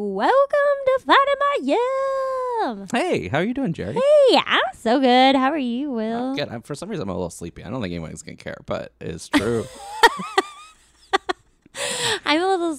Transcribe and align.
Welcome 0.00 0.78
to 0.86 1.00
Finding 1.04 1.34
My 1.40 1.58
Yum. 2.68 2.86
Hey, 2.92 3.26
how 3.26 3.38
are 3.38 3.42
you 3.42 3.52
doing, 3.52 3.72
Jerry? 3.72 3.94
Hey, 3.94 4.38
I'm 4.46 4.60
so 4.74 5.00
good. 5.00 5.34
How 5.34 5.50
are 5.50 5.58
you, 5.58 5.90
Will? 5.90 6.36
Good. 6.36 6.48
I'm, 6.48 6.62
for 6.62 6.76
some 6.76 6.88
reason, 6.88 7.02
I'm 7.02 7.08
a 7.08 7.14
little 7.14 7.30
sleepy. 7.30 7.64
I 7.64 7.68
don't 7.68 7.82
think 7.82 7.90
anyone's 7.90 8.22
gonna 8.22 8.36
care, 8.36 8.58
but 8.64 8.92
it's 9.00 9.28
true. 9.28 9.66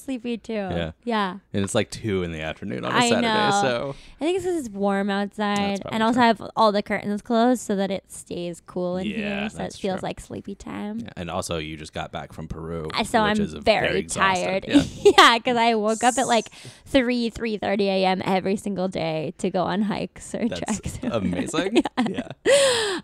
I'm 0.07 0.11
a 0.11 0.13
little 0.13 0.21
sleepy 0.23 0.37
too. 0.37 0.53
Yeah. 0.53 0.91
Yeah. 1.03 1.31
and 1.53 1.63
it's 1.63 1.75
like 1.75 1.89
two 1.91 2.23
in 2.23 2.31
the 2.31 2.41
afternoon 2.41 2.85
on 2.85 2.91
a 2.91 2.95
I 2.95 3.09
Saturday. 3.09 3.21
know. 3.27 3.49
So 3.61 3.95
I 4.19 4.23
think 4.25 4.35
it's 4.37 4.45
because 4.45 4.59
it's 4.65 4.69
warm 4.69 5.09
outside, 5.09 5.81
and 5.91 6.01
also 6.03 6.15
true. 6.15 6.23
I 6.23 6.27
have 6.27 6.41
all 6.55 6.71
the 6.71 6.81
curtains 6.83 7.21
closed 7.21 7.61
so 7.61 7.75
that 7.75 7.91
it 7.91 8.11
stays 8.11 8.61
cool 8.65 8.97
in 8.97 9.07
Yeah, 9.07 9.41
here, 9.41 9.49
so 9.49 9.63
it 9.63 9.73
feels 9.73 9.99
true. 9.99 10.07
like 10.07 10.19
sleepy 10.19 10.55
time. 10.55 10.99
yeah. 10.99 11.09
and 11.17 11.29
also 11.29 11.57
you 11.57 11.77
just 11.77 11.93
got 11.93 12.11
back 12.11 12.33
from 12.33 12.47
Peru, 12.47 12.87
Uh, 12.93 13.03
So 13.03 13.23
which 13.23 13.39
I'm 13.39 13.41
is 13.43 13.53
a 13.53 13.61
very, 13.61 14.03
tired. 14.03 14.65
Yeah. 14.67 14.83
Yeah, 15.17 15.37
because 15.37 15.57
I 15.57 15.75
woke 15.75 16.03
up 16.03 16.17
at 16.17 16.27
like 16.27 16.49
three, 16.85 17.29
three 17.29 17.57
thirty 17.57 17.87
a.m. 17.89 18.21
every 18.25 18.55
single 18.55 18.87
day 18.87 19.33
to 19.39 19.49
go 19.49 19.63
on 19.63 19.81
hikes 19.83 20.33
or 20.35 20.47
That's 20.47 20.59
treks. 20.79 20.99
amazing. 21.03 21.83
yeah. 22.07 22.29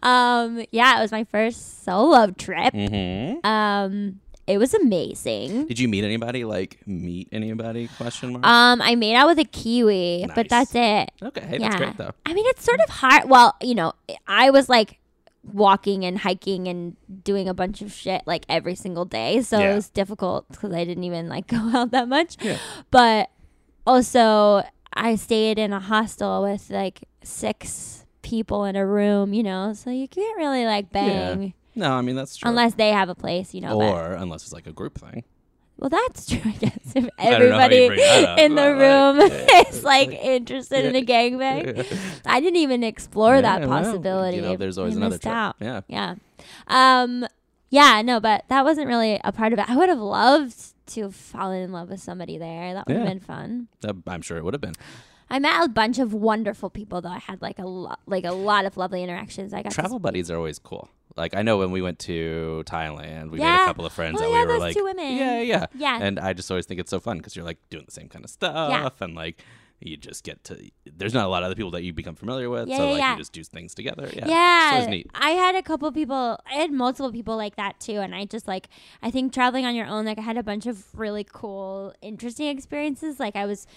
um, 0.04 0.64
yeah, 0.72 0.98
it 0.98 1.02
was 1.02 1.12
my 1.12 1.24
first 1.26 1.84
solo 1.84 2.32
trip. 2.32 2.74
hmm 2.74 3.36
Um, 3.44 4.20
it 4.48 4.58
was 4.58 4.74
amazing. 4.74 5.66
Did 5.68 5.80
you 5.80 5.88
meet 5.88 6.04
anybody? 6.04 6.46
Like 6.46 6.80
meet 6.88 7.30
anybody? 7.32 7.88
Question 7.98 8.34
mark. 8.34 8.46
Um, 8.46 8.82
I 8.82 8.96
made 8.96 9.16
out 9.16 9.28
with 9.28 9.40
a 9.40 9.44
kiwi, 9.46 10.28
but 10.36 10.50
that's 10.50 10.74
it. 10.76 11.10
okay, 11.24 11.42
hey, 11.46 11.58
that's 11.58 11.76
great 11.78 11.98
though. 11.98 12.12
I 12.26 12.34
mean, 12.34 12.46
it's 12.48 12.64
sort 12.64 12.80
of 12.82 12.90
hard. 12.90 13.30
Well, 13.30 13.56
you 13.62 13.76
know, 13.76 13.94
I 14.28 14.50
was 14.52 14.70
like 14.70 15.00
walking 15.44 16.04
and 16.06 16.18
hiking 16.20 16.68
and 16.68 16.96
doing 17.24 17.48
a 17.48 17.54
bunch 17.54 17.82
of 17.82 17.92
shit 17.92 18.22
like 18.26 18.46
every 18.50 18.76
single 18.76 19.06
day, 19.06 19.42
so 19.42 19.60
Yeah. 19.60 19.72
it 19.72 19.76
was 19.76 19.90
difficult 19.90 20.48
because 20.50 20.74
I 20.74 20.84
didn't 20.86 21.04
even 21.04 21.28
like 21.30 21.48
go 21.56 21.58
out 21.76 21.92
that 21.92 22.08
much. 22.08 22.38
Yeah. 22.42 22.58
But 22.92 23.30
also, 23.88 24.64
I 24.94 25.16
stayed 25.16 25.60
in 25.60 25.74
a 25.74 25.80
hostel 25.80 26.44
with 26.44 26.70
like 26.70 27.04
six 27.24 28.06
people 28.22 28.66
in 28.66 28.76
a 28.76 28.86
room, 28.86 29.34
you 29.34 29.44
know, 29.44 29.74
so 29.74 29.90
you 29.92 30.08
can't 30.08 30.38
really 30.38 30.66
like 30.66 30.92
bang 30.92 31.54
No, 31.76 31.92
I 31.94 32.02
mean 32.02 32.16
that's 32.16 32.38
true. 32.38 32.50
unless 32.50 32.74
they 32.76 32.90
have 32.90 33.10
a 33.10 33.16
place, 33.16 33.54
you 33.54 33.62
know. 33.62 33.78
but- 33.78 33.86
or 33.94 34.14
unless 34.14 34.44
it's 34.44 34.54
like 34.54 34.68
a 34.68 34.72
group 34.72 34.98
thing. 34.98 35.24
well, 35.78 35.90
that's 35.90 36.26
true, 36.26 36.40
I 36.46 36.52
guess. 36.52 36.78
If 36.96 37.10
I 37.20 37.32
don't 37.32 37.50
know 37.50 37.60
how 37.60 37.70
you 37.70 37.84
everybody 37.84 37.98
that 37.98 38.40
in 38.40 38.56
the 38.56 38.74
room 38.76 39.18
like, 39.20 39.68
is 39.70 39.84
like 39.84 40.10
interested 40.34 40.86
in 40.86 40.96
a 40.96 41.06
gangbang, 41.06 41.76
Yeah. 41.78 41.84
I 42.26 42.40
didn't 42.40 42.58
even 42.58 42.84
explore 42.84 43.42
that 43.42 43.62
Yeah, 43.62 43.68
well, 43.68 43.84
possibility. 43.84 44.38
you 44.38 44.44
know, 44.44 44.56
there's 44.56 44.78
always 44.78 44.96
another 44.96 45.18
trip. 45.18 45.34
out. 45.34 45.56
Yeah. 45.60 45.82
Yeah. 45.88 46.16
Um 46.68 47.26
yeah, 47.70 48.02
no, 48.04 48.20
but 48.22 48.46
that 48.48 48.64
wasn't 48.64 48.88
really 48.88 49.20
a 49.24 49.32
part 49.34 49.52
of 49.52 49.60
it. 49.60 49.70
I 49.70 49.76
would 49.76 49.90
have 49.90 50.00
loved 50.00 50.56
to 50.94 51.02
have 51.02 51.16
fallen 51.16 51.62
in 51.62 51.72
love 51.74 51.90
with 51.90 52.00
somebody 52.00 52.38
there. 52.38 52.74
That 52.74 52.88
would 52.88 52.96
have 52.96 53.06
Yeah. 53.06 53.10
been 53.12 53.20
fun. 53.20 53.68
Uh, 53.86 53.94
I'm 54.08 54.22
sure 54.22 54.38
it 54.38 54.44
would 54.46 54.54
have 54.54 54.62
been. 54.62 54.76
I 55.30 55.40
met 55.40 55.62
a 55.66 55.68
bunch 55.68 55.98
of 56.00 56.14
wonderful 56.14 56.70
people 56.70 57.02
though. 57.02 57.10
I 57.10 57.18
had 57.20 57.42
like 57.42 57.58
a 57.60 57.66
lot 57.66 58.00
like 58.06 58.24
a 58.24 58.32
lot 58.32 58.64
of 58.66 58.78
lovely 58.78 59.04
interactions. 59.04 59.54
I 59.54 59.64
got 59.64 59.74
Travel 59.74 60.00
buddies 60.00 60.30
are 60.32 60.38
always 60.38 60.60
cool. 60.60 60.88
Like 61.18 61.36
I 61.36 61.42
know 61.44 61.58
when 61.58 61.72
we 61.72 61.82
went 61.82 62.00
to 62.00 62.64
Thailand, 62.66 63.32
we 63.32 63.40
made 63.40 63.46
a 63.64 63.66
couple 63.66 63.86
of 63.86 63.94
friends 63.94 64.20
Oh, 64.20 64.24
that 64.26 64.30
yeah, 64.32 64.42
we 64.46 64.52
were 64.54 64.60
like, 64.60 64.76
two 64.76 64.84
women. 64.84 65.16
yeah, 65.16 65.40
yeah, 65.42 65.66
Yeah. 65.74 66.00
And 66.02 66.20
I 66.20 66.34
just 66.34 66.50
always 66.52 66.66
think 66.66 66.80
it's 66.80 66.90
so 66.90 67.00
fun 67.00 67.18
because 67.18 67.36
you're 67.36 67.46
like 67.46 67.58
doing 67.70 67.86
the 67.86 67.92
same 67.94 68.10
kind 68.10 68.26
of 68.26 68.32
stuff, 68.32 69.00
and 69.02 69.16
like 69.16 69.44
you 69.82 69.98
just 69.98 70.24
get 70.24 70.42
to. 70.46 70.58
There's 70.86 71.14
not 71.14 71.26
a 71.26 71.28
lot 71.30 71.44
of 71.44 71.48
other 71.48 71.56
people 71.56 71.72
that 71.72 71.84
you 71.84 71.92
become 71.94 72.16
familiar 72.16 72.50
with, 72.50 72.68
Yeah, 72.70 72.78
so 72.78 72.90
like 72.92 73.00
yeah. 73.00 73.12
you 73.14 73.18
just 73.20 73.34
do 73.34 73.44
things 73.44 73.74
together. 73.76 74.10
Yeah, 74.14 74.28
Yeah, 74.28 74.78
it's 74.80 74.88
neat. 74.90 75.08
I 75.14 75.32
had 75.32 75.54
a 75.56 75.62
couple 75.62 75.92
people. 75.92 76.40
I 76.50 76.54
had 76.56 76.72
multiple 76.72 77.12
people 77.12 77.36
like 77.38 77.56
that 77.58 77.80
too, 77.80 77.98
and 78.00 78.16
I 78.16 78.26
just 78.26 78.48
like. 78.48 78.68
I 79.02 79.12
think 79.12 79.34
traveling 79.34 79.66
on 79.66 79.76
your 79.76 79.86
own, 79.88 80.06
like 80.06 80.18
I 80.18 80.22
had 80.22 80.38
a 80.38 80.44
bunch 80.44 80.66
of 80.66 80.86
really 80.98 81.26
cool, 81.30 81.94
interesting 82.02 82.48
experiences. 82.48 83.20
Like 83.20 83.36
I 83.36 83.46
was 83.46 83.68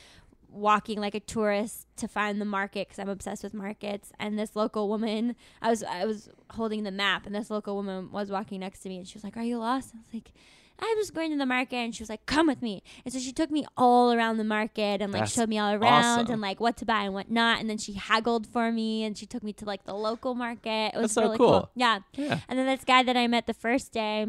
walking 0.51 1.01
like 1.01 1.15
a 1.15 1.21
tourist 1.21 1.87
to 1.97 2.09
find 2.09 2.41
the 2.41 2.45
market 2.45 2.89
because 2.89 2.99
I'm 2.99 3.09
obsessed 3.09 3.43
with 3.43 3.55
markets. 3.55 4.13
And 4.19 4.39
this 4.39 4.57
local 4.57 4.89
woman, 4.89 5.37
I 5.63 5.71
was 5.71 5.83
I 5.83 6.05
was 6.05 6.29
holding 6.51 6.85
the 6.85 6.91
map, 6.91 7.27
and 7.27 7.35
this 7.35 7.51
local 7.51 7.77
woman 7.77 8.11
was 8.11 8.31
walking 8.31 8.61
next 8.61 8.81
to 8.81 8.89
me, 8.89 8.99
and 8.99 9.07
she 9.07 9.15
was 9.15 9.25
like, 9.25 9.37
"Are 9.37 9.43
you 9.43 9.59
lost?" 9.59 9.93
I 9.95 9.99
was 9.99 10.15
like. 10.15 10.33
I'm 10.81 10.97
just 10.99 11.13
going 11.13 11.33
to 11.33 11.37
the 11.37 11.45
market, 11.45 11.75
and 11.75 11.93
she 11.93 12.05
was 12.05 12.09
like, 12.09 12.25
"Come 12.27 12.47
with 12.47 12.63
me." 12.63 12.85
And 13.05 13.13
so 13.13 13.19
she 13.19 13.33
took 13.33 13.51
me 13.51 13.67
all 13.77 14.13
around 14.13 14.37
the 14.37 14.45
market 14.45 15.03
and 15.03 15.13
like 15.13 15.23
That's 15.23 15.33
showed 15.35 15.49
me 15.49 15.59
all 15.59 15.73
around 15.73 16.21
awesome. 16.21 16.33
and 16.35 16.41
like 16.41 16.61
what 16.61 16.77
to 16.77 16.85
buy 16.85 17.01
and 17.03 17.13
what 17.13 17.29
not. 17.29 17.59
And 17.59 17.69
then 17.69 17.79
she 17.79 17.95
haggled 17.95 18.47
for 18.47 18.71
me, 18.71 19.03
and 19.03 19.19
she 19.19 19.27
took 19.27 19.43
me 19.43 19.53
to 19.55 19.65
like 19.65 19.87
the 19.87 19.95
local 19.95 20.37
market. 20.37 20.93
It 20.95 20.99
was 20.99 21.03
That's 21.07 21.15
so 21.15 21.23
really 21.23 21.37
cool. 21.37 21.71
Yeah. 21.75 21.99
Yeah, 22.15 22.39
And 22.49 22.57
then 22.57 22.67
this 22.67 22.85
guy 22.85 23.03
that 23.03 23.17
I 23.17 23.27
met 23.27 23.49
the 23.49 23.55
first 23.55 23.91
day 23.91 24.29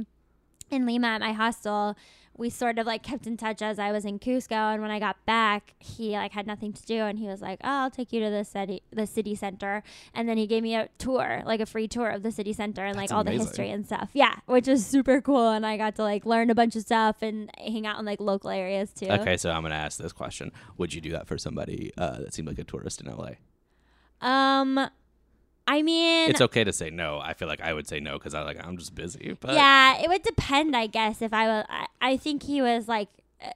in 0.71 0.85
Lima 0.87 1.07
at 1.09 1.21
my 1.21 1.33
hostel, 1.33 1.95
we 2.39 2.49
sort 2.49 2.79
of 2.79 2.87
like 2.87 3.03
kept 3.03 3.27
in 3.27 3.37
touch 3.37 3.61
as 3.61 3.77
I 3.77 3.91
was 3.91 4.05
in 4.05 4.17
Cusco. 4.17 4.73
And 4.73 4.81
when 4.81 4.89
I 4.89 4.97
got 4.99 5.23
back, 5.25 5.75
he 5.79 6.13
like 6.13 6.31
had 6.31 6.47
nothing 6.47 6.73
to 6.73 6.85
do, 6.85 7.01
and 7.01 7.19
he 7.19 7.27
was 7.27 7.41
like, 7.41 7.59
"Oh, 7.63 7.83
I'll 7.83 7.91
take 7.91 8.13
you 8.13 8.21
to 8.21 8.29
the 8.29 8.45
city, 8.45 8.81
the 8.91 9.05
city 9.05 9.35
center." 9.35 9.83
And 10.13 10.27
then 10.27 10.37
he 10.37 10.47
gave 10.47 10.63
me 10.63 10.75
a 10.75 10.89
tour, 10.97 11.43
like 11.45 11.59
a 11.59 11.65
free 11.65 11.87
tour 11.87 12.09
of 12.09 12.23
the 12.23 12.31
city 12.31 12.53
center 12.53 12.85
and 12.85 12.95
like 12.95 13.11
all 13.11 13.21
amazing. 13.21 13.39
the 13.39 13.45
history 13.45 13.69
and 13.69 13.85
stuff. 13.85 14.09
Yeah, 14.13 14.35
which 14.45 14.67
was 14.67 14.85
super 14.85 15.21
cool, 15.21 15.49
and 15.49 15.65
I 15.65 15.77
got 15.77 15.95
to 15.97 16.03
like 16.03 16.25
learn 16.25 16.49
a 16.49 16.55
bunch 16.55 16.75
of 16.75 16.83
stuff 16.83 17.21
and 17.21 17.51
hang 17.57 17.85
out 17.85 17.99
in 17.99 18.05
like 18.05 18.21
local 18.21 18.49
areas 18.49 18.91
too. 18.93 19.07
Okay, 19.07 19.37
so 19.37 19.51
I'm 19.51 19.61
gonna 19.61 19.75
ask 19.75 19.99
this 19.99 20.13
question: 20.13 20.51
Would 20.77 20.93
you 20.93 21.01
do 21.01 21.11
that 21.11 21.27
for 21.27 21.37
somebody 21.37 21.91
uh, 21.97 22.19
that 22.19 22.33
seemed 22.33 22.47
like 22.47 22.59
a 22.59 22.63
tourist 22.63 23.01
in 23.01 23.07
LA? 23.07 23.31
Um, 24.21 24.89
I 25.71 25.83
mean, 25.83 26.31
It's 26.31 26.41
okay 26.41 26.63
to 26.63 26.73
say 26.73 26.89
no. 26.89 27.19
I 27.19 27.33
feel 27.33 27.47
like 27.47 27.61
I 27.61 27.73
would 27.73 27.87
say 27.87 27.99
no 27.99 28.17
because 28.17 28.33
I 28.33 28.41
like 28.41 28.57
I'm 28.65 28.77
just 28.77 28.95
busy. 28.95 29.37
But 29.39 29.53
yeah, 29.53 30.01
it 30.01 30.09
would 30.09 30.23
depend, 30.23 30.75
I 30.75 30.87
guess. 30.87 31.21
If 31.21 31.31
I 31.31 31.45
was, 31.47 31.65
I, 31.69 31.85
I 32.01 32.17
think 32.17 32.41
he 32.43 32.61
was 32.61 32.87
like, 32.87 33.09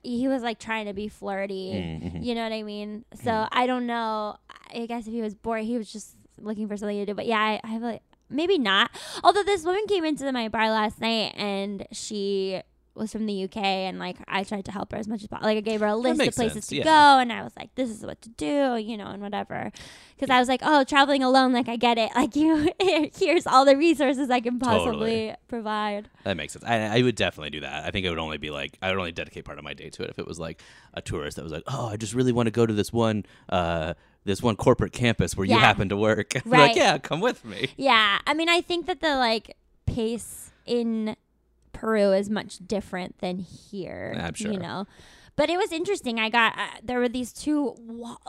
he 0.03 0.27
was 0.27 0.43
like 0.43 0.59
trying 0.59 0.85
to 0.85 0.93
be 0.93 1.07
flirty. 1.07 1.71
Mhm. 1.73 2.23
You 2.23 2.35
know 2.35 2.43
what 2.43 2.53
I 2.53 2.61
mean? 2.61 3.03
So 3.23 3.47
I 3.51 3.65
don't 3.65 3.87
know. 3.87 4.37
I 4.73 4.85
guess 4.85 5.07
if 5.07 5.13
he 5.13 5.21
was 5.21 5.33
bored, 5.33 5.63
he 5.63 5.77
was 5.77 5.91
just 5.91 6.15
looking 6.39 6.67
for 6.67 6.77
something 6.77 6.97
to 6.97 7.05
do. 7.05 7.15
But 7.15 7.25
yeah, 7.25 7.39
I, 7.39 7.59
I 7.63 7.67
have 7.67 7.81
like 7.81 8.01
maybe 8.29 8.57
not. 8.59 8.91
Although 9.23 9.43
this 9.43 9.63
woman 9.63 9.85
came 9.87 10.05
into 10.05 10.31
my 10.31 10.47
bar 10.49 10.69
last 10.69 11.01
night 11.01 11.33
and 11.35 11.87
she 11.91 12.61
was 12.95 13.11
from 13.11 13.25
the 13.25 13.43
UK 13.45 13.57
and 13.57 13.97
like 13.97 14.17
I 14.27 14.43
tried 14.43 14.65
to 14.65 14.71
help 14.71 14.91
her 14.91 14.97
as 14.97 15.07
much 15.07 15.21
as 15.21 15.27
possible. 15.27 15.47
Like 15.47 15.57
I 15.57 15.61
gave 15.61 15.79
her 15.79 15.87
a 15.87 15.95
list 15.95 16.21
of 16.21 16.35
places 16.35 16.53
sense, 16.53 16.67
to 16.67 16.75
yeah. 16.77 16.83
go 16.83 17.19
and 17.19 17.33
I 17.33 17.43
was 17.43 17.53
like, 17.57 17.73
this 17.75 17.89
is 17.89 18.05
what 18.05 18.21
to 18.21 18.29
do, 18.29 18.77
you 18.77 18.97
know, 18.97 19.07
and 19.07 19.21
whatever. 19.21 19.71
Because 20.15 20.29
I 20.29 20.39
was 20.39 20.47
like, 20.47 20.61
oh, 20.63 20.83
traveling 20.83 21.23
alone, 21.23 21.53
like 21.53 21.67
I 21.67 21.75
get 21.75 21.97
it. 21.97 22.11
Like 22.23 22.35
you, 22.37 22.69
here's 23.17 23.45
all 23.45 23.65
the 23.65 23.75
resources 23.75 24.29
I 24.29 24.39
can 24.39 24.57
possibly 24.57 24.91
Totally. 24.93 25.35
provide. 25.49 26.09
That 26.23 26.37
makes 26.37 26.53
sense. 26.53 26.63
I, 26.63 26.99
I 26.99 27.01
would 27.01 27.15
definitely 27.15 27.49
do 27.49 27.59
that. 27.61 27.83
I 27.83 27.91
think 27.91 28.05
it 28.05 28.09
would 28.09 28.19
only 28.19 28.37
be 28.37 28.49
like 28.49 28.77
I 28.81 28.89
would 28.89 28.97
only 28.97 29.11
dedicate 29.11 29.43
part 29.43 29.57
of 29.57 29.63
my 29.65 29.73
day 29.73 29.89
to 29.89 30.03
it 30.03 30.09
if 30.09 30.19
it 30.19 30.27
was 30.27 30.39
like 30.39 30.61
a 30.93 31.01
tourist 31.01 31.35
that 31.35 31.43
was 31.43 31.51
like, 31.51 31.63
oh, 31.67 31.87
I 31.87 31.97
just 31.97 32.13
really 32.13 32.31
want 32.31 32.47
to 32.47 32.51
go 32.51 32.65
to 32.65 32.73
this 32.73 32.93
one, 32.93 33.25
uh, 33.49 33.95
this 34.23 34.41
one 34.41 34.55
corporate 34.55 34.93
campus 34.93 35.35
where 35.35 35.45
you 35.45 35.57
happen 35.57 35.89
to 35.89 35.97
work. 35.97 36.33
Right. 36.45 36.67
like, 36.67 36.75
yeah, 36.75 36.97
come 36.97 37.19
with 37.19 37.43
me. 37.43 37.69
Yeah, 37.77 38.19
I 38.27 38.33
mean, 38.33 38.47
I 38.47 38.61
think 38.61 38.85
that 38.85 39.01
the 39.01 39.15
like 39.15 39.57
pace 39.85 40.51
in 40.65 41.15
Peru 41.73 42.11
is 42.13 42.29
much 42.29 42.59
different 42.65 43.19
than 43.19 43.39
here. 43.39 44.15
I'm 44.17 44.33
sure. 44.33 44.51
You 44.51 44.59
know, 44.59 44.85
but 45.35 45.49
it 45.49 45.57
was 45.57 45.71
interesting. 45.71 46.19
I 46.19 46.29
got 46.29 46.57
uh, 46.57 46.67
there 46.83 46.99
were 46.99 47.09
these 47.09 47.33
two 47.33 47.75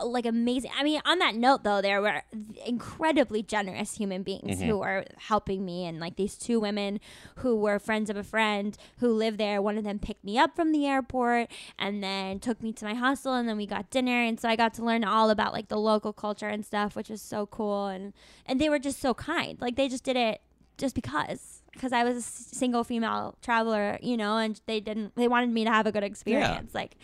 like 0.03 0.25
amazing. 0.25 0.71
I 0.77 0.83
mean, 0.83 1.01
on 1.05 1.19
that 1.19 1.35
note 1.35 1.63
though, 1.63 1.81
there 1.81 2.01
were 2.01 2.23
incredibly 2.65 3.43
generous 3.43 3.95
human 3.97 4.23
beings 4.23 4.57
Mm-hmm. 4.57 4.67
who 4.69 4.77
were 4.79 5.05
helping 5.17 5.65
me, 5.65 5.85
and 5.85 5.99
like 5.99 6.15
these 6.15 6.35
two 6.35 6.59
women 6.59 6.99
who 7.37 7.55
were 7.55 7.77
friends 7.79 8.09
of 8.09 8.17
a 8.17 8.23
friend 8.23 8.77
who 8.97 9.09
lived 9.13 9.37
there. 9.39 9.61
One 9.61 9.77
of 9.77 9.83
them 9.83 9.99
picked 9.99 10.23
me 10.23 10.37
up 10.37 10.55
from 10.55 10.71
the 10.71 10.85
airport 10.87 11.49
and 11.77 12.03
then 12.03 12.39
took 12.39 12.61
me 12.61 12.73
to 12.73 12.85
my 12.85 12.93
hostel, 12.95 13.33
and 13.33 13.47
then 13.47 13.57
we 13.57 13.65
got 13.67 13.89
dinner, 13.91 14.21
and 14.23 14.39
so 14.39 14.49
I 14.49 14.55
got 14.55 14.73
to 14.75 14.83
learn 14.83 15.03
all 15.03 15.29
about 15.29 15.53
like 15.53 15.67
the 15.67 15.77
local 15.77 16.13
culture 16.13 16.47
and 16.49 16.65
stuff, 16.65 16.95
which 16.95 17.09
was 17.09 17.21
so 17.21 17.45
cool. 17.45 17.87
And 17.87 18.13
and 18.45 18.59
they 18.59 18.69
were 18.69 18.79
just 18.79 18.99
so 18.99 19.13
kind. 19.13 19.59
Like 19.61 19.75
they 19.75 19.87
just 19.87 20.03
did 20.03 20.15
it 20.15 20.41
just 20.77 20.95
because 20.95 21.54
because 21.75 21.93
I 21.93 22.03
was 22.03 22.15
a 22.15 22.17
s- 22.17 22.47
single 22.53 22.83
female 22.83 23.37
traveler, 23.43 23.99
you 24.01 24.17
know, 24.17 24.37
and 24.37 24.59
they 24.65 24.79
didn't 24.79 25.15
they 25.15 25.27
wanted 25.27 25.49
me 25.51 25.63
to 25.65 25.69
have 25.71 25.85
a 25.85 25.91
good 25.91 26.03
experience. 26.03 26.73
Like 26.73 26.95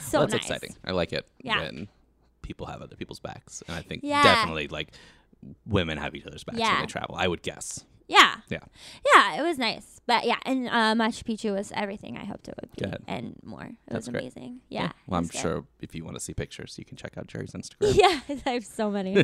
so 0.00 0.20
That's 0.20 0.32
nice. 0.32 0.40
exciting. 0.42 0.76
I 0.84 0.92
like 0.92 1.12
it 1.14 1.26
Yeah. 1.42 1.60
when 1.60 1.88
people 2.42 2.66
have 2.66 2.82
other 2.82 2.96
people's 2.96 3.20
backs, 3.20 3.62
and 3.66 3.76
I 3.76 3.82
think 3.82 4.02
Yeah. 4.04 4.22
definitely 4.22 4.68
like 4.68 4.92
women 5.66 5.98
have 5.98 6.14
each 6.14 6.26
other's 6.26 6.44
backs 6.44 6.58
Yeah. 6.58 6.72
when 6.74 6.80
they 6.82 6.86
travel. 6.86 7.14
I 7.16 7.26
would 7.28 7.42
guess. 7.42 7.84
Yeah. 8.08 8.36
Yeah. 8.48 8.60
Yeah, 9.14 9.38
it 9.38 9.42
was 9.42 9.58
nice. 9.58 9.94
But 10.06 10.24
yeah, 10.24 10.38
and 10.46 10.68
uh, 10.68 10.94
Machu 10.94 11.22
Picchu 11.22 11.54
was 11.54 11.70
everything 11.76 12.16
I 12.16 12.24
hoped 12.24 12.48
it 12.48 12.54
would 12.58 12.72
be 12.74 12.82
Good. 12.86 13.02
and 13.06 13.36
more. 13.44 13.64
It 13.64 13.74
That's 13.88 14.06
was 14.06 14.08
great. 14.08 14.22
amazing. 14.22 14.60
Yeah. 14.70 14.92
Well, 15.06 15.18
I'm 15.20 15.28
sure 15.28 15.66
if 15.80 15.94
you 15.94 16.02
want 16.02 16.16
to 16.16 16.20
see 16.20 16.32
pictures, 16.32 16.76
you 16.78 16.86
can 16.86 16.96
check 16.96 17.18
out 17.18 17.26
Jerry's 17.26 17.52
Instagram. 17.58 17.94
Yeah, 17.94 18.20
I 18.46 18.50
have 18.52 18.64
so 18.64 18.90
many. 18.90 19.22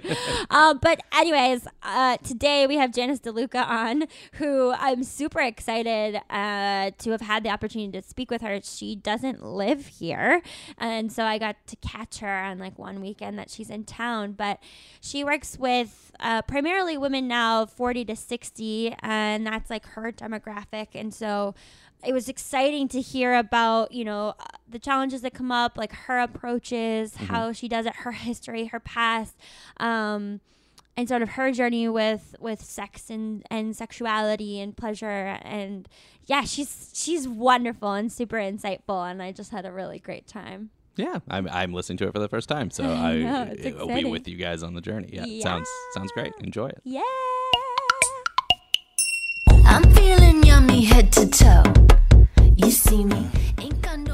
um, 0.50 0.78
but 0.82 1.00
anyways, 1.16 1.66
uh, 1.82 2.18
today 2.18 2.66
we 2.66 2.76
have 2.76 2.92
Janice 2.92 3.20
DeLuca 3.20 3.66
on, 3.66 4.04
who 4.34 4.72
I'm 4.76 5.04
super 5.04 5.40
excited 5.40 6.20
uh, 6.28 6.90
to 6.98 7.10
have 7.12 7.22
had 7.22 7.44
the 7.44 7.48
opportunity 7.48 7.98
to 7.98 8.06
speak 8.06 8.30
with 8.30 8.42
her. 8.42 8.60
She 8.62 8.94
doesn't 8.94 9.42
live 9.42 9.86
here, 9.86 10.42
and 10.76 11.10
so 11.10 11.24
I 11.24 11.38
got 11.38 11.56
to 11.68 11.76
catch 11.76 12.18
her 12.18 12.28
on 12.42 12.58
like 12.58 12.78
one 12.78 13.00
weekend 13.00 13.38
that 13.38 13.48
she's 13.48 13.70
in 13.70 13.84
town. 13.84 14.32
But 14.32 14.58
she 15.00 15.24
works 15.24 15.56
with 15.58 16.12
uh, 16.20 16.42
primarily 16.42 16.98
women 16.98 17.26
now 17.26 17.64
40 17.64 18.04
to 18.04 18.16
60, 18.16 18.73
and 19.00 19.46
that's 19.46 19.70
like 19.70 19.86
her 19.86 20.12
demographic. 20.12 20.88
And 20.94 21.12
so 21.14 21.54
it 22.06 22.12
was 22.12 22.28
exciting 22.28 22.86
to 22.88 23.00
hear 23.00 23.34
about 23.34 23.90
you 23.92 24.04
know 24.04 24.34
uh, 24.38 24.44
the 24.68 24.78
challenges 24.78 25.22
that 25.22 25.32
come 25.32 25.50
up 25.50 25.78
like 25.78 25.92
her 25.92 26.18
approaches 26.18 27.16
how 27.16 27.50
she 27.50 27.66
does 27.66 27.86
it 27.86 27.94
her 28.04 28.12
history 28.12 28.66
her 28.66 28.78
past 28.80 29.34
um, 29.78 30.40
and 30.98 31.08
sort 31.08 31.22
of 31.22 31.30
her 31.30 31.50
journey 31.50 31.88
with 31.88 32.36
with 32.40 32.60
sex 32.62 33.08
and 33.08 33.42
and 33.50 33.74
sexuality 33.74 34.60
and 34.60 34.76
pleasure 34.76 35.38
and 35.42 35.88
yeah 36.26 36.42
she's 36.44 36.90
she's 36.92 37.26
wonderful 37.26 37.92
and 37.92 38.12
super 38.12 38.36
insightful 38.36 39.10
and 39.10 39.22
i 39.22 39.32
just 39.32 39.50
had 39.50 39.64
a 39.64 39.72
really 39.72 39.98
great 39.98 40.26
time 40.26 40.68
Yeah, 40.96 41.20
I'm 41.28 41.48
I'm 41.48 41.72
listening 41.72 41.96
to 41.98 42.08
it 42.08 42.12
for 42.12 42.20
the 42.20 42.28
first 42.28 42.48
time, 42.50 42.70
so 42.70 42.84
I 43.08 43.10
I 43.10 43.16
know, 43.22 43.48
it's 43.50 43.76
will 43.78 43.88
be 43.88 44.04
with 44.04 44.28
you 44.28 44.36
guys 44.36 44.62
on 44.62 44.74
the 44.74 44.82
journey. 44.82 45.08
Yeah, 45.10 45.24
it 45.26 45.42
sounds 45.42 45.68
sounds 45.94 46.12
great. 46.12 46.32
Enjoy 46.40 46.68
it. 46.68 46.80
yeah 46.84 47.00
yummy 50.74 50.86
head 50.86 51.12
to 51.12 51.28
toe. 51.28 51.62
You 52.56 52.70
see 52.70 53.04
me, 53.04 53.28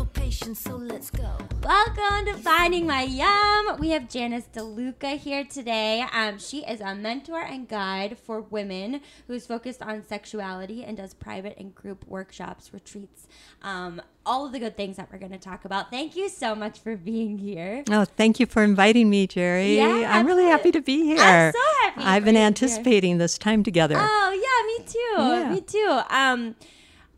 no 0.00 0.06
patience, 0.06 0.58
so 0.58 0.76
let's 0.76 1.10
go. 1.10 1.30
Welcome 1.62 2.24
to 2.24 2.34
Finding 2.38 2.86
My 2.86 3.02
Yum. 3.02 3.78
We 3.78 3.90
have 3.90 4.08
Janice 4.08 4.48
DeLuca 4.50 5.18
here 5.18 5.44
today. 5.44 6.06
Um, 6.10 6.38
she 6.38 6.64
is 6.64 6.80
a 6.80 6.94
mentor 6.94 7.42
and 7.42 7.68
guide 7.68 8.16
for 8.16 8.40
women 8.40 9.02
who's 9.26 9.46
focused 9.46 9.82
on 9.82 10.02
sexuality 10.02 10.82
and 10.84 10.96
does 10.96 11.12
private 11.12 11.58
and 11.58 11.74
group 11.74 12.06
workshops, 12.06 12.72
retreats, 12.72 13.28
um, 13.60 14.00
all 14.24 14.46
of 14.46 14.52
the 14.52 14.58
good 14.58 14.74
things 14.74 14.96
that 14.96 15.12
we're 15.12 15.18
going 15.18 15.32
to 15.32 15.38
talk 15.38 15.66
about. 15.66 15.90
Thank 15.90 16.16
you 16.16 16.30
so 16.30 16.54
much 16.54 16.78
for 16.78 16.96
being 16.96 17.36
here. 17.36 17.84
Oh, 17.90 18.06
thank 18.06 18.40
you 18.40 18.46
for 18.46 18.62
inviting 18.62 19.10
me, 19.10 19.26
Jerry. 19.26 19.76
Yeah, 19.76 20.08
I'm 20.10 20.26
really 20.26 20.46
happy 20.46 20.72
to 20.72 20.80
be 20.80 21.02
here. 21.02 21.18
I'm 21.20 21.52
so 21.52 21.58
happy 21.82 22.02
I've 22.04 22.24
been 22.24 22.36
you 22.36 22.40
here. 22.40 22.46
anticipating 22.46 23.18
this 23.18 23.36
time 23.36 23.62
together. 23.62 23.96
Oh 23.98 24.30
yeah, 24.32 24.78
me 24.78 24.90
too. 24.90 25.22
Yeah. 25.22 25.52
Me 25.52 25.60
too. 25.60 26.00
Um, 26.08 26.54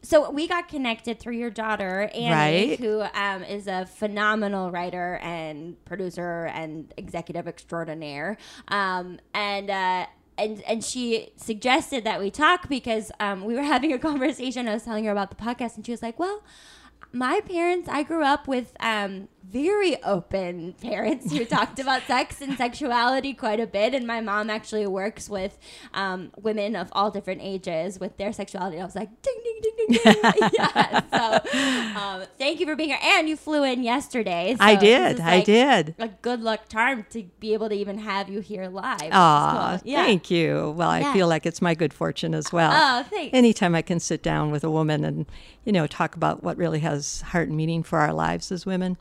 so 0.02 0.30
we 0.30 0.48
got 0.48 0.68
connected 0.68 1.20
through 1.20 1.36
your 1.36 1.50
daughter 1.50 2.10
Annie, 2.12 2.70
Right. 2.70 2.80
who 2.80 3.02
um, 3.14 3.44
is 3.44 3.66
a 3.68 3.86
phenomenal 3.86 4.70
writer 4.70 5.18
and 5.22 5.82
producer 5.84 6.46
and 6.52 6.92
executive 6.96 7.46
extraordinaire. 7.46 8.36
Um, 8.68 9.20
and 9.32 9.70
uh, 9.70 10.06
and 10.38 10.60
and 10.62 10.82
she 10.82 11.30
suggested 11.36 12.04
that 12.04 12.18
we 12.20 12.30
talk 12.30 12.68
because 12.68 13.12
um, 13.20 13.44
we 13.44 13.54
were 13.54 13.62
having 13.74 13.92
a 13.92 13.98
conversation. 13.98 14.66
I 14.68 14.74
was 14.74 14.82
telling 14.82 15.04
her 15.04 15.12
about 15.12 15.30
the 15.30 15.36
podcast, 15.36 15.76
and 15.76 15.86
she 15.86 15.92
was 15.92 16.02
like, 16.02 16.18
"Well." 16.18 16.42
My 17.12 17.40
parents, 17.40 17.88
I 17.90 18.02
grew 18.04 18.24
up 18.24 18.48
with 18.48 18.74
um, 18.80 19.28
very 19.52 20.02
open 20.02 20.72
parents 20.80 21.30
who 21.30 21.44
talked 21.44 21.78
about 21.78 22.02
sex 22.06 22.40
and 22.40 22.56
sexuality 22.56 23.34
quite 23.34 23.60
a 23.60 23.66
bit. 23.66 23.92
And 23.94 24.06
my 24.06 24.22
mom 24.22 24.48
actually 24.48 24.86
works 24.86 25.28
with 25.28 25.58
um, 25.92 26.32
women 26.40 26.74
of 26.74 26.88
all 26.92 27.10
different 27.10 27.42
ages 27.42 28.00
with 28.00 28.16
their 28.16 28.32
sexuality. 28.32 28.76
And 28.76 28.82
I 28.82 28.86
was 28.86 28.96
like, 28.96 29.10
ding, 29.20 29.34
ding, 29.44 29.60
ding, 29.62 29.72
ding, 29.88 30.22
ding. 30.22 30.50
yeah. 30.58 31.00
So 31.12 32.00
um, 32.00 32.22
thank 32.38 32.60
you 32.60 32.66
for 32.66 32.76
being 32.76 32.88
here. 32.90 32.98
And 33.02 33.28
you 33.28 33.36
flew 33.36 33.62
in 33.62 33.82
yesterday. 33.82 34.56
I 34.58 34.74
so 34.76 34.80
this 34.80 34.88
did. 34.88 35.14
is 35.16 35.20
I 35.20 35.36
like 35.36 35.44
did. 35.44 35.94
A 35.98 36.08
good 36.08 36.40
luck 36.40 36.70
charm 36.70 37.04
to 37.10 37.24
be 37.40 37.52
able 37.52 37.68
to 37.68 37.74
even 37.74 37.98
have 37.98 38.30
you 38.30 38.40
here 38.40 38.68
live. 38.68 39.10
Aw, 39.12 39.78
cool. 39.82 39.90
Yeah. 39.90 40.04
thank 40.04 40.30
you. 40.30 40.70
Well, 40.78 40.98
Yeah. 40.98 41.10
I 41.10 41.12
feel 41.12 41.28
like 41.28 41.44
it's 41.44 41.60
my 41.60 41.74
good 41.74 41.92
fortune 41.92 42.34
as 42.34 42.52
well. 42.52 42.72
Oh, 42.72 43.02
thanks. 43.10 43.34
Anytime 43.36 43.74
I 43.74 43.82
can 43.82 44.00
sit 44.00 44.22
down 44.22 44.50
with 44.50 44.64
a 44.64 44.70
woman 44.70 45.04
and, 45.04 45.26
you 45.66 45.72
know, 45.72 45.86
talk 45.86 46.16
about 46.16 46.42
what 46.42 46.56
really 46.56 46.80
has 46.80 47.01
heart 47.22 47.48
and 47.48 47.56
meaning 47.56 47.82
for 47.82 47.98
our 47.98 48.12
lives 48.12 48.52
as 48.52 48.64
women, 48.64 48.96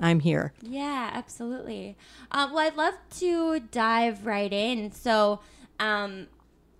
I'm 0.00 0.20
here. 0.20 0.52
Yeah, 0.62 1.10
absolutely. 1.12 1.96
Um, 2.30 2.52
well, 2.52 2.66
I'd 2.66 2.76
love 2.76 2.94
to 3.18 3.60
dive 3.60 4.26
right 4.26 4.52
in. 4.52 4.92
So, 4.92 5.40
um, 5.78 6.28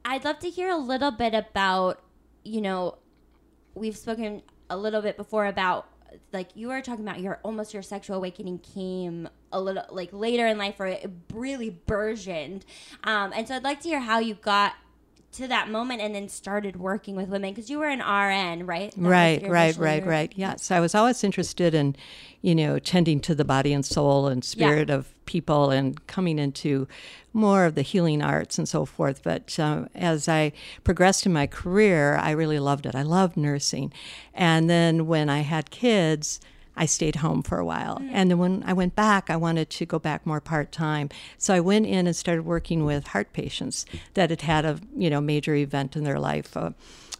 I'd 0.05 0.25
love 0.25 0.39
to 0.41 0.51
hear 0.51 0.69
a 0.69 0.77
little 0.77 1.11
bit 1.11 1.35
about, 1.35 2.03
you 2.45 2.61
know, 2.61 2.99
we've 3.75 3.97
spoken 3.97 4.43
a 4.69 4.77
little 4.77 5.03
bit 5.03 5.17
before 5.17 5.47
about 5.47 5.87
like 6.33 6.51
you 6.55 6.69
were 6.69 6.81
talking 6.81 7.07
about 7.07 7.21
your 7.21 7.41
almost 7.43 7.73
your 7.73 7.83
sexual 7.83 8.17
awakening 8.17 8.59
came 8.59 9.29
a 9.53 9.61
little 9.61 9.85
like 9.91 10.11
later 10.13 10.47
in 10.47 10.59
life 10.59 10.79
or 10.79 10.87
it 10.87 11.11
really 11.33 11.71
burgeoned 11.71 12.65
um, 13.05 13.33
and 13.35 13.49
so 13.49 13.55
i'd 13.55 13.65
like 13.65 13.81
to 13.81 13.89
hear 13.89 14.01
how 14.01 14.19
you 14.19 14.35
got 14.35 14.75
to 15.32 15.49
that 15.49 15.70
moment 15.70 16.00
and 16.00 16.14
then 16.14 16.29
started 16.29 16.76
working 16.76 17.17
with 17.17 17.29
women 17.29 17.52
because 17.52 17.70
you 17.70 17.79
were 17.79 17.88
an 17.88 18.00
rn 18.00 18.67
right 18.67 18.93
That 18.93 19.00
Right, 19.00 19.49
right, 19.49 19.76
right, 19.76 20.06
right. 20.06 20.32
Yeah. 20.37 20.56
So 20.56 20.76
I 20.76 20.81
was 20.81 20.94
always 20.94 21.25
interested 21.25 21.75
in, 21.75 21.96
you 22.43 22.55
know, 22.55 22.79
tending 22.79 23.20
to 23.20 23.34
the 23.34 23.44
body 23.44 23.73
and 23.73 23.84
soul 23.84 24.29
and 24.29 24.44
spirit 24.44 24.90
of 24.90 25.12
people 25.25 25.70
and 25.70 26.06
coming 26.06 26.38
into 26.38 26.87
more 27.32 27.64
of 27.64 27.75
the 27.75 27.82
healing 27.82 28.23
arts 28.23 28.58
and 28.58 28.69
so 28.69 28.84
forth. 28.84 29.23
But 29.23 29.58
um, 29.58 29.88
as 29.94 30.29
I 30.29 30.52
progressed 30.84 31.25
in 31.25 31.32
my 31.32 31.46
career, 31.46 32.17
I 32.17 32.32
really 32.32 32.58
loved 32.58 32.84
it. 32.84 32.94
I 32.94 33.02
loved 33.02 33.37
nursing. 33.37 33.93
And 34.34 34.69
then 34.69 35.06
when 35.06 35.31
I 35.31 35.40
had 35.40 35.70
kids, 35.70 36.40
I 36.77 36.87
stayed 36.87 37.17
home 37.17 37.43
for 37.43 37.59
a 37.59 37.65
while. 37.65 38.01
And 38.11 38.31
then 38.31 38.39
when 38.39 38.63
I 38.67 38.73
went 38.73 38.97
back, 38.97 39.29
I 39.29 39.37
wanted 39.37 39.71
to 39.71 39.87
go 39.87 39.99
back 39.99 40.27
more 40.27 40.41
part 40.41 40.73
time. 40.73 41.11
So 41.39 41.55
I 41.55 41.61
went 41.61 41.87
in 41.87 42.07
and 42.07 42.17
started 42.17 42.45
working 42.45 42.85
with 42.85 43.09
heart 43.09 43.33
patients 43.33 43.85
that 44.15 44.31
had 44.31 44.43
had 44.43 44.65
a 44.65 44.81
you 44.97 45.11
know 45.11 45.21
major 45.21 45.55
event 45.55 45.97
in 45.97 46.05
their 46.05 46.19
life. 46.19 46.57
Uh, 46.57 46.71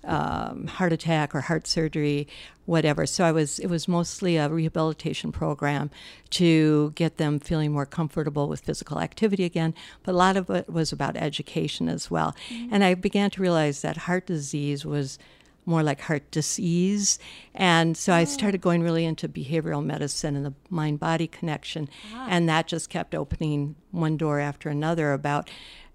um, 0.05 0.67
heart 0.67 0.93
attack 0.93 1.35
or 1.35 1.43
heart 1.43 1.67
surgery, 1.67 2.27
whatever. 2.67 3.07
So 3.07 3.25
I 3.25 3.33
was 3.33 3.59
it 3.59 3.69
was 3.69 3.87
mostly 3.87 4.37
a 4.37 4.49
rehabilitation 4.49 5.33
program 5.33 5.91
to 6.31 6.91
get 6.97 7.19
them 7.19 7.39
feeling 7.39 7.73
more 7.73 7.87
comfortable 7.87 8.49
with 8.49 8.61
physical 8.61 9.01
activity 9.01 9.45
again. 9.45 9.75
But 10.03 10.13
a 10.13 10.19
lot 10.19 10.37
of 10.37 10.51
it 10.51 10.69
was 10.69 10.93
about 10.93 11.17
education 11.17 11.89
as 11.89 12.11
well. 12.11 12.35
And 12.71 12.83
I 12.83 12.95
began 12.95 13.31
to 13.31 13.43
realize 13.43 13.83
that 13.83 13.97
heart 13.97 14.27
disease 14.27 14.85
was 14.85 15.19
more 15.65 15.83
like 15.83 16.01
heart 16.01 16.31
disease. 16.31 17.19
And 17.55 17.97
so 17.97 18.13
I 18.13 18.23
oh. 18.23 18.27
started 18.27 18.61
going 18.61 18.83
really 18.83 19.05
into 19.05 19.29
behavioral 19.29 19.85
medicine 19.85 20.37
and 20.37 20.45
the 20.45 20.55
mind 20.71 20.99
body 21.01 21.27
connection. 21.27 21.89
Ah. 22.15 22.27
And 22.29 22.49
that 22.49 22.67
just 22.67 22.91
kept 22.91 23.15
opening 23.15 23.77
one 23.91 24.17
door 24.17 24.41
after 24.41 24.69
another 24.69 25.13
about, 25.13 25.49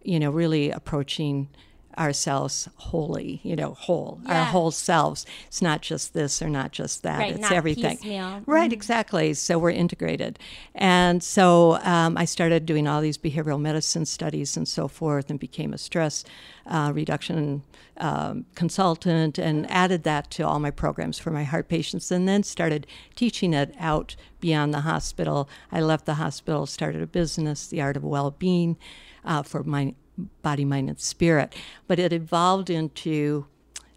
you 0.04 0.20
know, 0.20 0.32
really 0.32 0.72
approaching 0.72 1.50
ourselves 1.98 2.70
wholly, 2.76 3.40
you 3.44 3.56
know, 3.56 3.74
whole, 3.74 4.22
our 4.28 4.46
whole 4.46 4.72
selves. 4.72 5.26
It's 5.48 5.62
not 5.62 5.82
just 5.82 6.14
this 6.14 6.42
or 6.42 6.50
not 6.50 6.72
just 6.72 7.04
that. 7.04 7.20
Right, 7.20 7.36
it's 7.36 7.52
everything. 7.52 7.98
piecemeal. 7.98 8.42
Right, 8.46 8.72
exactly. 8.72 9.34
So 9.34 9.58
we're 9.58 9.72
integrated. 9.72 10.40
And 10.76 11.24
so 11.24 11.80
um, 11.82 12.18
I 12.18 12.26
started 12.26 12.66
doing 12.66 12.88
all 12.88 13.02
these 13.02 13.18
behavioral 13.18 13.60
medicine 13.60 14.06
studies 14.06 14.56
and 14.56 14.68
so 14.68 14.88
forth 14.88 15.30
and 15.30 15.40
became 15.40 15.74
a 15.74 15.78
stress 15.78 16.24
uh, 16.66 16.92
reduction 16.94 17.64
um, 17.98 18.46
consultant 18.54 19.40
and 19.40 19.70
added 19.72 20.04
that 20.04 20.30
to 20.32 20.46
all 20.46 20.60
my 20.60 20.70
programs 20.70 21.18
for 21.18 21.32
my 21.32 21.44
heart 21.44 21.68
patients 21.68 22.12
and 22.12 22.28
then 22.28 22.44
started 22.44 22.86
teaching 23.16 23.54
it 23.54 23.74
out 23.80 24.16
beyond 24.40 24.74
the 24.74 24.82
hospital. 24.82 25.50
I 25.72 25.82
left 25.82 26.06
the 26.06 26.16
hospital, 26.16 26.68
started 26.68 27.02
a 27.02 27.08
business, 27.08 27.68
The 27.68 27.82
Art 27.82 27.98
of 27.98 28.04
Well-Being, 28.04 28.78
uh, 29.26 29.42
for 29.42 29.64
my 29.64 29.96
body, 30.42 30.66
mind, 30.66 30.90
and 30.90 31.00
spirit. 31.00 31.56
But 31.88 32.00
it 32.00 32.14
evolved 32.14 32.70
into 32.70 33.46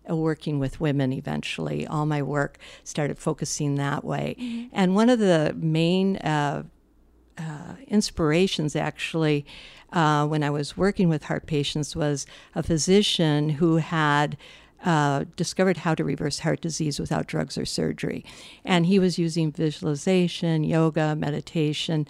working 0.09 0.59
with 0.59 0.81
women 0.81 1.13
eventually. 1.13 1.87
All 1.87 2.07
my 2.07 2.23
work 2.23 2.59
started 2.85 3.19
focusing 3.19 3.77
that 3.77 4.05
way. 4.05 4.69
And 4.73 4.95
one 4.95 5.09
of 5.09 5.19
the 5.19 5.55
main 5.57 6.17
uh, 6.19 6.65
uh, 7.39 7.75
inspirations, 7.87 8.77
actually, 8.77 9.47
uh, 9.93 10.27
when 10.27 10.43
I 10.43 10.51
was 10.51 10.77
working 10.77 11.09
with 11.09 11.25
heart 11.25 11.47
patients, 11.47 11.97
was 11.97 12.27
a 12.55 12.63
physician 12.63 13.51
who 13.51 13.77
had. 13.77 14.37
Uh, 14.83 15.27
discovered 15.37 15.77
how 15.77 15.95
to 15.95 16.03
reverse 16.03 16.39
heart 16.39 16.63
disease 16.63 16.99
without 16.99 17.27
drugs 17.27 17.59
or 17.59 17.67
surgery. 17.67 18.25
And 18.65 18.87
he 18.87 18.99
was 18.99 19.19
using 19.19 19.53
visualization, 19.53 20.65
yoga, 20.65 21.15
meditation, 21.15 22.09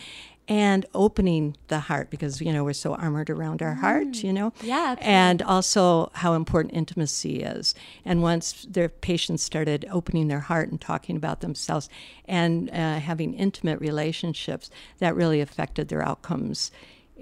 and 0.50 0.84
opening 0.94 1.56
the 1.68 1.78
heart 1.78 2.10
because, 2.10 2.40
you 2.40 2.52
know, 2.52 2.64
we're 2.64 2.72
so 2.72 2.92
armored 2.96 3.30
around 3.30 3.62
our 3.62 3.74
heart, 3.74 4.24
you 4.24 4.32
know? 4.32 4.52
Yeah, 4.62 4.96
absolutely. 4.98 5.14
And 5.14 5.42
also 5.42 6.10
how 6.14 6.34
important 6.34 6.74
intimacy 6.74 7.44
is. 7.44 7.72
And 8.04 8.20
once 8.20 8.66
their 8.68 8.88
patients 8.88 9.44
started 9.44 9.86
opening 9.92 10.26
their 10.26 10.40
heart 10.40 10.68
and 10.68 10.80
talking 10.80 11.16
about 11.16 11.40
themselves 11.40 11.88
and 12.24 12.68
uh, 12.70 12.98
having 12.98 13.32
intimate 13.34 13.78
relationships, 13.78 14.70
that 14.98 15.14
really 15.14 15.40
affected 15.40 15.86
their 15.86 16.02
outcomes 16.02 16.72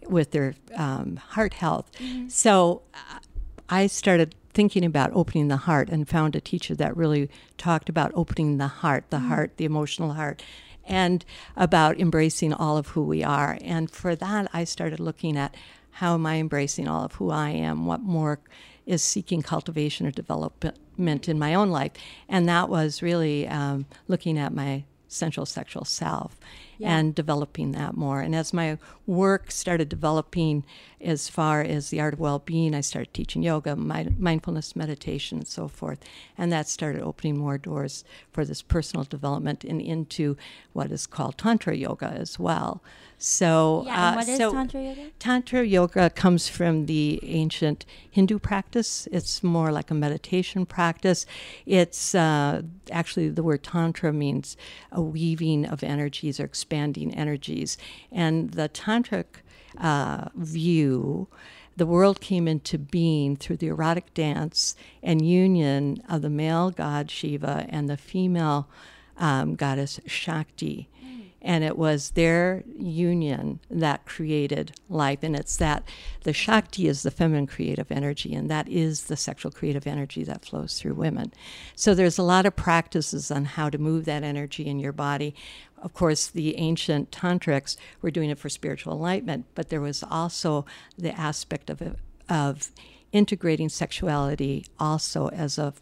with 0.08 0.30
their 0.30 0.54
um, 0.75 1.16
heart 1.16 1.52
health. 1.52 1.90
So 2.28 2.80
uh, 2.94 3.18
I 3.68 3.88
started 3.88 4.35
thinking 4.54 4.87
about 4.87 5.11
opening 5.12 5.49
the 5.49 5.58
heart 5.58 5.90
and 5.90 6.08
found 6.08 6.35
a 6.35 6.40
teacher 6.40 6.75
that 6.76 6.97
really 6.97 7.28
talked 7.58 7.90
about 7.90 8.11
opening 8.14 8.56
the 8.56 8.68
heart, 8.68 9.04
the 9.11 9.18
heart, 9.18 9.58
the 9.58 9.66
emotional 9.66 10.14
heart, 10.14 10.42
and 10.88 11.25
about 11.57 12.00
embracing 12.00 12.52
all 12.52 12.76
of 12.76 12.88
who 12.88 13.02
we 13.02 13.23
are. 13.23 13.59
And 13.62 13.90
for 13.90 14.16
that, 14.16 14.50
I 14.52 14.64
started 14.64 14.99
looking 14.99 15.37
at 15.37 15.54
how 15.92 16.14
am 16.14 16.26
I 16.26 16.37
embracing 16.37 16.88
all 16.88 17.04
of 17.04 17.14
who 17.14 17.30
I 17.30 17.50
am? 17.50 17.87
What 17.87 18.00
more 18.00 18.40
is 18.87 19.02
seeking 19.02 19.42
cultivation 19.42 20.07
or 20.07 20.11
development 20.11 21.28
in 21.28 21.38
my 21.38 21.54
own 21.54 21.71
life? 21.71 21.92
And 22.28 22.49
that 22.49 22.68
was 22.68 23.02
really 23.02 23.47
um, 23.49 23.87
looking 24.07 24.38
at 24.38 24.54
my 24.54 24.85
central 25.09 25.47
sexual 25.47 25.85
self 25.85 26.38
and 26.80 27.14
developing 27.14 27.73
that 27.73 27.97
more. 27.97 28.20
And 28.20 28.35
as 28.35 28.52
my 28.52 28.78
work 29.06 29.50
started 29.50 29.88
developing 29.88 30.64
as 31.00 31.28
far 31.28 31.61
as 31.62 31.90
the 31.90 32.00
art 32.00 32.14
of 32.14 32.20
well 32.20 32.40
being, 32.40 32.75
I 32.75 32.80
started 32.80 33.14
teaching 33.14 33.42
yoga, 33.42 33.76
mi- 33.76 34.14
mindfulness 34.18 34.75
meditation, 34.75 35.38
and 35.38 35.47
so 35.47 35.68
forth. 35.68 36.00
And 36.37 36.52
that 36.52 36.68
started 36.68 37.02
opening 37.02 37.38
more 37.38 37.58
doors 37.58 38.04
for 38.32 38.44
this 38.44 38.62
personal 38.62 39.04
development 39.04 39.64
and 39.64 39.80
into 39.80 40.37
what 40.73 40.90
is 40.90 41.06
called 41.06 41.38
Tantra 41.38 41.76
yoga 41.76 42.06
as 42.06 42.38
well. 42.38 42.82
So, 43.20 43.82
Yeah, 43.87 44.11
uh, 44.11 44.14
what 44.14 44.28
is 44.28 44.38
so 44.38 44.52
Tantra 44.52 44.80
yoga? 44.80 45.11
Tantra 45.18 45.64
yoga 45.64 46.11
comes 46.11 46.49
from 46.49 46.87
the 46.87 47.20
ancient 47.25 47.85
Hindu 48.08 48.38
practice. 48.38 49.08
It's 49.11 49.42
more 49.42 49.73
like 49.73 49.90
a 49.90 49.94
meditation 49.94 50.66
practice. 50.66 51.26
It's 51.66 52.14
uh, 52.14 52.62
actually 52.92 53.28
the 53.30 53.42
word 53.42 53.64
Tantra 53.64 54.12
means 54.12 54.56
a 54.92 55.02
weaving 55.02 55.66
of 55.66 55.82
energies 55.82 56.38
or 56.38 56.44
expanding 56.69 57.15
energies. 57.15 57.79
And 58.13 58.51
the 58.51 58.69
Tantric 58.69 59.41
uh, 59.79 60.29
view, 60.35 61.29
the 61.79 61.87
world 61.87 62.21
came 62.21 62.47
into 62.47 62.77
being 62.77 63.37
through 63.37 63.57
the 63.57 63.69
erotic 63.69 64.13
dance 64.13 64.77
and 65.03 65.27
union 65.27 66.03
of 66.11 66.21
the 66.21 66.29
male 66.29 66.71
god 66.71 67.11
Shiva 67.11 67.65
and 67.71 67.89
the 67.89 67.97
female 67.97 68.69
um, 69.17 69.55
goddess 69.55 69.99
Shakti. 70.07 70.91
And 71.41 71.63
it 71.63 71.79
was 71.79 72.11
their 72.11 72.65
union 72.77 73.61
that 73.71 74.05
created 74.05 74.73
life. 74.91 75.21
And 75.23 75.37
it's 75.37 75.57
that 75.59 75.85
the 76.25 76.33
shakti 76.33 76.89
is 76.89 77.05
the 77.05 77.13
feminine 77.13 77.47
creative 77.47 77.93
energy 77.93 78.35
and 78.35 78.51
that 78.51 78.69
is 78.69 79.05
the 79.05 79.17
sexual 79.17 79.53
creative 79.53 79.87
energy 79.87 80.25
that 80.25 80.45
flows 80.45 80.79
through 80.79 80.95
women. 80.95 81.33
So 81.77 81.95
there's 81.95 82.19
a 82.19 82.25
lot 82.25 82.45
of 82.45 82.57
practices 82.57 83.31
on 83.31 83.45
how 83.45 83.71
to 83.71 83.79
move 83.79 84.05
that 84.07 84.25
energy 84.25 84.67
in 84.67 84.81
your 84.81 84.93
body 84.93 85.35
of 85.82 85.92
course 85.94 86.26
the 86.28 86.56
ancient 86.56 87.11
tantrics 87.11 87.76
were 88.02 88.11
doing 88.11 88.30
it 88.30 88.38
for 88.38 88.49
spiritual 88.49 88.92
enlightenment 88.92 89.47
but 89.54 89.68
there 89.68 89.80
was 89.80 90.02
also 90.02 90.64
the 90.97 91.18
aspect 91.18 91.70
of 91.70 91.97
of 92.28 92.70
integrating 93.12 93.68
sexuality 93.68 94.66
also 94.78 95.28
as 95.28 95.58
a 95.58 95.73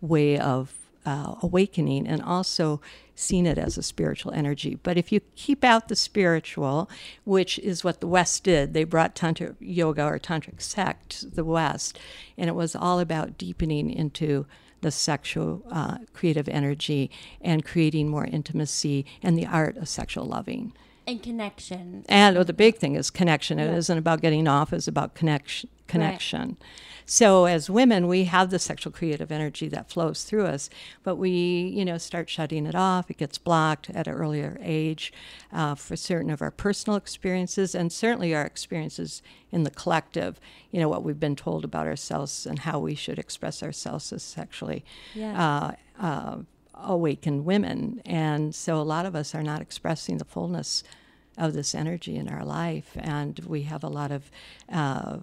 way 0.00 0.38
of 0.38 0.84
uh, 1.06 1.34
awakening 1.42 2.06
and 2.06 2.22
also 2.22 2.80
seen 3.14 3.46
it 3.46 3.58
as 3.58 3.76
a 3.76 3.82
spiritual 3.82 4.32
energy. 4.32 4.76
But 4.82 4.96
if 4.96 5.12
you 5.12 5.20
keep 5.36 5.62
out 5.62 5.88
the 5.88 5.96
spiritual, 5.96 6.90
which 7.24 7.58
is 7.60 7.84
what 7.84 8.00
the 8.00 8.06
West 8.06 8.44
did, 8.44 8.74
they 8.74 8.84
brought 8.84 9.14
Tantra 9.14 9.54
yoga 9.60 10.04
or 10.04 10.18
Tantric 10.18 10.60
sect 10.60 11.20
to 11.20 11.26
the 11.26 11.44
West, 11.44 11.98
and 12.36 12.48
it 12.48 12.54
was 12.54 12.74
all 12.74 13.00
about 13.00 13.38
deepening 13.38 13.90
into 13.90 14.46
the 14.84 14.90
sexual 14.92 15.62
uh, 15.72 15.98
creative 16.12 16.48
energy 16.48 17.10
and 17.40 17.64
creating 17.64 18.08
more 18.08 18.26
intimacy 18.26 19.04
and 19.22 19.36
the 19.36 19.46
art 19.46 19.76
of 19.78 19.88
sexual 19.88 20.26
loving. 20.26 20.72
And 21.06 21.22
connection. 21.22 22.04
And 22.08 22.36
oh, 22.36 22.44
the 22.44 22.52
big 22.52 22.76
thing 22.76 22.94
is 22.94 23.10
connection. 23.10 23.58
It 23.58 23.88
not 23.88 23.98
about 23.98 24.20
getting 24.20 24.46
off; 24.46 24.72
it's 24.72 24.88
about 24.88 25.14
connection. 25.14 25.68
Connection. 25.86 26.56
So 27.06 27.44
as 27.44 27.68
women, 27.68 28.08
we 28.08 28.24
have 28.24 28.50
the 28.50 28.58
sexual 28.58 28.92
creative 28.92 29.30
energy 29.30 29.68
that 29.68 29.90
flows 29.90 30.24
through 30.24 30.46
us, 30.46 30.70
but 31.02 31.16
we, 31.16 31.30
you 31.30 31.84
know, 31.84 31.98
start 31.98 32.30
shutting 32.30 32.64
it 32.66 32.74
off. 32.74 33.10
It 33.10 33.18
gets 33.18 33.36
blocked 33.36 33.90
at 33.90 34.06
an 34.06 34.14
earlier 34.14 34.58
age 34.62 35.12
uh, 35.52 35.74
for 35.74 35.96
certain 35.96 36.30
of 36.30 36.40
our 36.40 36.50
personal 36.50 36.96
experiences 36.96 37.74
and 37.74 37.92
certainly 37.92 38.34
our 38.34 38.46
experiences 38.46 39.22
in 39.52 39.64
the 39.64 39.70
collective. 39.70 40.40
You 40.70 40.80
know, 40.80 40.88
what 40.88 41.02
we've 41.02 41.20
been 41.20 41.36
told 41.36 41.64
about 41.64 41.86
ourselves 41.86 42.46
and 42.46 42.60
how 42.60 42.78
we 42.78 42.94
should 42.94 43.18
express 43.18 43.62
ourselves 43.62 44.12
as 44.12 44.22
sexually. 44.22 44.84
Yeah. 45.14 45.74
Uh, 46.00 46.02
uh, 46.02 46.36
awakened 46.74 47.44
women. 47.44 48.02
And 48.04 48.54
so 48.54 48.80
a 48.80 48.82
lot 48.82 49.06
of 49.06 49.14
us 49.14 49.34
are 49.34 49.42
not 49.42 49.60
expressing 49.60 50.18
the 50.18 50.24
fullness 50.24 50.82
of 51.36 51.52
this 51.52 51.74
energy 51.74 52.16
in 52.16 52.28
our 52.28 52.44
life. 52.44 52.96
And 52.96 53.38
we 53.46 53.62
have 53.62 53.84
a 53.84 53.88
lot 53.88 54.10
of, 54.10 54.30
uh, 54.68 55.18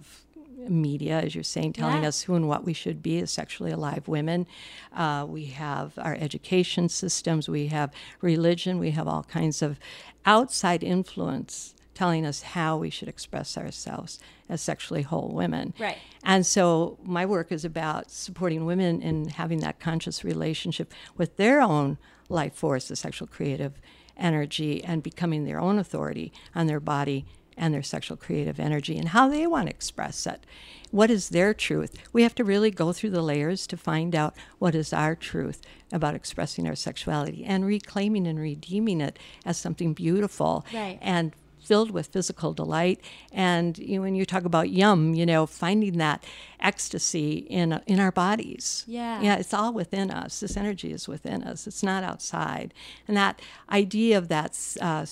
media, 0.68 1.20
as 1.20 1.34
you're 1.34 1.44
saying, 1.44 1.72
telling 1.74 2.02
Yeah. 2.02 2.08
us 2.08 2.22
who 2.22 2.34
and 2.34 2.48
what 2.48 2.64
we 2.64 2.72
should 2.72 3.02
be 3.02 3.18
as 3.18 3.30
sexually 3.30 3.70
alive 3.70 4.08
women. 4.08 4.46
Uh, 4.94 5.26
we 5.28 5.46
have 5.46 5.92
our 5.98 6.14
education 6.14 6.88
systems, 6.88 7.48
we 7.48 7.68
have 7.68 7.90
religion, 8.20 8.78
we 8.78 8.90
have 8.92 9.06
all 9.08 9.24
kinds 9.24 9.62
of 9.62 9.78
outside 10.24 10.82
influence 10.82 11.74
telling 11.94 12.24
us 12.24 12.42
how 12.42 12.76
we 12.78 12.88
should 12.88 13.08
express 13.08 13.58
ourselves 13.58 14.18
as 14.48 14.60
sexually 14.62 15.02
whole 15.02 15.28
women. 15.28 15.74
Right. 15.78 15.98
And 16.24 16.46
so 16.46 16.98
my 17.02 17.26
work 17.26 17.52
is 17.52 17.64
about 17.64 18.10
supporting 18.10 18.64
women 18.64 19.02
in 19.02 19.28
having 19.28 19.60
that 19.60 19.78
conscious 19.78 20.24
relationship 20.24 20.92
with 21.16 21.36
their 21.36 21.60
own 21.60 21.98
life 22.28 22.54
force, 22.54 22.88
the 22.88 22.96
sexual 22.96 23.28
creative 23.28 23.74
energy, 24.16 24.82
and 24.82 25.02
becoming 25.02 25.44
their 25.44 25.60
own 25.60 25.78
authority 25.78 26.32
on 26.54 26.66
their 26.66 26.80
body 26.80 27.26
and 27.56 27.72
their 27.72 27.82
sexual 27.82 28.16
creative 28.16 28.58
energy 28.60 28.96
and 28.98 29.10
how 29.10 29.28
they 29.28 29.46
want 29.46 29.68
to 29.68 29.74
express 29.74 30.26
it. 30.26 30.44
What 30.90 31.10
is 31.10 31.30
their 31.30 31.54
truth? 31.54 31.96
We 32.12 32.22
have 32.22 32.34
to 32.34 32.44
really 32.44 32.70
go 32.70 32.92
through 32.92 33.10
the 33.10 33.22
layers 33.22 33.66
to 33.68 33.76
find 33.76 34.14
out 34.14 34.34
what 34.58 34.74
is 34.74 34.92
our 34.92 35.14
truth 35.14 35.62
about 35.90 36.14
expressing 36.14 36.66
our 36.66 36.74
sexuality 36.76 37.44
and 37.44 37.64
reclaiming 37.64 38.26
and 38.26 38.38
redeeming 38.38 39.00
it 39.00 39.18
as 39.46 39.56
something 39.56 39.94
beautiful 39.94 40.66
Right. 40.72 40.98
and 41.00 41.32
filled 41.64 41.92
with 41.92 42.08
physical 42.08 42.52
delight. 42.52 43.00
And 43.32 43.78
you 43.78 43.96
know, 43.96 44.02
when 44.02 44.16
you 44.16 44.26
talk 44.26 44.44
about 44.44 44.68
yum, 44.70 45.14
you 45.14 45.24
know, 45.24 45.46
finding 45.46 45.96
that 45.98 46.24
ecstasy 46.60 47.46
in 47.48 47.80
in 47.86 48.00
our 48.00 48.10
bodies. 48.12 48.84
Yeah. 48.86 49.20
yeah, 49.22 49.36
it's 49.36 49.54
all 49.54 49.72
within 49.72 50.10
us. 50.10 50.40
This 50.40 50.56
energy 50.56 50.92
is 50.92 51.06
within 51.08 51.42
us. 51.44 51.66
It's 51.66 51.82
not 51.82 52.02
outside. 52.04 52.74
And 53.06 53.16
that 53.16 53.40
idea 53.70 54.18
of 54.18 54.28
that 54.28 54.58
uh, 54.80 55.04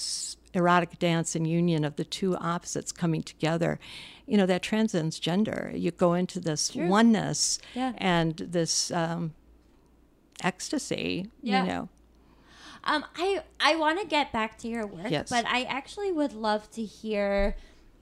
erotic 0.54 0.98
dance 0.98 1.34
and 1.36 1.46
union 1.46 1.84
of 1.84 1.96
the 1.96 2.04
two 2.04 2.36
opposites 2.36 2.92
coming 2.92 3.22
together, 3.22 3.78
you 4.26 4.36
know, 4.36 4.46
that 4.46 4.62
transcends 4.62 5.18
gender. 5.18 5.70
You 5.74 5.90
go 5.90 6.14
into 6.14 6.40
this 6.40 6.74
oneness 6.74 7.58
Yeah. 7.74 7.92
and 7.98 8.36
this 8.36 8.90
um, 8.90 9.32
ecstasy. 10.42 11.30
Yeah. 11.42 11.62
You 11.64 11.68
know, 11.68 11.88
Um, 12.84 13.04
I 13.16 13.42
I 13.60 13.76
want 13.76 14.00
to 14.00 14.06
get 14.06 14.32
back 14.32 14.56
to 14.58 14.68
your 14.68 14.86
work, 14.86 15.10
Yes. 15.10 15.28
but 15.28 15.44
I 15.46 15.62
actually 15.64 16.12
would 16.12 16.32
love 16.32 16.70
to 16.72 16.82
hear 16.84 17.56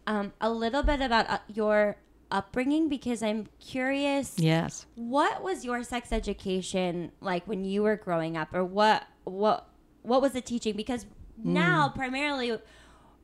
um, 0.06 0.32
a 0.40 0.50
little 0.50 0.82
bit 0.82 1.00
about 1.00 1.28
uh, 1.28 1.38
your 1.52 1.96
upbringing 2.30 2.88
because 2.88 3.22
I'm 3.22 3.48
curious. 3.58 4.34
yes. 4.38 4.86
What 4.94 5.42
was 5.42 5.64
your 5.64 5.82
sex 5.82 6.12
education 6.12 7.12
like 7.20 7.46
when 7.48 7.64
you 7.64 7.82
were 7.82 7.96
growing 7.96 8.36
up, 8.36 8.54
or 8.54 8.64
what 8.64 9.06
what 9.24 9.68
what 10.02 10.22
was 10.22 10.32
the 10.32 10.40
teaching? 10.40 10.76
Because. 10.76 11.04
Now 11.44 11.88
primarily 11.88 12.58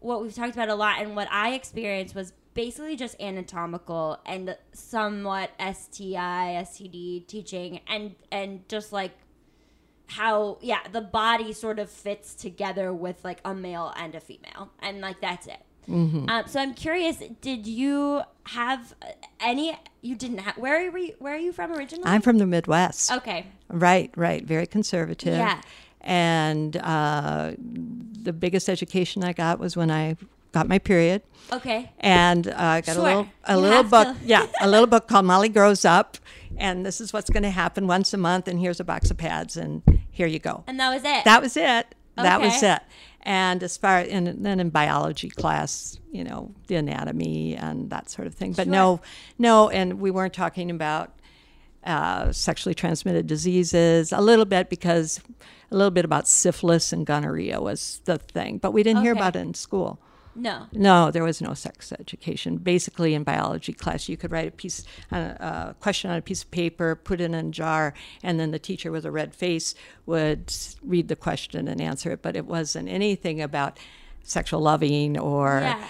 what 0.00 0.22
we've 0.22 0.34
talked 0.34 0.54
about 0.54 0.68
a 0.68 0.74
lot 0.74 1.00
and 1.00 1.16
what 1.16 1.28
I 1.30 1.54
experienced 1.54 2.14
was 2.14 2.32
basically 2.52 2.94
just 2.94 3.20
anatomical 3.20 4.20
and 4.26 4.56
somewhat 4.72 5.50
STI, 5.58 6.62
STD 6.64 7.26
teaching 7.26 7.80
and 7.88 8.14
and 8.30 8.68
just 8.68 8.92
like 8.92 9.12
how 10.06 10.58
yeah 10.60 10.80
the 10.92 11.00
body 11.00 11.52
sort 11.52 11.78
of 11.78 11.88
fits 11.90 12.34
together 12.34 12.92
with 12.92 13.24
like 13.24 13.40
a 13.44 13.54
male 13.54 13.92
and 13.96 14.14
a 14.14 14.20
female 14.20 14.70
and 14.80 15.00
like 15.00 15.20
that's 15.20 15.46
it 15.46 15.58
Mm-hmm. 15.86 16.30
um, 16.30 16.44
so 16.46 16.60
i'm 16.60 16.72
curious 16.72 17.22
did 17.42 17.66
you 17.66 18.22
have 18.44 18.94
any 19.38 19.76
you 20.00 20.14
didn't 20.16 20.38
have 20.38 20.56
where 20.56 20.76
are 20.76 20.96
you 20.98 21.14
where 21.18 21.34
are 21.34 21.38
you 21.38 21.52
from 21.52 21.72
originally 21.72 22.06
I'm 22.08 22.22
from 22.22 22.38
the 22.38 22.46
Midwest. 22.46 23.12
okay 23.12 23.48
Right, 23.68 24.10
right. 24.16 24.44
Very 24.46 24.66
conservative. 24.66 25.36
Yeah. 25.36 25.60
And 26.04 26.76
uh, 26.76 27.52
the 27.58 28.32
biggest 28.32 28.68
education 28.68 29.24
I 29.24 29.32
got 29.32 29.58
was 29.58 29.76
when 29.76 29.90
I 29.90 30.16
got 30.52 30.68
my 30.68 30.78
period. 30.78 31.22
okay 31.52 31.90
And 31.98 32.46
uh, 32.46 32.54
I 32.56 32.80
got 32.82 32.94
Sure. 32.94 33.02
a 33.02 33.06
little 33.08 33.26
a 33.44 33.54
You 33.54 33.60
little 33.60 33.82
book, 33.84 34.16
yeah, 34.24 34.46
a 34.60 34.68
little 34.68 34.86
book 34.86 35.08
called 35.08 35.24
Molly 35.24 35.48
Grows 35.48 35.84
Up, 35.84 36.16
and 36.56 36.84
this 36.86 37.00
is 37.00 37.12
what's 37.12 37.28
going 37.30 37.42
to 37.42 37.50
happen 37.50 37.86
once 37.86 38.12
a 38.14 38.18
month. 38.18 38.46
And 38.48 38.60
here's 38.60 38.78
a 38.80 38.84
box 38.84 39.10
of 39.10 39.16
pads, 39.16 39.56
and 39.56 39.82
here 40.10 40.26
you 40.28 40.38
go. 40.38 40.62
and 40.68 40.78
that 40.78 40.90
was 40.90 41.02
it 41.04 41.24
That 41.24 41.42
was 41.42 41.56
it. 41.56 41.86
That 42.16 42.40
was 42.40 42.62
it. 42.62 42.80
And 43.22 43.62
as 43.62 43.76
far 43.78 43.98
and 43.98 44.44
then 44.46 44.60
in 44.60 44.68
biology 44.70 45.30
class, 45.30 45.98
you 46.12 46.22
know, 46.22 46.52
the 46.68 46.76
anatomy 46.76 47.56
and 47.56 47.90
that 47.90 48.10
sort 48.10 48.26
of 48.28 48.34
thing. 48.34 48.52
But 48.52 48.68
no, 48.68 49.00
no, 49.38 49.70
and 49.70 49.98
we 49.98 50.10
weren't 50.12 50.34
talking 50.34 50.70
about 50.70 51.10
uh, 51.84 52.30
sexually 52.32 52.74
transmitted 52.74 53.26
diseases. 53.26 54.12
A 54.12 54.20
little 54.20 54.44
bit 54.44 54.70
because 54.70 55.20
a 55.74 55.76
little 55.76 55.90
bit 55.90 56.04
about 56.04 56.28
syphilis 56.28 56.92
and 56.92 57.04
gonorrhea 57.04 57.60
was 57.60 58.00
the 58.04 58.16
thing, 58.18 58.58
but 58.58 58.72
we 58.72 58.82
didn't 58.82 59.02
hear 59.02 59.12
about 59.12 59.34
it 59.36 59.40
in 59.40 59.54
school. 59.54 59.98
no 60.36 60.66
No, 60.72 61.10
there 61.10 61.24
was 61.24 61.40
no 61.40 61.52
sex 61.54 61.92
education. 61.92 62.56
Basically, 62.58 63.12
in 63.14 63.22
biology 63.24 63.72
class, 63.72 64.08
you 64.08 64.16
could 64.16 64.30
write 64.32 64.48
a 64.48 64.50
piece, 64.62 64.84
a, 65.12 65.16
a 65.18 65.76
question 65.80 66.10
on 66.10 66.16
a 66.16 66.22
piece 66.22 66.42
of 66.44 66.50
paper, 66.50 66.94
put 66.96 67.20
it 67.20 67.24
in 67.24 67.34
a 67.34 67.42
jar, 67.50 67.92
and 68.22 68.38
then 68.40 68.50
the 68.52 68.58
teacher 68.58 68.90
with 68.92 69.04
a 69.04 69.10
red 69.10 69.34
face 69.34 69.74
would 70.06 70.52
read 70.82 71.08
the 71.08 71.16
question 71.16 71.68
and 71.68 71.80
answer 71.80 72.10
it. 72.12 72.20
But 72.22 72.36
it 72.36 72.46
wasn't 72.46 72.88
anything 72.88 73.40
about 73.40 73.78
sexual 74.22 74.60
loving 74.60 75.18
or 75.18 75.60
Yeah. 75.62 75.84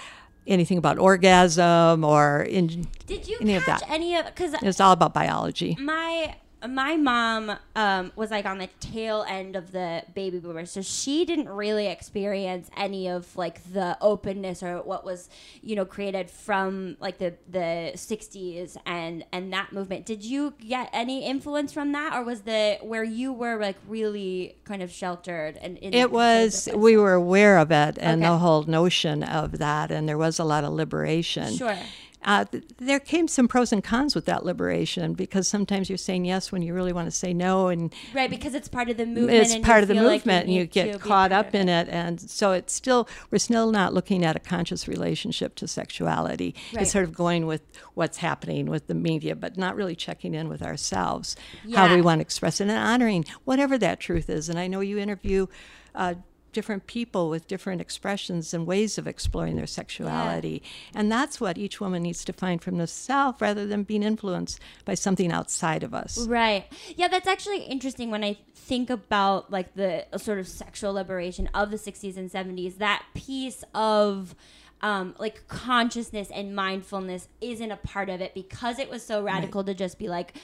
anything 0.47 0.77
about 0.77 0.97
orgasm 0.99 2.03
or 2.03 2.41
in, 2.43 2.65
did 3.07 3.27
you 3.27 3.37
any 3.41 3.55
of 3.55 3.65
that. 3.65 3.81
any 3.89 4.15
of 4.15 4.25
because 4.25 4.53
it 4.53 4.61
was 4.63 4.79
all 4.79 4.91
about 4.91 5.13
biology. 5.13 5.75
my 5.79 6.35
my 6.67 6.95
mom 6.95 7.57
um, 7.75 8.11
was 8.15 8.31
like 8.31 8.45
on 8.45 8.57
the 8.57 8.69
tail 8.79 9.25
end 9.27 9.55
of 9.55 9.71
the 9.71 10.03
baby 10.13 10.39
boomers, 10.39 10.71
so 10.71 10.81
she 10.81 11.25
didn't 11.25 11.49
really 11.49 11.87
experience 11.87 12.69
any 12.75 13.07
of 13.07 13.35
like 13.35 13.63
the 13.71 13.97
openness 14.01 14.63
or 14.63 14.81
what 14.81 15.05
was 15.05 15.29
you 15.61 15.75
know 15.75 15.85
created 15.85 16.29
from 16.29 16.97
like 16.99 17.17
the 17.17 17.33
the 17.49 17.91
'60s 17.95 18.77
and 18.85 19.25
and 19.31 19.51
that 19.53 19.73
movement. 19.73 20.05
Did 20.05 20.23
you 20.23 20.53
get 20.59 20.89
any 20.93 21.25
influence 21.25 21.71
from 21.73 21.91
that, 21.91 22.13
or 22.15 22.23
was 22.23 22.41
the 22.41 22.77
where 22.81 23.03
you 23.03 23.31
were 23.33 23.59
like 23.59 23.77
really 23.87 24.55
kind 24.63 24.81
of 24.81 24.91
sheltered 24.91 25.57
and 25.57 25.77
in 25.79 25.93
It 25.93 26.11
was, 26.11 26.67
we 26.75 26.97
were 26.97 27.13
aware 27.13 27.57
of 27.57 27.71
it 27.71 27.97
and 27.99 28.21
Okay. 28.21 28.29
the 28.31 28.37
whole 28.37 28.63
notion 28.63 29.23
of 29.23 29.57
that, 29.59 29.91
and 29.91 30.07
there 30.07 30.17
was 30.17 30.39
a 30.39 30.43
lot 30.43 30.63
of 30.63 30.73
liberation. 30.73 31.55
Sure. 31.55 31.77
Uh, 32.25 32.43
th- 32.43 32.63
there 32.77 32.99
came 32.99 33.27
some 33.27 33.47
pros 33.47 33.71
and 33.71 33.83
cons 33.83 34.15
with 34.15 34.25
that 34.25 34.43
liberation 34.43 35.13
because 35.13 35.47
sometimes 35.47 35.89
you're 35.89 35.97
saying 35.97 36.25
yes 36.25 36.51
when 36.51 36.63
you 36.63 36.73
really 36.73 36.91
want 36.91 37.05
to 37.05 37.11
say 37.11 37.33
no, 37.33 37.67
and 37.67 37.93
right 38.13 38.31
because 38.31 38.55
it's 38.55 38.67
part 38.67 38.89
of 38.89 38.97
the 38.97 39.05
movement. 39.05 39.29
it's 39.29 39.53
and 39.53 39.63
part 39.63 39.77
you 39.77 39.81
of 39.83 39.87
the 39.89 39.93
feel 39.93 40.03
like 40.03 40.25
movement, 40.25 40.45
and 40.45 40.53
you 40.55 40.65
get 40.65 40.99
caught 40.99 41.31
up 41.31 41.53
in 41.53 41.69
it. 41.69 41.87
And 41.87 42.19
so 42.19 42.51
it's 42.51 42.73
still, 42.73 43.07
we're 43.29 43.37
still 43.37 43.71
not 43.71 43.93
looking 43.93 44.25
at 44.25 44.35
a 44.35 44.39
conscious 44.39 44.87
relationship 44.87 45.53
to 45.55 45.67
sexuality. 45.67 46.55
Right. 46.73 46.81
It's 46.81 46.91
sort 46.91 47.05
of 47.05 47.13
going 47.13 47.45
with 47.45 47.61
what's 47.93 48.17
happening 48.17 48.65
with 48.65 48.87
the 48.87 48.95
media, 48.95 49.35
but 49.35 49.55
not 49.55 49.75
really 49.75 49.95
checking 49.95 50.33
in 50.33 50.49
with 50.49 50.63
ourselves, 50.63 51.35
how 51.75 51.93
we 51.93 52.01
want 52.01 52.19
to 52.19 52.21
express 52.23 52.59
it, 52.59 52.69
and 52.69 52.71
honoring 52.77 53.25
whatever 53.43 53.77
that 53.77 53.99
truth 53.99 54.29
is. 54.31 54.49
And 54.49 54.57
I 54.57 54.65
know 54.67 54.79
you 54.79 54.97
interview. 54.97 55.45
Uh, 55.93 56.15
different 56.55 56.87
people 56.87 57.29
with 57.29 57.47
different 57.47 57.79
expressions 57.81 58.53
and 58.53 58.65
ways 58.65 58.97
of 58.97 59.07
exploring 59.07 59.55
their 59.55 59.67
sexuality 59.67 60.63
and 60.95 61.11
that's 61.11 61.39
what 61.39 61.57
each 61.57 61.79
woman 61.79 62.01
needs 62.01 62.25
to 62.25 62.33
find 62.33 62.61
from 62.61 62.77
themselves 62.77 63.39
rather 63.39 63.67
than 63.67 63.83
being 63.83 64.01
influenced 64.01 64.59
by 64.85 64.95
something 64.95 65.31
outside 65.31 65.83
of 65.83 65.93
us 65.93 66.25
Right. 66.27 66.65
Yeah, 66.95 67.07
that's 67.07 67.27
actually 67.27 67.63
interesting 67.63 68.11
when 68.11 68.23
I 68.23 68.37
think 68.53 68.89
about 68.89 69.51
like 69.51 69.73
the 69.75 70.05
sort 70.17 70.39
of 70.39 70.47
sexual 70.47 70.93
liberation 70.93 71.49
of 71.53 71.71
the 71.71 71.77
60s 71.77 72.17
and 72.17 72.29
70s. 72.31 72.77
That 72.77 73.03
piece 73.13 73.63
of 73.73 74.35
um, 74.81 75.15
like 75.17 75.47
consciousness 75.47 76.29
and 76.31 76.55
mindfulness 76.55 77.27
isn't 77.41 77.71
a 77.71 77.77
part 77.77 78.09
of 78.09 78.21
it 78.21 78.33
because 78.33 78.79
it 78.79 78.89
was 78.89 79.05
so 79.05 79.23
radical 79.23 79.63
to 79.63 79.73
just 79.73 79.97
be 79.97 80.07
like, 80.07 80.35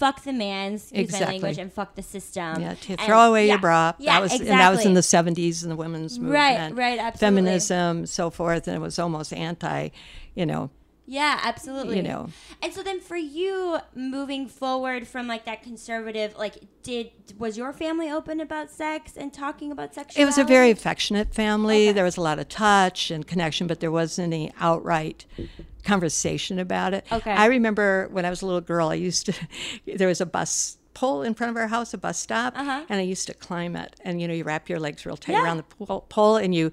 fuck 0.00 0.24
the 0.24 0.32
man, 0.32 0.74
excuse 0.74 0.98
Exactly. 1.04 1.26
my 1.26 1.32
language, 1.32 1.58
and 1.58 1.72
fuck 1.72 1.94
the 1.94 2.02
system. 2.02 2.60
Yeah, 2.60 2.74
to 2.74 2.92
And- 2.92 3.00
throw 3.02 3.20
away 3.28 3.46
yeah, 3.46 3.52
your 3.52 3.60
bra. 3.60 3.92
Yeah, 3.98 4.14
that 4.14 4.22
was 4.22 4.32
exactly. 4.32 4.50
and 4.50 4.60
that 4.60 4.70
was 4.70 4.86
in 4.86 4.94
the 4.94 5.02
seventies 5.02 5.62
in 5.62 5.68
the 5.68 5.76
women's 5.76 6.18
movement. 6.18 6.34
Right, 6.34 6.74
right, 6.74 6.98
absolutely. 6.98 7.18
Feminism, 7.42 8.06
so 8.06 8.30
forth, 8.30 8.66
and 8.66 8.76
it 8.76 8.80
was 8.80 8.98
almost 8.98 9.32
anti, 9.32 9.90
you 10.34 10.46
know, 10.46 10.70
Yeah, 11.12 11.40
absolutely. 11.42 11.96
you 11.96 12.02
know. 12.04 12.28
And 12.62 12.72
so 12.72 12.84
then 12.84 13.00
for 13.00 13.16
you 13.16 13.78
moving 13.96 14.46
forward 14.46 15.08
from 15.08 15.26
like 15.26 15.44
that 15.44 15.60
conservative 15.64 16.36
like 16.38 16.58
did 16.84 17.10
was 17.36 17.58
your 17.58 17.72
family 17.72 18.08
open 18.10 18.38
about 18.40 18.70
sex 18.70 19.16
and 19.16 19.32
talking 19.32 19.72
about 19.72 19.92
sexuality? 19.92 20.22
It 20.22 20.26
was 20.26 20.38
a 20.38 20.44
very 20.44 20.70
affectionate 20.70 21.34
family. 21.34 21.88
Okay. 21.88 21.92
There 21.92 22.04
was 22.04 22.16
a 22.16 22.20
lot 22.20 22.38
of 22.38 22.48
touch 22.48 23.10
and 23.10 23.26
connection, 23.26 23.66
but 23.66 23.80
there 23.80 23.90
wasn't 23.90 24.32
any 24.32 24.52
outright 24.60 25.26
conversation 25.84 26.58
about 26.60 26.94
it. 26.94 27.04
Okay. 27.10 27.32
I 27.32 27.46
remember 27.46 28.08
when 28.12 28.24
I 28.24 28.30
was 28.30 28.42
a 28.42 28.46
little 28.46 28.60
girl, 28.60 28.88
I 28.90 28.94
used 28.94 29.26
to, 29.26 29.34
there 29.86 30.08
was 30.08 30.20
a 30.20 30.26
bus 30.26 30.76
pole 30.94 31.22
in 31.22 31.34
front 31.34 31.50
of 31.50 31.56
our 31.56 31.68
house, 31.68 31.92
a 31.94 31.98
bus 31.98 32.18
stop, 32.18 32.56
Uh-huh. 32.56 32.84
and 32.88 33.00
I 33.00 33.02
used 33.02 33.26
to 33.26 33.34
climb 33.34 33.74
it. 33.74 33.96
And, 34.04 34.20
you 34.20 34.28
know, 34.28 34.34
you 34.34 34.44
wrap 34.44 34.68
your 34.68 34.78
legs 34.78 35.04
real 35.06 35.16
tight 35.16 35.32
Yeah. 35.32 35.42
around 35.42 35.56
the 35.56 35.62
pole, 35.64 36.04
pole 36.08 36.36
and 36.36 36.54
you 36.54 36.70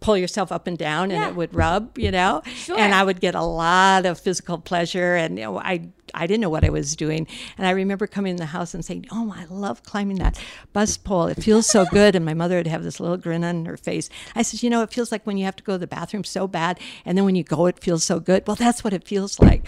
pull 0.00 0.16
yourself 0.16 0.52
up 0.52 0.66
and 0.66 0.78
down 0.78 1.10
and 1.10 1.20
Yeah. 1.20 1.28
it 1.28 1.34
would 1.36 1.54
rub, 1.54 1.98
you 1.98 2.10
know, 2.12 2.42
Sure. 2.54 2.78
and 2.78 2.94
I 2.94 3.02
would 3.02 3.20
get 3.20 3.34
a 3.34 3.42
lot 3.42 4.06
of 4.06 4.18
physical 4.20 4.56
pleasure. 4.58 5.16
And, 5.16 5.36
you 5.38 5.44
know, 5.44 5.58
I, 5.58 5.88
I 6.14 6.26
didn't 6.28 6.40
know 6.40 6.48
what 6.48 6.64
I 6.64 6.70
was 6.70 6.94
doing. 6.94 7.26
And 7.58 7.66
I 7.66 7.70
remember 7.70 8.06
coming 8.06 8.30
in 8.30 8.36
the 8.36 8.46
house 8.46 8.74
and 8.74 8.84
saying, 8.84 9.06
Oh, 9.10 9.34
I 9.36 9.44
love 9.50 9.82
climbing 9.82 10.18
that 10.18 10.40
bus 10.72 10.96
pole. 10.96 11.26
It 11.26 11.42
feels 11.42 11.66
so 11.66 11.84
good. 11.90 12.14
And 12.14 12.24
my 12.24 12.32
mother 12.34 12.56
would 12.56 12.68
have 12.68 12.84
this 12.84 13.00
little 13.00 13.16
grin 13.16 13.42
on 13.42 13.64
her 13.66 13.76
face. 13.76 14.08
I 14.36 14.42
said, 14.42 14.62
You 14.62 14.70
know, 14.70 14.82
it 14.82 14.92
feels 14.92 15.10
like 15.10 15.26
when 15.26 15.36
you 15.36 15.44
have 15.46 15.56
to 15.56 15.64
go 15.64 15.72
to 15.72 15.78
the 15.78 15.86
bathroom 15.88 16.22
so 16.24 16.46
bad. 16.46 16.78
And 17.04 17.18
then 17.18 17.24
when 17.24 17.34
you 17.34 17.42
go, 17.42 17.66
it 17.66 17.80
feels 17.80 18.04
so 18.04 18.20
good. 18.20 18.46
Well, 18.46 18.56
that's 18.56 18.84
what 18.84 18.92
it 18.92 19.06
feels 19.06 19.40
like. 19.40 19.66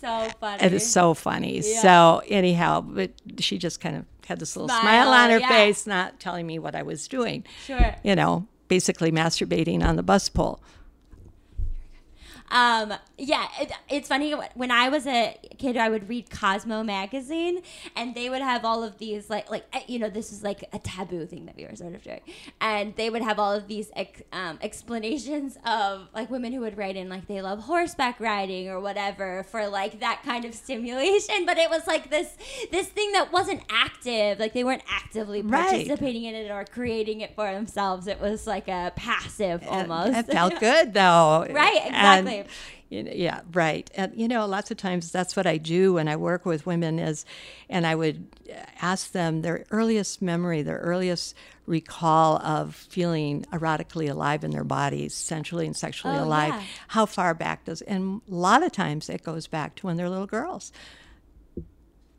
so 0.00 0.28
funny. 0.40 0.62
It 0.62 0.72
is 0.74 0.90
so 0.90 1.14
funny. 1.14 1.60
Yeah. 1.64 1.80
So, 1.82 2.22
anyhow, 2.28 2.82
but 2.82 3.12
she 3.38 3.56
just 3.58 3.80
kind 3.80 3.96
of 3.96 4.04
had 4.26 4.38
this 4.38 4.56
little 4.56 4.68
smile, 4.68 4.82
Smile, 4.82 5.08
on 5.08 5.30
her 5.30 5.38
yeah. 5.40 5.48
face, 5.48 5.86
not 5.86 6.20
telling 6.20 6.46
me 6.46 6.58
what 6.58 6.74
I 6.74 6.82
was 6.82 7.08
doing. 7.08 7.44
Sure. 7.66 7.96
You 8.04 8.14
know, 8.14 8.46
basically 8.70 9.10
masturbating 9.12 9.84
on 9.84 9.96
the 9.96 10.02
bus 10.02 10.30
pole. 10.30 10.62
Um, 12.50 12.94
yeah, 13.16 13.46
it, 13.60 13.72
it's 13.88 14.08
funny. 14.08 14.32
When 14.54 14.70
I 14.70 14.88
was 14.88 15.06
a 15.06 15.36
kid, 15.58 15.76
I 15.76 15.88
would 15.88 16.08
read 16.08 16.30
Cosmo 16.30 16.82
magazine, 16.82 17.62
and 17.94 18.14
they 18.14 18.28
would 18.28 18.42
have 18.42 18.64
all 18.64 18.82
of 18.82 18.98
these 18.98 19.30
like 19.30 19.50
like 19.50 19.64
eh, 19.72 19.82
you 19.86 19.98
know 19.98 20.08
this 20.10 20.32
is 20.32 20.42
like 20.42 20.64
a 20.72 20.78
taboo 20.78 21.26
thing 21.26 21.46
that 21.46 21.56
we 21.56 21.64
were 21.66 21.76
sort 21.76 21.94
of 21.94 22.02
doing, 22.02 22.20
and 22.60 22.96
they 22.96 23.08
would 23.10 23.22
have 23.22 23.38
all 23.38 23.52
of 23.52 23.68
these 23.68 23.90
ex, 23.94 24.22
um, 24.32 24.58
explanations 24.62 25.58
of 25.64 26.08
like 26.14 26.30
women 26.30 26.52
who 26.52 26.60
would 26.60 26.76
write 26.76 26.96
in 26.96 27.08
like 27.08 27.26
they 27.28 27.40
love 27.40 27.60
horseback 27.60 28.18
riding 28.20 28.68
or 28.68 28.80
whatever 28.80 29.44
for 29.44 29.68
like 29.68 30.00
that 30.00 30.22
kind 30.24 30.44
of 30.44 30.54
stimulation, 30.54 31.46
but 31.46 31.56
it 31.58 31.70
was 31.70 31.86
like 31.86 32.10
this 32.10 32.36
this 32.72 32.88
thing 32.88 33.12
that 33.12 33.32
wasn't 33.32 33.60
active, 33.70 34.38
like 34.40 34.52
they 34.54 34.64
weren't 34.64 34.82
actively 34.90 35.42
Right. 35.42 35.68
participating 35.70 36.24
in 36.24 36.34
it 36.34 36.50
or 36.50 36.64
creating 36.64 37.20
it 37.20 37.34
for 37.34 37.50
themselves. 37.52 38.06
It 38.06 38.20
was 38.20 38.46
like 38.46 38.68
a 38.68 38.92
passive 38.96 39.62
almost. 39.68 40.16
It 40.18 40.26
felt 40.26 40.58
good 40.60 40.92
though. 40.94 41.46
Right, 41.50 41.80
And, 41.86 42.39
you 42.88 43.02
know, 43.04 43.12
yeah, 43.14 43.40
right. 43.52 43.90
And 43.94 44.12
you 44.16 44.28
know, 44.28 44.46
lots 44.46 44.70
of 44.70 44.76
times 44.76 45.10
that's 45.12 45.36
what 45.36 45.46
I 45.46 45.56
do 45.58 45.94
when 45.94 46.08
I 46.08 46.16
work 46.16 46.44
with 46.44 46.66
women 46.66 46.98
is, 46.98 47.24
and 47.68 47.86
I 47.86 47.94
would 47.94 48.26
ask 48.80 49.12
them 49.12 49.42
their 49.42 49.64
earliest 49.70 50.20
memory, 50.22 50.62
their 50.62 50.78
earliest 50.78 51.34
recall 51.66 52.38
of 52.38 52.74
feeling 52.74 53.44
erotically 53.52 54.10
alive 54.10 54.42
in 54.42 54.50
their 54.50 54.64
bodies, 54.64 55.14
sensually 55.14 55.66
and 55.66 55.76
sexually 55.76 56.16
Oh, 56.18 56.24
alive. 56.24 56.54
yeah. 56.54 56.62
How 56.88 57.06
far 57.06 57.32
back 57.34 57.64
does? 57.64 57.80
And 57.82 58.20
a 58.30 58.34
lot 58.34 58.62
of 58.64 58.72
times 58.72 59.08
it 59.08 59.22
goes 59.22 59.46
back 59.46 59.76
to 59.76 59.86
when 59.86 59.96
they're 59.96 60.08
little 60.10 60.26
girls. 60.26 60.72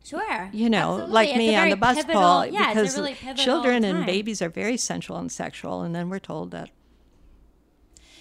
Sure. 0.04 0.50
you 0.52 0.68
know, 0.68 0.94
Absolutely. 0.94 1.12
like 1.14 1.28
It's 1.28 1.38
me 1.38 1.54
on 1.54 1.68
the 1.70 1.76
bus 1.76 1.96
pivotal- 1.98 2.20
pole, 2.22 2.46
Yeah, 2.46 2.74
because 2.74 2.96
really 2.98 3.16
children 3.36 3.84
and 3.84 4.04
babies 4.04 4.42
are 4.42 4.48
very 4.48 4.76
sensual 4.76 5.16
and 5.18 5.30
sexual, 5.30 5.82
and 5.82 5.94
then 5.94 6.08
we're 6.10 6.18
told 6.18 6.50
that 6.50 6.70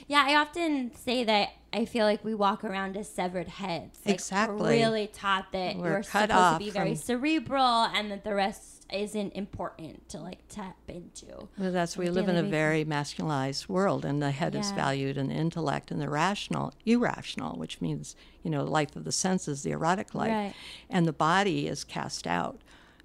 Yeah, 0.08 0.24
I 0.28 0.36
often 0.36 0.92
say 0.96 1.24
that 1.24 1.50
I 1.74 1.86
feel 1.86 2.06
like 2.06 2.24
we 2.24 2.36
walk 2.36 2.64
around 2.64 2.98
as 2.98 3.10
severed 3.10 3.48
heads. 3.48 4.00
Like, 4.06 4.16
Exactly. 4.16 4.78
Really 4.78 5.08
taught 5.08 5.52
that 5.54 5.78
We're 5.78 5.84
we're, 5.84 6.04
cut 6.04 6.30
supposed 6.30 6.60
to 6.60 6.66
be 6.66 6.70
very 6.70 6.96
cerebral 6.96 7.86
and 7.94 8.12
that 8.12 8.24
the 8.24 8.36
rest 8.36 8.86
isn't 8.92 9.32
important 9.34 10.10
to 10.10 10.20
like 10.20 10.40
tap 10.50 10.76
into. 10.90 11.48
Well, 11.58 11.72
that's 11.72 11.96
we 11.96 12.10
live 12.10 12.28
in 12.28 12.36
a 12.36 12.44
very 12.44 12.84
masculinized 12.84 13.70
world, 13.70 14.04
and 14.04 14.22
the 14.22 14.32
head 14.32 14.54
is 14.54 14.72
valued, 14.72 15.18
and 15.18 15.30
the 15.30 15.36
intellect 15.36 15.92
and 15.92 16.02
the 16.02 16.10
rational, 16.10 16.74
irrational, 16.86 17.58
which 17.58 17.80
means 17.80 18.18
you 18.44 18.52
know 18.52 18.66
life 18.66 18.96
of 18.98 19.06
the 19.06 19.12
senses, 19.14 19.64
the 19.64 19.72
erotic 19.72 20.14
life, 20.14 20.32
Right. 20.32 20.54
and 20.90 21.06
the 21.08 21.14
body 21.14 21.68
is 21.68 21.86
cast 21.86 22.28
out, 22.28 22.60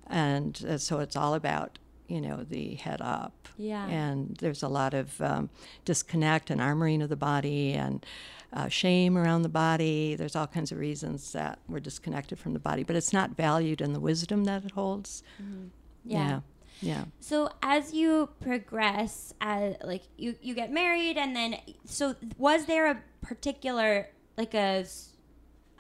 and 0.08 0.64
uh, 0.68 0.78
so 0.78 0.98
it's 0.98 1.14
all 1.14 1.34
about 1.34 1.78
you 2.08 2.20
know 2.20 2.44
the 2.48 2.74
head 2.74 3.00
up. 3.00 3.48
Yeah. 3.58 3.86
And 3.86 4.36
there's 4.36 4.62
a 4.62 4.68
lot 4.68 4.94
of 4.94 5.20
um, 5.20 5.50
disconnect 5.84 6.50
and 6.50 6.60
armoring 6.60 7.02
of 7.02 7.08
the 7.08 7.16
body 7.16 7.72
and. 7.72 8.04
Uh, 8.52 8.68
shame 8.68 9.18
around 9.18 9.42
the 9.42 9.48
body. 9.50 10.14
There's 10.14 10.36
all 10.36 10.46
kinds 10.46 10.70
of 10.70 10.78
reasons 10.78 11.32
that 11.32 11.58
we're 11.68 11.80
disconnected 11.80 12.38
from 12.38 12.52
the 12.54 12.60
body, 12.60 12.84
but 12.84 12.94
it's 12.94 13.12
not 13.12 13.36
valued 13.36 13.80
in 13.80 13.92
the 13.92 14.00
wisdom 14.00 14.44
that 14.44 14.64
it 14.64 14.70
holds. 14.70 15.24
Yeah. 16.04 16.28
yeah. 16.28 16.40
yeah. 16.80 17.04
So 17.20 17.50
as 17.60 17.92
you 17.92 18.30
progress, 18.40 19.34
as 19.40 19.74
like 19.82 20.04
you 20.16 20.36
you 20.40 20.54
get 20.54 20.70
married, 20.72 21.18
and 21.18 21.34
then 21.34 21.56
so 21.84 22.14
was 22.38 22.66
there 22.66 22.86
a 22.86 23.02
particular 23.20 24.08
like 24.38 24.54
a 24.54 24.86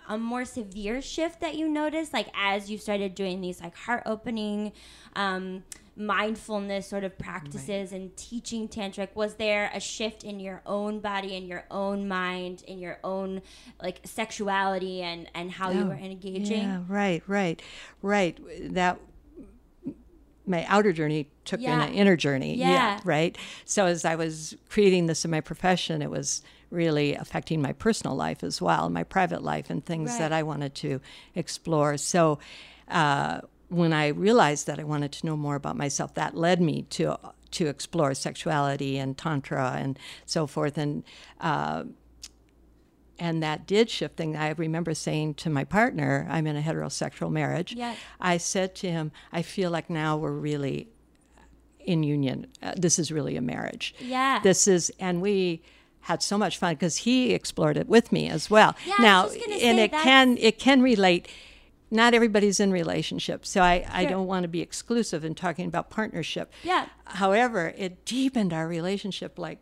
a 0.08 0.18
more 0.18 0.44
severe 0.44 1.02
shift 1.02 1.40
that 1.40 1.54
you 1.56 1.68
noticed, 1.68 2.12
like 2.12 2.28
as 2.34 2.70
you 2.70 2.78
started 2.78 3.14
doing 3.14 3.40
these 3.40 3.60
like 3.60 3.76
heart 3.76 4.02
opening, 4.06 4.72
um, 5.14 5.64
mindfulness 5.96 6.86
sort 6.86 7.04
of 7.04 7.18
practices 7.18 7.92
and 7.92 8.14
teaching 8.16 8.68
tantric? 8.68 9.08
Was 9.14 9.34
there 9.36 9.70
a 9.74 9.80
shift 9.80 10.24
in 10.24 10.38
your 10.40 10.62
own 10.66 11.00
body, 11.00 11.34
in 11.34 11.46
your 11.46 11.64
own 11.70 12.06
mind, 12.06 12.62
in 12.66 12.78
your 12.78 12.98
own 13.02 13.42
like 13.82 14.00
sexuality, 14.04 15.02
and 15.02 15.28
and 15.34 15.50
how 15.50 15.70
you 15.70 15.82
Oh, 15.84 15.86
were 15.86 15.94
engaging? 15.94 16.62
Yeah, 16.62 16.82
right, 16.88 17.22
right, 17.26 17.60
right. 18.02 18.38
That 18.74 18.98
my 20.48 20.64
outer 20.66 20.92
journey 20.92 21.28
took 21.44 21.60
Yeah. 21.60 21.74
in 21.74 21.80
an 21.88 21.94
inner 21.94 22.14
journey. 22.16 22.54
Yeah. 22.56 23.00
right. 23.04 23.36
So 23.64 23.86
as 23.86 24.04
I 24.04 24.14
was 24.14 24.54
creating 24.68 25.06
this 25.06 25.24
in 25.24 25.30
my 25.30 25.40
profession, 25.40 26.02
it 26.02 26.10
was 26.10 26.42
really 26.70 27.14
affecting 27.14 27.60
my 27.60 27.72
personal 27.72 28.14
life 28.14 28.44
as 28.44 28.60
well, 28.62 28.88
my 28.88 29.02
private 29.02 29.42
life, 29.42 29.70
and 29.70 29.84
things 29.84 30.10
Right. 30.10 30.18
that 30.18 30.32
I 30.32 30.42
wanted 30.42 30.74
to 30.76 31.00
explore. 31.34 31.96
So. 31.96 32.38
Uh, 32.88 33.40
when 33.68 33.92
I 33.92 34.08
realized 34.08 34.66
that 34.66 34.78
I 34.78 34.84
wanted 34.84 35.12
to 35.12 35.26
know 35.26 35.36
more 35.36 35.56
about 35.56 35.76
myself, 35.76 36.14
that 36.14 36.36
led 36.36 36.60
me 36.60 36.82
to 36.90 37.18
to 37.52 37.66
explore 37.68 38.12
sexuality 38.14 38.98
and 38.98 39.16
tantra 39.16 39.72
and 39.78 39.98
so 40.24 40.46
forth. 40.46 40.76
And 40.78 41.04
uh, 41.40 41.84
and 43.18 43.42
that 43.42 43.66
did 43.66 43.88
shift 43.88 44.16
things. 44.16 44.36
I 44.36 44.50
remember 44.50 44.92
saying 44.94 45.34
to 45.34 45.50
my 45.50 45.64
partner, 45.64 46.26
I'm 46.28 46.46
in 46.46 46.56
a 46.56 46.60
heterosexual 46.62 47.30
marriage. 47.30 47.72
Yeah. 47.72 47.94
I 48.20 48.36
said 48.36 48.74
to 48.76 48.90
him, 48.90 49.10
I 49.32 49.42
feel 49.42 49.70
like 49.70 49.88
now 49.88 50.16
we're 50.18 50.32
really 50.32 50.88
in 51.80 52.02
union. 52.02 52.46
Uh, 52.62 52.74
this 52.76 52.98
is 52.98 53.10
really 53.10 53.36
a 53.36 53.40
marriage. 53.40 53.94
Yeah. 54.00 54.40
This 54.42 54.68
is, 54.68 54.92
and 55.00 55.22
we 55.22 55.62
had 56.00 56.22
so 56.22 56.36
much 56.36 56.58
fun 56.58 56.74
because 56.74 56.98
he 56.98 57.32
explored 57.32 57.76
it 57.78 57.88
with 57.88 58.12
me 58.12 58.28
as 58.28 58.50
well. 58.50 58.76
Yeah, 58.84 58.94
now, 59.00 59.28
and 59.28 59.78
it 59.78 59.90
that's- 59.92 60.02
can 60.04 60.36
it 60.38 60.58
can 60.58 60.82
relate. 60.82 61.28
Not 61.90 62.14
everybody's 62.14 62.58
in 62.58 62.72
relationships, 62.72 63.48
so 63.48 63.60
I, 63.62 63.86
I 63.90 64.04
don't 64.06 64.26
want 64.26 64.42
to 64.42 64.48
be 64.48 64.60
exclusive 64.60 65.24
in 65.24 65.34
talking 65.34 65.66
about 65.66 65.88
partnership. 65.88 66.52
Yeah. 66.64 66.86
However, 67.04 67.72
it 67.76 68.04
deepened 68.04 68.52
our 68.52 68.66
relationship 68.66 69.38
like 69.38 69.58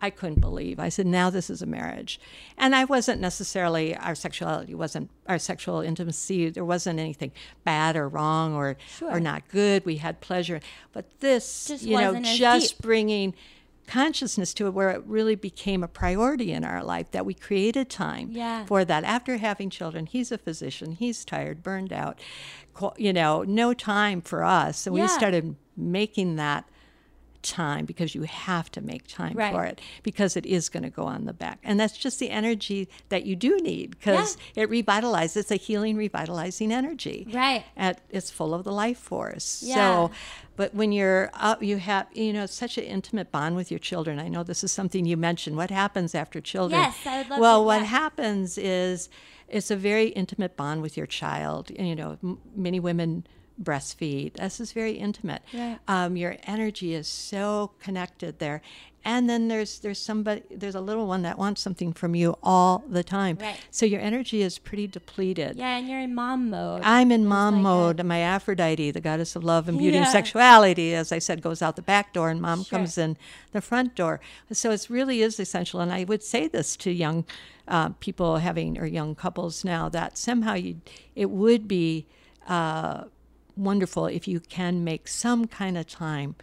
I 0.00 0.10
couldn't 0.10 0.40
believe. 0.40 0.78
I 0.78 0.88
said, 0.88 1.06
now 1.06 1.30
this 1.30 1.48
is 1.50 1.62
a 1.62 1.66
marriage. 1.66 2.20
And 2.58 2.74
I 2.76 2.84
wasn't 2.84 3.20
necessarily, 3.20 3.96
our 3.96 4.14
sexuality 4.14 4.74
wasn't, 4.74 5.10
our 5.28 5.38
sexual 5.38 5.80
intimacy, 5.80 6.48
there 6.50 6.64
wasn't 6.64 7.00
anything 7.00 7.32
bad 7.64 7.96
or 7.96 8.08
wrong 8.08 8.54
or, 8.54 8.76
Sure. 8.98 9.10
or 9.10 9.18
not 9.20 9.48
good. 9.48 9.84
We 9.84 9.96
had 9.96 10.20
pleasure. 10.20 10.60
But 10.92 11.06
this, 11.20 11.66
Just 11.68 11.84
you 11.84 11.96
know, 11.98 12.20
just 12.20 12.76
deep. 12.76 12.82
bringing 12.82 13.34
consciousness 13.86 14.54
to 14.54 14.66
it 14.66 14.70
where 14.74 14.90
it 14.90 15.02
really 15.06 15.34
became 15.34 15.82
a 15.82 15.88
priority 15.88 16.52
in 16.52 16.64
our 16.64 16.82
life 16.82 17.10
that 17.10 17.26
we 17.26 17.34
created 17.34 17.88
time 17.90 18.28
Yeah. 18.32 18.64
for 18.66 18.84
that 18.84 19.04
after 19.04 19.36
having 19.36 19.70
children 19.70 20.06
he's 20.06 20.32
a 20.32 20.38
physician 20.38 20.92
he's 20.92 21.24
tired 21.24 21.62
burned 21.62 21.92
out 21.92 22.18
you 22.96 23.12
know 23.12 23.42
no 23.42 23.72
time 23.74 24.20
for 24.20 24.42
us 24.42 24.86
and 24.86 24.96
Yeah. 24.96 25.02
we 25.02 25.08
started 25.08 25.56
making 25.76 26.36
that 26.36 26.64
time 27.44 27.84
because 27.84 28.14
you 28.14 28.22
have 28.22 28.70
to 28.72 28.80
make 28.80 29.06
time 29.06 29.34
Right. 29.36 29.52
for 29.52 29.64
it 29.64 29.80
because 30.02 30.36
it 30.36 30.46
is 30.46 30.68
going 30.68 30.82
to 30.82 30.90
go 30.90 31.04
on 31.04 31.26
the 31.26 31.32
back 31.32 31.58
and 31.62 31.78
that's 31.78 31.96
just 31.96 32.18
the 32.18 32.30
energy 32.30 32.88
that 33.10 33.24
you 33.26 33.36
do 33.36 33.58
need 33.58 33.90
because 33.90 34.36
it 34.56 34.68
revitalizes 34.70 35.36
it's 35.36 35.50
a 35.52 35.56
healing 35.56 35.96
revitalizing 35.96 36.72
energy 36.72 37.28
Right. 37.32 37.64
and 37.76 37.96
it's 38.10 38.30
full 38.30 38.54
of 38.54 38.64
the 38.64 38.72
life 38.72 38.98
force 38.98 39.62
Yeah. 39.64 39.74
so 39.74 40.10
but 40.56 40.74
when 40.74 40.90
you're 40.92 41.30
up 41.34 41.62
you 41.62 41.76
have 41.76 42.06
you 42.14 42.32
know 42.32 42.46
such 42.46 42.78
an 42.78 42.84
intimate 42.84 43.30
bond 43.30 43.56
with 43.56 43.70
your 43.70 43.78
children 43.78 44.18
i 44.18 44.28
know 44.28 44.42
this 44.42 44.64
is 44.64 44.72
something 44.72 45.04
you 45.04 45.16
mentioned 45.16 45.56
what 45.56 45.70
happens 45.70 46.14
after 46.14 46.40
children 46.40 46.80
Yes, 46.80 46.96
I 47.06 47.18
would 47.18 47.28
love 47.30 47.40
well 47.40 47.60
to- 47.60 47.66
what 47.66 47.80
yeah. 47.82 47.86
happens 48.00 48.56
is 48.58 49.08
it's 49.48 49.70
a 49.70 49.76
very 49.76 50.08
intimate 50.08 50.56
bond 50.56 50.80
with 50.82 50.96
your 50.96 51.06
child 51.06 51.70
you 51.78 51.94
know 51.94 52.18
m- 52.22 52.38
many 52.56 52.80
women 52.80 53.26
breastfeed 53.62 54.34
this 54.34 54.60
is 54.60 54.72
very 54.72 54.92
intimate 54.92 55.42
Right. 55.52 55.78
um, 55.88 56.16
your 56.16 56.36
energy 56.44 56.92
is 56.94 57.06
so 57.06 57.70
connected 57.80 58.38
there 58.40 58.60
and 59.04 59.28
then 59.28 59.48
there's 59.48 59.78
there's 59.80 59.98
somebody 60.00 60.42
there's 60.50 60.74
a 60.74 60.80
little 60.80 61.06
one 61.06 61.22
that 61.22 61.38
wants 61.38 61.60
something 61.60 61.92
from 61.92 62.14
you 62.16 62.36
all 62.42 62.82
the 62.88 63.04
time 63.04 63.36
Right. 63.40 63.56
so 63.70 63.84
your 63.86 64.00
energy 64.00 64.42
is 64.42 64.58
pretty 64.58 64.86
depleted 64.86 65.56
Yeah, 65.56 65.76
and 65.76 65.86
you're 65.88 66.00
in 66.00 66.14
mom 66.14 66.50
mode. 66.50 66.80
I'm 66.84 67.12
in 67.12 67.26
mom 67.26 67.54
like 67.56 67.60
a- 67.60 67.62
mode. 67.62 68.04
My 68.04 68.18
Aphrodite, 68.20 68.90
the 68.90 69.00
goddess 69.02 69.36
of 69.36 69.44
love 69.44 69.68
and 69.68 69.78
beauty 69.78 69.98
and 69.98 70.08
sexuality, 70.08 70.94
as 70.94 71.12
I 71.12 71.18
said, 71.18 71.42
goes 71.42 71.60
out 71.60 71.76
the 71.76 71.82
back 71.82 72.12
door, 72.14 72.30
and 72.30 72.40
mom 72.40 72.64
Sure. 72.64 72.78
comes 72.78 72.96
in 72.96 73.18
the 73.52 73.60
front 73.60 73.94
door. 73.94 74.20
So 74.52 74.70
it 74.70 74.86
really 74.88 75.20
is 75.20 75.38
essential. 75.38 75.80
And 75.80 75.92
I 75.92 76.04
would 76.04 76.22
say 76.22 76.48
this 76.48 76.74
to 76.78 76.90
young 76.90 77.24
uh, 77.68 77.90
people 78.00 78.38
having 78.38 78.78
or 78.78 78.86
young 78.86 79.14
couples 79.14 79.64
now 79.64 79.90
that 79.90 80.16
somehow 80.16 80.54
you, 80.54 80.80
it 81.14 81.28
would 81.30 81.68
be 81.68 82.06
uh, 82.48 83.04
wonderful 83.56 84.06
if 84.06 84.26
you 84.28 84.40
can 84.40 84.84
make 84.84 85.08
some 85.08 85.46
kind 85.46 85.76
of 85.78 85.86
time 85.86 86.34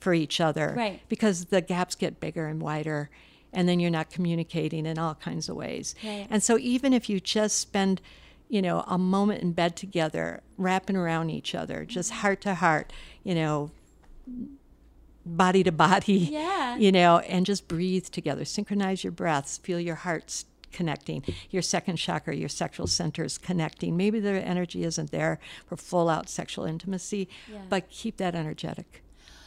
for 0.00 0.12
each 0.14 0.40
other, 0.40 0.74
Right. 0.76 1.00
Because 1.08 1.46
the 1.46 1.60
gaps 1.60 1.94
get 1.94 2.20
bigger 2.20 2.46
and 2.46 2.60
wider. 2.60 3.10
And 3.52 3.68
then 3.68 3.78
you're 3.78 3.90
not 3.90 4.10
communicating 4.10 4.84
in 4.84 4.98
all 4.98 5.14
kinds 5.14 5.48
of 5.48 5.54
ways. 5.56 5.94
Right. 6.04 6.26
And 6.28 6.42
so 6.42 6.58
even 6.58 6.92
if 6.92 7.08
you 7.08 7.20
just 7.20 7.58
spend, 7.60 8.00
you 8.48 8.60
know, 8.60 8.80
a 8.88 8.98
moment 8.98 9.42
in 9.42 9.52
bed 9.52 9.76
together, 9.76 10.42
wrapping 10.58 10.96
around 10.96 11.30
each 11.30 11.54
other, 11.54 11.84
just 11.84 12.10
Mm-hmm. 12.10 12.20
heart 12.20 12.40
to 12.42 12.54
heart, 12.56 12.92
you 13.22 13.34
know, 13.34 13.70
body 15.24 15.62
to 15.62 15.72
body, 15.72 16.12
Yeah. 16.32 16.76
you 16.76 16.92
know, 16.92 17.18
and 17.20 17.46
just 17.46 17.68
breathe 17.68 18.06
together. 18.06 18.44
Synchronize 18.44 19.04
your 19.04 19.12
breaths, 19.12 19.56
feel 19.58 19.80
your 19.80 19.94
hearts 19.94 20.44
connecting, 20.74 21.22
your 21.50 21.62
second 21.62 21.96
chakra, 21.96 22.34
your 22.36 22.50
sexual 22.50 22.86
centers 22.86 23.38
connecting. 23.38 23.96
Maybe 23.96 24.20
the 24.20 24.32
energy 24.32 24.84
isn't 24.84 25.10
there 25.10 25.38
for 25.66 25.76
full 25.76 26.08
out 26.10 26.28
sexual 26.28 26.64
intimacy, 26.66 27.28
Yeah. 27.50 27.58
but 27.70 27.88
keep 27.88 28.18
that 28.18 28.34
energetic 28.34 29.02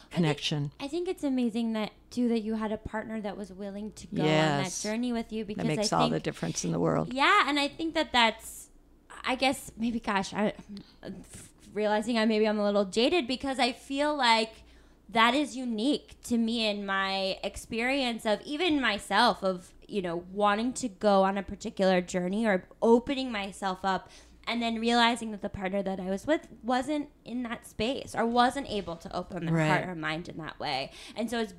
connection. 0.10 0.72
I 0.80 0.88
think 0.88 1.08
it's 1.08 1.24
amazing 1.24 1.74
that 1.74 1.92
too 2.10 2.30
that 2.30 2.40
you 2.40 2.56
had 2.56 2.72
a 2.72 2.78
partner 2.78 3.20
that 3.22 3.36
was 3.38 3.52
willing 3.52 3.92
to 3.92 4.08
go 4.08 4.22
on 4.24 4.28
that 4.64 4.80
journey 4.82 5.12
with 5.14 5.32
you 5.34 5.44
because 5.46 5.64
That 5.68 5.76
makes 5.76 5.92
I 5.94 5.98
all 5.98 6.04
think 6.06 6.14
the 6.14 6.20
difference 6.22 6.64
in 6.66 6.72
the 6.72 6.80
world. 6.80 7.14
yeah, 7.14 7.44
and 7.48 7.60
I 7.60 7.68
think 7.68 7.94
that 7.94 8.12
that's 8.14 8.70
I 9.26 9.36
guess 9.36 9.72
maybe 9.78 10.00
gosh, 10.00 10.34
I 10.34 10.54
realizing 11.74 12.18
I 12.18 12.26
maybe 12.26 12.48
I'm 12.48 12.58
a 12.60 12.64
little 12.64 12.86
jaded 12.86 13.28
because 13.28 13.60
I 13.60 13.72
feel 13.74 14.16
like 14.16 14.52
that 15.10 15.34
is 15.34 15.56
unique 15.56 16.16
to 16.26 16.38
me 16.38 16.66
in 16.68 16.86
my 16.86 17.38
experience 17.44 18.26
of 18.26 18.42
even 18.42 18.80
myself 18.82 19.44
of 19.44 19.72
you 19.88 20.02
know 20.02 20.24
wanting 20.32 20.74
to 20.74 20.88
go 20.90 21.24
on 21.24 21.38
a 21.38 21.44
particular 21.44 22.02
journey 22.02 22.46
or 22.46 22.68
opening 22.82 23.32
myself 23.32 23.80
up 23.84 24.10
and 24.48 24.62
then 24.62 24.80
realizing 24.80 25.32
that 25.32 25.42
the 25.42 25.50
partner 25.50 25.82
that 25.84 26.00
I 26.00 26.10
was 26.10 26.26
with 26.26 26.48
wasn't 26.64 27.10
in 27.26 27.44
that 27.44 27.68
space 27.68 28.16
or 28.16 28.26
wasn't 28.26 28.70
able 28.70 28.96
to 28.96 29.14
open 29.16 29.46
their 29.46 29.56
Right. 29.56 29.68
heart 29.68 29.90
or 29.90 29.96
mind 29.96 30.30
in 30.30 30.38
that 30.38 30.58
way. 30.60 30.92
And 31.18 31.30
so 31.30 31.40
it's 31.40 31.54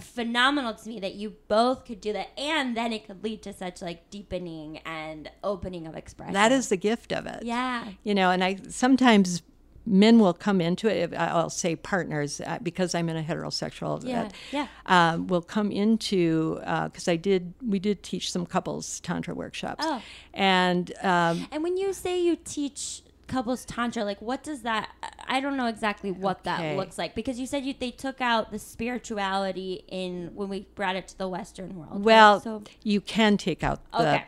phenomenal 0.00 0.74
to 0.74 0.88
me 0.88 1.00
that 1.00 1.14
you 1.14 1.34
both 1.48 1.84
could 1.84 2.00
do 2.00 2.12
that 2.12 2.28
and 2.38 2.76
then 2.76 2.92
it 2.92 3.06
could 3.06 3.24
lead 3.24 3.42
to 3.42 3.52
such 3.52 3.82
like 3.82 4.10
deepening 4.10 4.78
and 4.84 5.30
opening 5.42 5.86
of 5.86 5.96
expression. 5.96 6.34
That 6.34 6.52
is 6.52 6.68
the 6.68 6.76
gift 6.76 7.12
of 7.12 7.26
it. 7.26 7.42
Yeah. 7.42 7.88
you 8.04 8.14
know 8.14 8.30
and 8.30 8.44
i 8.44 8.56
sometimes 8.68 9.42
men 9.88 10.18
will 10.18 10.34
come 10.34 10.60
into 10.60 10.86
it 10.88 11.14
i'll 11.16 11.50
say 11.50 11.74
partners 11.74 12.40
uh, 12.46 12.58
because 12.62 12.94
i'm 12.94 13.08
in 13.08 13.16
a 13.16 13.22
heterosexual 13.22 14.04
Yeah, 14.04 14.24
that, 14.24 14.32
yeah. 14.52 14.66
um, 14.86 15.26
will 15.26 15.42
come 15.42 15.70
into 15.72 16.56
because 16.84 17.08
i 17.08 17.16
did 17.16 17.54
we 17.66 17.78
did 17.78 18.02
teach 18.02 18.30
some 18.30 18.44
couples 18.46 19.00
tantra 19.00 19.34
workshops 19.34 19.84
Oh. 19.86 20.02
and 20.34 20.92
um, 21.02 21.46
And 21.50 21.62
when 21.62 21.76
you 21.76 21.92
say 21.92 22.20
you 22.20 22.36
teach 22.36 23.02
couples 23.26 23.64
tantra, 23.66 24.04
like 24.04 24.20
what 24.22 24.42
does 24.42 24.62
that 24.62 24.88
I 25.28 25.40
don't 25.40 25.56
know 25.58 25.66
exactly 25.66 26.10
what 26.10 26.44
that 26.44 26.76
looks 26.76 26.96
like 26.96 27.14
because 27.14 27.38
you 27.38 27.46
said 27.46 27.64
you 27.64 27.74
they 27.78 27.90
took 27.90 28.20
out 28.22 28.50
the 28.50 28.58
spirituality 28.58 29.84
in 29.88 30.30
when 30.34 30.48
we 30.48 30.66
brought 30.74 30.96
it 30.96 31.08
to 31.08 31.18
the 31.18 31.28
western 31.28 31.76
world. 31.76 31.92
right? 31.92 32.00
well 32.00 32.40
so 32.40 32.62
you 32.82 33.00
can 33.00 33.36
take 33.36 33.62
out 33.62 33.80
the 33.92 33.98
Okay. 34.00 34.24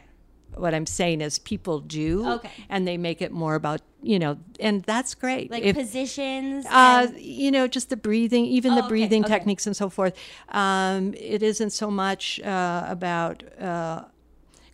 What 0.57 0.75
i'm 0.75 0.87
saying 0.87 1.21
is 1.21 1.39
people 1.39 1.81
do 1.81 2.27
Okay. 2.29 2.51
and 2.69 2.87
they 2.87 2.97
make 2.97 3.23
it 3.23 3.33
more 3.33 3.55
about 3.55 3.81
you 4.03 4.19
know 4.19 4.37
and 4.59 4.83
that's 4.85 5.15
great 5.15 5.51
like 5.51 5.63
If- 5.63 5.77
positions 5.77 6.67
Uh, 6.67 7.07
and- 7.09 7.21
you 7.21 7.51
know, 7.51 7.67
just 7.67 7.89
the 7.91 7.97
breathing, 7.97 8.45
even 8.47 8.73
Oh, 8.73 8.77
the 8.77 8.83
breathing 8.89 9.25
okay. 9.25 9.35
techniques 9.35 9.67
and 9.67 9.77
so 9.77 9.89
forth. 9.91 10.15
Um, 10.49 11.15
it 11.15 11.43
isn't 11.43 11.71
so 11.71 11.91
much 11.91 12.41
uh, 12.41 12.85
about 12.89 13.43
uh, 13.61 14.05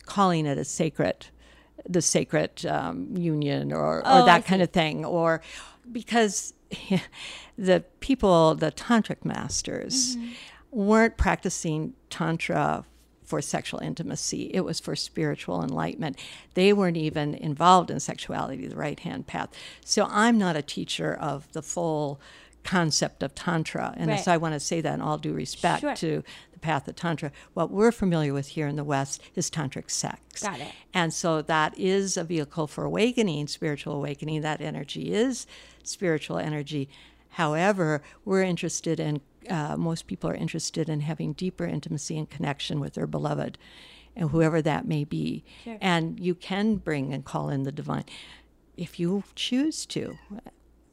calling 0.05 0.45
it 0.45 0.57
a 0.57 0.63
sacred, 0.65 1.27
the 1.87 2.01
sacred 2.01 2.65
um, 2.65 3.15
union 3.17 3.71
or, 3.73 4.01
Oh, 4.05 4.21
or 4.21 4.25
that 4.25 4.45
kind 4.45 4.61
of 4.61 4.71
thing, 4.71 5.05
or 5.05 5.41
because 5.91 6.53
the 7.57 7.83
people, 7.99 8.55
the 8.55 8.71
tantric 8.71 9.23
masters, 9.25 10.15
Mm-hmm. 10.15 10.29
weren't 10.71 11.17
practicing 11.17 11.93
tantra 12.09 12.85
for 13.27 13.41
sexual 13.41 13.79
intimacy. 13.81 14.49
It 14.53 14.61
was 14.61 14.79
for 14.79 14.95
spiritual 14.95 15.61
enlightenment. 15.61 16.17
They 16.53 16.71
weren't 16.71 16.95
even 16.97 17.35
involved 17.35 17.91
in 17.91 17.99
sexuality, 17.99 18.65
the 18.67 18.75
right 18.77 18.99
hand 19.01 19.27
path. 19.27 19.49
So 19.83 20.07
I'm 20.09 20.37
not 20.37 20.55
a 20.55 20.61
teacher 20.61 21.13
of 21.13 21.51
the 21.51 21.61
full 21.61 22.21
concept 22.63 23.21
of 23.23 23.35
tantra. 23.35 23.93
And 23.97 24.09
Right. 24.09 24.19
so 24.23 24.31
I 24.31 24.37
want 24.37 24.53
to 24.53 24.59
say 24.61 24.79
that 24.81 24.93
in 24.93 25.01
all 25.01 25.17
due 25.17 25.33
respect 25.33 25.81
Sure. 25.81 25.95
to 25.97 26.23
the 26.53 26.59
path 26.59 26.87
of 26.87 26.95
tantra. 26.95 27.31
What 27.53 27.69
we're 27.69 27.91
familiar 27.91 28.33
with 28.33 28.47
here 28.49 28.67
in 28.67 28.77
the 28.77 28.83
West 28.83 29.21
is 29.35 29.49
tantric 29.51 29.91
sex. 29.91 30.41
Got 30.41 30.61
it. 30.61 30.71
And 30.93 31.13
so 31.13 31.41
that 31.41 31.77
is 31.77 32.15
a 32.17 32.23
vehicle 32.23 32.65
for 32.67 32.85
awakening, 32.85 33.47
spiritual 33.47 33.93
awakening. 33.93 34.41
That 34.41 34.61
energy 34.61 35.13
is 35.13 35.45
spiritual 35.83 36.37
energy. 36.39 36.89
However, 37.31 38.01
we're 38.25 38.41
interested 38.41 38.99
in, 38.99 39.21
uh, 39.49 39.75
most 39.77 40.07
people 40.07 40.29
are 40.29 40.35
interested 40.35 40.89
in 40.89 41.01
having 41.01 41.33
deeper 41.33 41.65
intimacy 41.65 42.17
and 42.17 42.29
connection 42.29 42.79
with 42.79 42.93
their 42.93 43.07
beloved, 43.07 43.57
and 44.15 44.29
whoever 44.31 44.61
that 44.61 44.87
may 44.87 45.03
be. 45.03 45.43
Sure. 45.63 45.77
And 45.81 46.19
you 46.19 46.33
can 46.35 46.75
bring 46.77 47.13
and 47.13 47.23
call 47.23 47.49
in 47.49 47.63
the 47.63 47.71
divine 47.71 48.05
if 48.75 48.99
you 48.99 49.23
choose 49.35 49.85
to, 49.87 50.17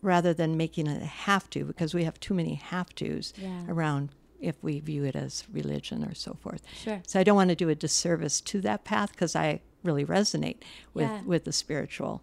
rather 0.03 0.33
than 0.35 0.57
making 0.57 0.87
it 0.87 1.03
a 1.03 1.07
have 1.07 1.49
to, 1.51 1.65
because 1.65 1.95
we 1.95 2.05
have 2.05 2.19
too 2.21 2.35
many 2.35 2.55
have 2.55 2.95
tos 2.95 3.33
Yeah. 3.37 3.65
around 3.69 4.11
if 4.41 4.63
we 4.63 4.81
view 4.81 5.05
it 5.05 5.17
as 5.17 5.45
religion 5.53 6.05
or 6.05 6.15
so 6.15 6.35
forth. 6.35 6.63
Sure. 6.75 7.01
So 7.07 7.19
I 7.21 7.25
don't 7.25 7.37
want 7.37 7.51
to 7.51 7.55
do 7.57 7.69
a 7.71 7.75
disservice 7.75 8.41
to 8.43 8.61
that 8.63 8.85
path 8.85 9.13
because 9.13 9.35
I 9.37 9.61
really 9.83 10.05
resonate 10.05 10.59
with, 10.93 11.09
Yeah. 11.11 11.23
with 11.23 11.45
the 11.45 11.53
spiritual 11.53 12.23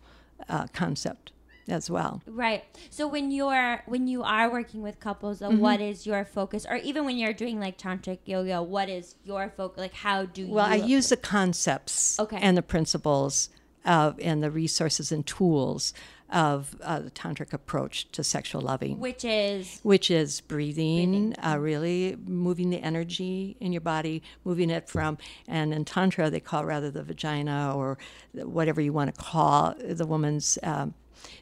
uh, 0.50 0.68
concept 0.74 1.32
as 1.72 1.90
well. 1.90 2.22
Right. 2.28 2.64
So 2.90 3.08
when 3.08 3.32
you're 3.32 3.82
when 3.88 4.08
you 4.08 4.22
are 4.24 4.52
working 4.52 4.82
with 4.82 5.00
couples, 5.00 5.42
what 5.42 5.52
Mm-hmm. 5.80 5.82
is 5.84 6.06
your 6.06 6.26
focus? 6.26 6.66
Or 6.70 6.76
even 6.78 7.06
when 7.06 7.18
you're 7.18 7.34
doing 7.34 7.60
like 7.60 7.78
tantric 7.78 8.20
yoga, 8.26 8.62
what 8.62 8.90
is 8.90 9.16
your 9.24 9.50
focus? 9.50 9.80
Like 9.80 9.94
how 9.94 10.26
do 10.26 10.48
Well, 10.48 10.66
I 10.66 10.76
use 10.76 11.10
the 11.10 11.18
concepts 11.18 12.20
Okay. 12.20 12.38
and 12.42 12.56
the 12.58 12.62
principles 12.62 13.50
of 13.86 14.20
and 14.22 14.44
the 14.44 14.52
resources 14.52 15.12
and 15.12 15.26
tools 15.26 15.94
of 16.30 16.76
uh, 16.82 17.00
the 17.00 17.12
tantric 17.12 17.52
approach 17.52 18.10
to 18.12 18.24
sexual 18.24 18.62
loving. 18.62 19.00
which 19.00 19.26
is 19.26 19.80
which 19.84 20.10
is 20.10 20.40
breathing, 20.42 21.36
Uh, 21.44 21.58
really 21.58 22.16
moving 22.26 22.70
the 22.70 22.78
energy 22.82 23.58
in 23.60 23.74
your 23.74 23.82
body, 23.82 24.22
moving 24.46 24.70
it 24.70 24.88
from, 24.88 25.18
and 25.48 25.74
in 25.74 25.84
Tantra, 25.84 26.30
they 26.30 26.40
call 26.40 26.64
rather 26.64 26.90
the 26.92 27.04
vagina 27.04 27.74
or 27.76 27.98
whatever 28.34 28.80
you 28.80 28.94
want 28.94 29.14
to 29.14 29.22
call 29.22 29.74
the 29.78 30.06
woman's. 30.06 30.58
Um, 30.64 30.94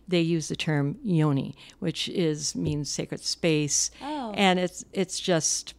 they 0.07 0.21
use 0.21 0.47
the 0.47 0.55
term 0.55 0.97
yoni, 1.03 1.55
which 1.79 2.09
is 2.09 2.55
means 2.55 2.89
sacred 2.89 3.21
space, 3.21 3.91
Oh. 4.01 4.33
and 4.35 4.59
it's 4.59 4.83
it's 4.93 5.19
just 5.19 5.73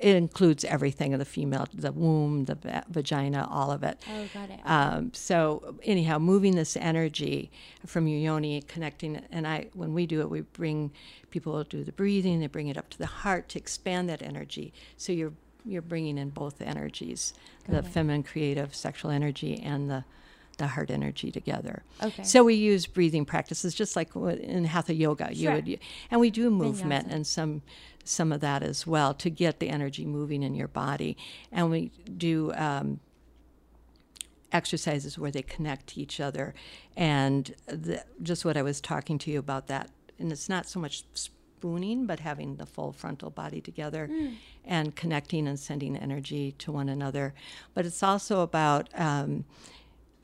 it 0.00 0.16
includes 0.16 0.64
everything 0.64 1.14
of 1.14 1.18
the 1.20 1.24
female, 1.24 1.66
the 1.72 1.92
womb, 1.92 2.46
the 2.46 2.56
va- 2.56 2.84
vagina, 2.90 3.46
all 3.50 3.70
of 3.70 3.82
it. 3.84 3.96
oh 4.12 4.26
got 4.34 4.50
it. 4.50 4.58
Um, 4.64 5.12
so 5.14 5.76
anyhow, 5.84 6.18
moving 6.18 6.56
this 6.56 6.76
energy 6.76 7.50
from 7.86 8.08
your 8.08 8.18
yoni, 8.18 8.60
connecting, 8.62 9.14
it- 9.16 9.24
and 9.30 9.46
I, 9.46 9.68
when 9.72 9.94
we 9.94 10.04
do 10.06 10.20
it, 10.20 10.28
we 10.28 10.40
bring 10.40 10.90
people 11.30 11.62
do 11.64 11.84
the 11.84 11.92
breathing, 11.92 12.40
they 12.40 12.48
bring 12.48 12.66
it 12.68 12.76
up 12.76 12.90
to 12.90 12.98
the 12.98 13.06
heart 13.06 13.48
to 13.50 13.58
expand 13.58 14.08
that 14.08 14.20
energy. 14.20 14.72
So 14.96 15.12
you're 15.12 15.32
you're 15.64 15.80
bringing 15.80 16.18
in 16.18 16.28
both 16.28 16.60
energies, 16.60 17.32
the 17.68 17.82
feminine, 17.82 18.22
creative, 18.24 18.74
sexual 18.74 19.10
energy, 19.10 19.58
and 19.62 19.88
the 19.88 20.04
the 20.56 20.68
heart 20.68 20.90
energy 20.90 21.30
together. 21.30 21.82
Okay. 22.02 22.22
So 22.22 22.44
we 22.44 22.54
use 22.54 22.86
breathing 22.86 23.24
practices, 23.24 23.74
just 23.74 23.96
like 23.96 24.14
in 24.16 24.64
hatha 24.64 24.94
yoga. 24.94 25.28
You 25.32 25.46
Sure. 25.48 25.54
would, 25.56 25.78
and 26.10 26.20
we 26.20 26.30
do 26.30 26.50
movement 26.50 27.08
Vinyasa. 27.08 27.14
and 27.14 27.26
some 27.26 27.62
some 28.04 28.32
of 28.32 28.40
that 28.40 28.62
as 28.62 28.86
well 28.86 29.14
to 29.14 29.30
get 29.30 29.60
the 29.60 29.70
energy 29.70 30.04
moving 30.04 30.42
in 30.42 30.54
your 30.54 30.68
body. 30.68 31.16
And 31.50 31.70
we 31.70 31.90
do. 32.16 32.52
Um, 32.54 33.00
exercises 34.52 35.18
where 35.18 35.32
they 35.32 35.42
connect 35.42 35.88
to 35.88 36.00
each 36.00 36.20
other 36.20 36.54
and 36.96 37.56
the, 37.66 38.04
just 38.22 38.44
what 38.44 38.56
i 38.56 38.62
was 38.62 38.80
talking 38.80 39.18
to 39.18 39.28
you 39.28 39.38
about 39.40 39.66
that 39.66 39.90
and 40.20 40.30
it's 40.30 40.48
not 40.48 40.68
so 40.68 40.78
much 40.78 41.02
spooning 41.14 42.06
but 42.06 42.20
having 42.20 42.54
the 42.54 42.64
full 42.66 42.92
frontal 42.92 43.30
body 43.30 43.60
together 43.60 44.08
and 44.64 44.94
connecting 44.94 45.48
and 45.48 45.58
sending 45.58 45.96
energy 45.96 46.52
to 46.52 46.70
one 46.70 46.88
another 46.88 47.34
but 47.74 47.84
it's 47.84 48.00
also 48.00 48.42
about 48.42 48.88
um, 48.94 49.44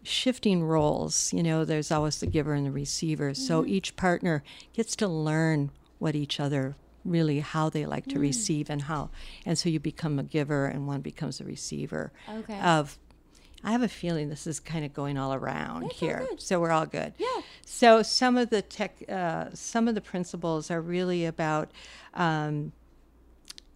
shifting 0.03 0.63
roles 0.65 1.33
you 1.33 1.43
know 1.43 1.65
there's 1.65 1.91
always 1.91 2.21
the 2.21 2.27
giver 2.27 2.55
and 2.55 2.65
the 2.67 2.71
receiver 2.71 3.35
so 3.35 3.67
each 3.67 3.97
partner 3.97 4.43
gets 4.73 4.97
to 4.97 5.07
learn 5.07 5.71
what 5.99 6.15
each 6.15 6.41
other 6.41 6.75
really 7.05 7.41
how 7.41 7.69
they 7.69 7.85
like 7.87 8.07
to 8.07 8.19
receive 8.19 8.71
and 8.71 8.83
how 8.83 9.11
and 9.45 9.59
so 9.59 9.69
you 9.69 9.79
become 9.79 10.19
a 10.19 10.23
giver 10.23 10.67
and 10.67 10.87
one 10.87 11.01
becomes 11.01 11.41
a 11.41 11.45
receiver 11.45 12.13
Okay. 12.29 12.59
of 12.61 12.99
I 13.63 13.73
have 13.73 13.83
a 13.83 13.89
feeling 13.89 14.31
this 14.31 14.47
is 14.47 14.59
kind 14.59 14.87
of 14.87 14.95
going 14.95 15.19
all 15.19 15.35
around 15.35 15.83
all 15.83 15.89
here, 15.91 16.25
good. 16.31 16.41
so 16.41 16.59
we're 16.61 16.71
all 16.71 16.87
good. 16.87 17.13
Yeah. 17.19 17.27
So 17.67 18.03
some 18.03 18.39
of 18.39 18.49
the 18.49 18.63
tech, 18.63 19.03
uh, 19.07 19.49
some 19.53 19.87
of 19.87 19.95
the 19.95 20.01
principles 20.01 20.71
are 20.71 20.81
really 20.81 21.27
about 21.27 21.71
um, 22.15 22.73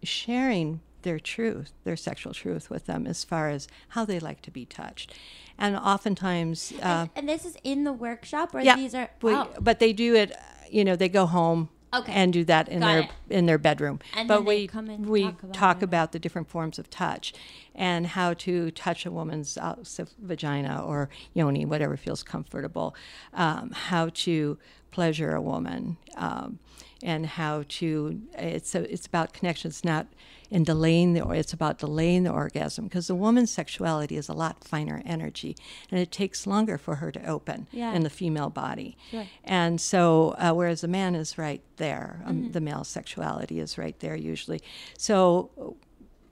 sharing 0.01 0.81
their 1.05 1.19
truth, 1.19 1.71
their 1.85 1.95
sexual 1.95 2.33
truth, 2.33 2.69
with 2.69 2.85
them 2.85 3.07
as 3.07 3.23
far 3.23 3.47
as 3.49 3.69
how 3.89 4.03
they 4.03 4.19
like 4.19 4.41
to 4.41 4.51
be 4.51 4.65
touched, 4.65 5.13
and 5.57 5.77
oftentimes, 5.77 6.73
uh, 6.81 6.85
and, 6.85 7.09
and 7.15 7.29
this 7.29 7.45
is 7.45 7.55
in 7.63 7.85
the 7.85 7.93
workshop, 7.93 8.53
or 8.53 8.59
yeah, 8.59 8.75
these 8.75 8.93
are 8.93 9.09
we- 9.21 9.31
oh, 9.33 9.47
but 9.61 9.79
they 9.79 9.93
do 9.93 10.13
it. 10.15 10.33
You 10.69 10.83
know, 10.83 10.97
they 10.97 11.07
go 11.07 11.25
home. 11.25 11.69
Okay. 11.93 12.11
And 12.11 12.33
do 12.33 12.43
that 12.45 12.67
in 12.67 12.81
Got 12.81 12.87
their 12.87 12.99
it. 13.03 13.09
in 13.29 13.45
their 13.45 13.57
bedroom. 13.57 13.99
And 14.17 14.27
but 14.27 14.39
then 14.39 14.43
they 14.45 14.61
we 14.63 14.67
come 14.67 14.89
and 14.89 15.05
we 15.05 15.21
talk 15.23 15.43
about 15.43 15.53
talk 15.53 15.81
about 15.81 16.11
the 16.11 16.19
different 16.19 16.49
forms 16.49 16.77
of 16.77 16.89
touch, 16.89 17.31
and 17.73 18.05
how 18.07 18.33
to 18.33 18.69
touch 18.71 19.05
a 19.05 19.11
woman's 19.11 19.57
uh, 19.57 19.75
vagina 20.19 20.83
or 20.85 21.09
yoni, 21.33 21.63
whatever 21.63 21.95
feels 21.95 22.21
comfortable. 22.21 22.93
Um, 23.33 23.71
how 23.71 24.09
to 24.25 24.57
pleasure 24.91 25.35
a 25.35 25.41
woman, 25.41 25.95
um, 26.17 26.59
and 27.03 27.25
how 27.25 27.63
to 27.67 28.21
it's 28.37 28.73
a, 28.75 28.91
it's 28.91 29.05
about 29.05 29.33
connections, 29.33 29.83
not 29.83 30.07
in 30.51 30.63
delaying 30.63 31.13
the 31.13 31.27
it's 31.31 31.53
about 31.53 31.79
delaying 31.79 32.23
the 32.23 32.29
orgasm 32.31 32.85
because 32.85 33.07
the 33.07 33.15
woman's 33.15 33.51
sexuality 33.51 34.15
is 34.15 34.29
a 34.29 34.33
lot 34.33 34.63
finer 34.63 35.01
energy, 35.05 35.55
and 35.91 35.99
it 35.99 36.11
takes 36.11 36.45
longer 36.47 36.77
for 36.77 36.95
her 36.95 37.11
to 37.11 37.25
open 37.29 37.67
Yeah. 37.71 37.93
in 37.93 38.03
the 38.03 38.09
female 38.09 38.49
body. 38.49 38.95
Sure. 39.11 39.25
And 39.43 39.81
so, 39.81 40.35
uh, 40.37 40.53
whereas 40.53 40.81
the 40.81 40.87
man 40.87 41.15
is 41.15 41.37
right 41.37 41.61
there, 41.77 42.21
um, 42.25 42.51
the 42.51 42.61
male 42.61 42.83
sexuality 42.83 43.59
is 43.59 43.77
right 43.77 43.99
there 43.99 44.15
usually. 44.15 44.61
So, 44.97 45.75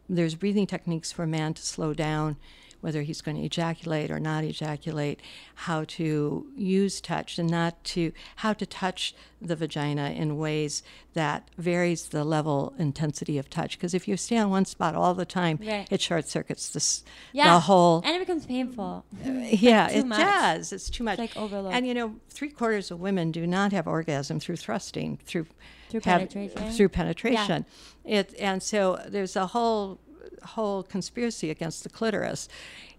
there's 0.09 0.35
breathing 0.35 0.67
techniques 0.67 1.11
for 1.11 1.23
a 1.23 1.27
man 1.27 1.53
to 1.55 1.61
slow 1.63 1.93
down, 1.93 2.35
whether 2.83 3.01
he's 3.03 3.21
going 3.21 3.37
to 3.37 3.43
ejaculate 3.43 4.11
or 4.11 4.19
not 4.19 4.43
ejaculate, 4.43 5.21
how 5.55 5.85
to 5.85 6.45
use 6.57 6.99
touch 6.99 7.39
and 7.39 7.49
not 7.49 7.81
to, 7.85 8.11
how 8.37 8.51
to 8.51 8.65
touch 8.65 9.15
the 9.41 9.55
vagina 9.55 10.09
in 10.09 10.37
ways 10.37 10.83
that 11.13 11.49
varies 11.57 12.09
the 12.09 12.25
level 12.25 12.73
intensity 12.77 13.37
of 13.37 13.49
touch. 13.49 13.77
Because 13.77 13.93
if 13.93 14.05
you 14.05 14.17
stay 14.17 14.37
on 14.37 14.49
one 14.49 14.65
spot 14.65 14.95
all 14.95 15.13
the 15.13 15.25
time, 15.25 15.59
Right. 15.61 15.87
it 15.89 16.01
short 16.01 16.27
circuits 16.27 16.69
this, 16.71 17.05
yeah, 17.31 17.53
the 17.53 17.61
whole 17.61 18.01
and 18.03 18.15
it 18.15 18.19
becomes 18.19 18.45
painful. 18.45 19.05
Uh, 19.25 19.29
yeah, 19.49 19.87
too 19.87 19.99
it 19.99 20.05
much. 20.05 20.19
does. 20.19 20.73
It's 20.73 20.89
too 20.89 21.05
much. 21.05 21.17
like 21.19 21.37
overload. 21.37 21.73
And 21.73 21.87
you 21.87 21.93
know, 21.93 22.15
three 22.29 22.49
quarters 22.49 22.91
of 22.91 22.99
women 22.99 23.31
do 23.31 23.47
not 23.47 23.71
have 23.71 23.87
orgasm 23.87 24.41
through 24.41 24.57
thrusting, 24.57 25.19
through 25.25 25.47
Through 25.89 26.01
have- 26.03 26.19
penetration? 26.29 26.71
Through 26.71 26.89
penetration. 26.89 27.65
It 28.03 28.33
and 28.39 28.61
so 28.61 28.99
there's 29.07 29.35
a 29.37 29.47
whole 29.47 29.99
whole 30.45 30.83
conspiracy 30.83 31.49
against 31.49 31.83
the 31.83 31.89
clitoris. 31.89 32.47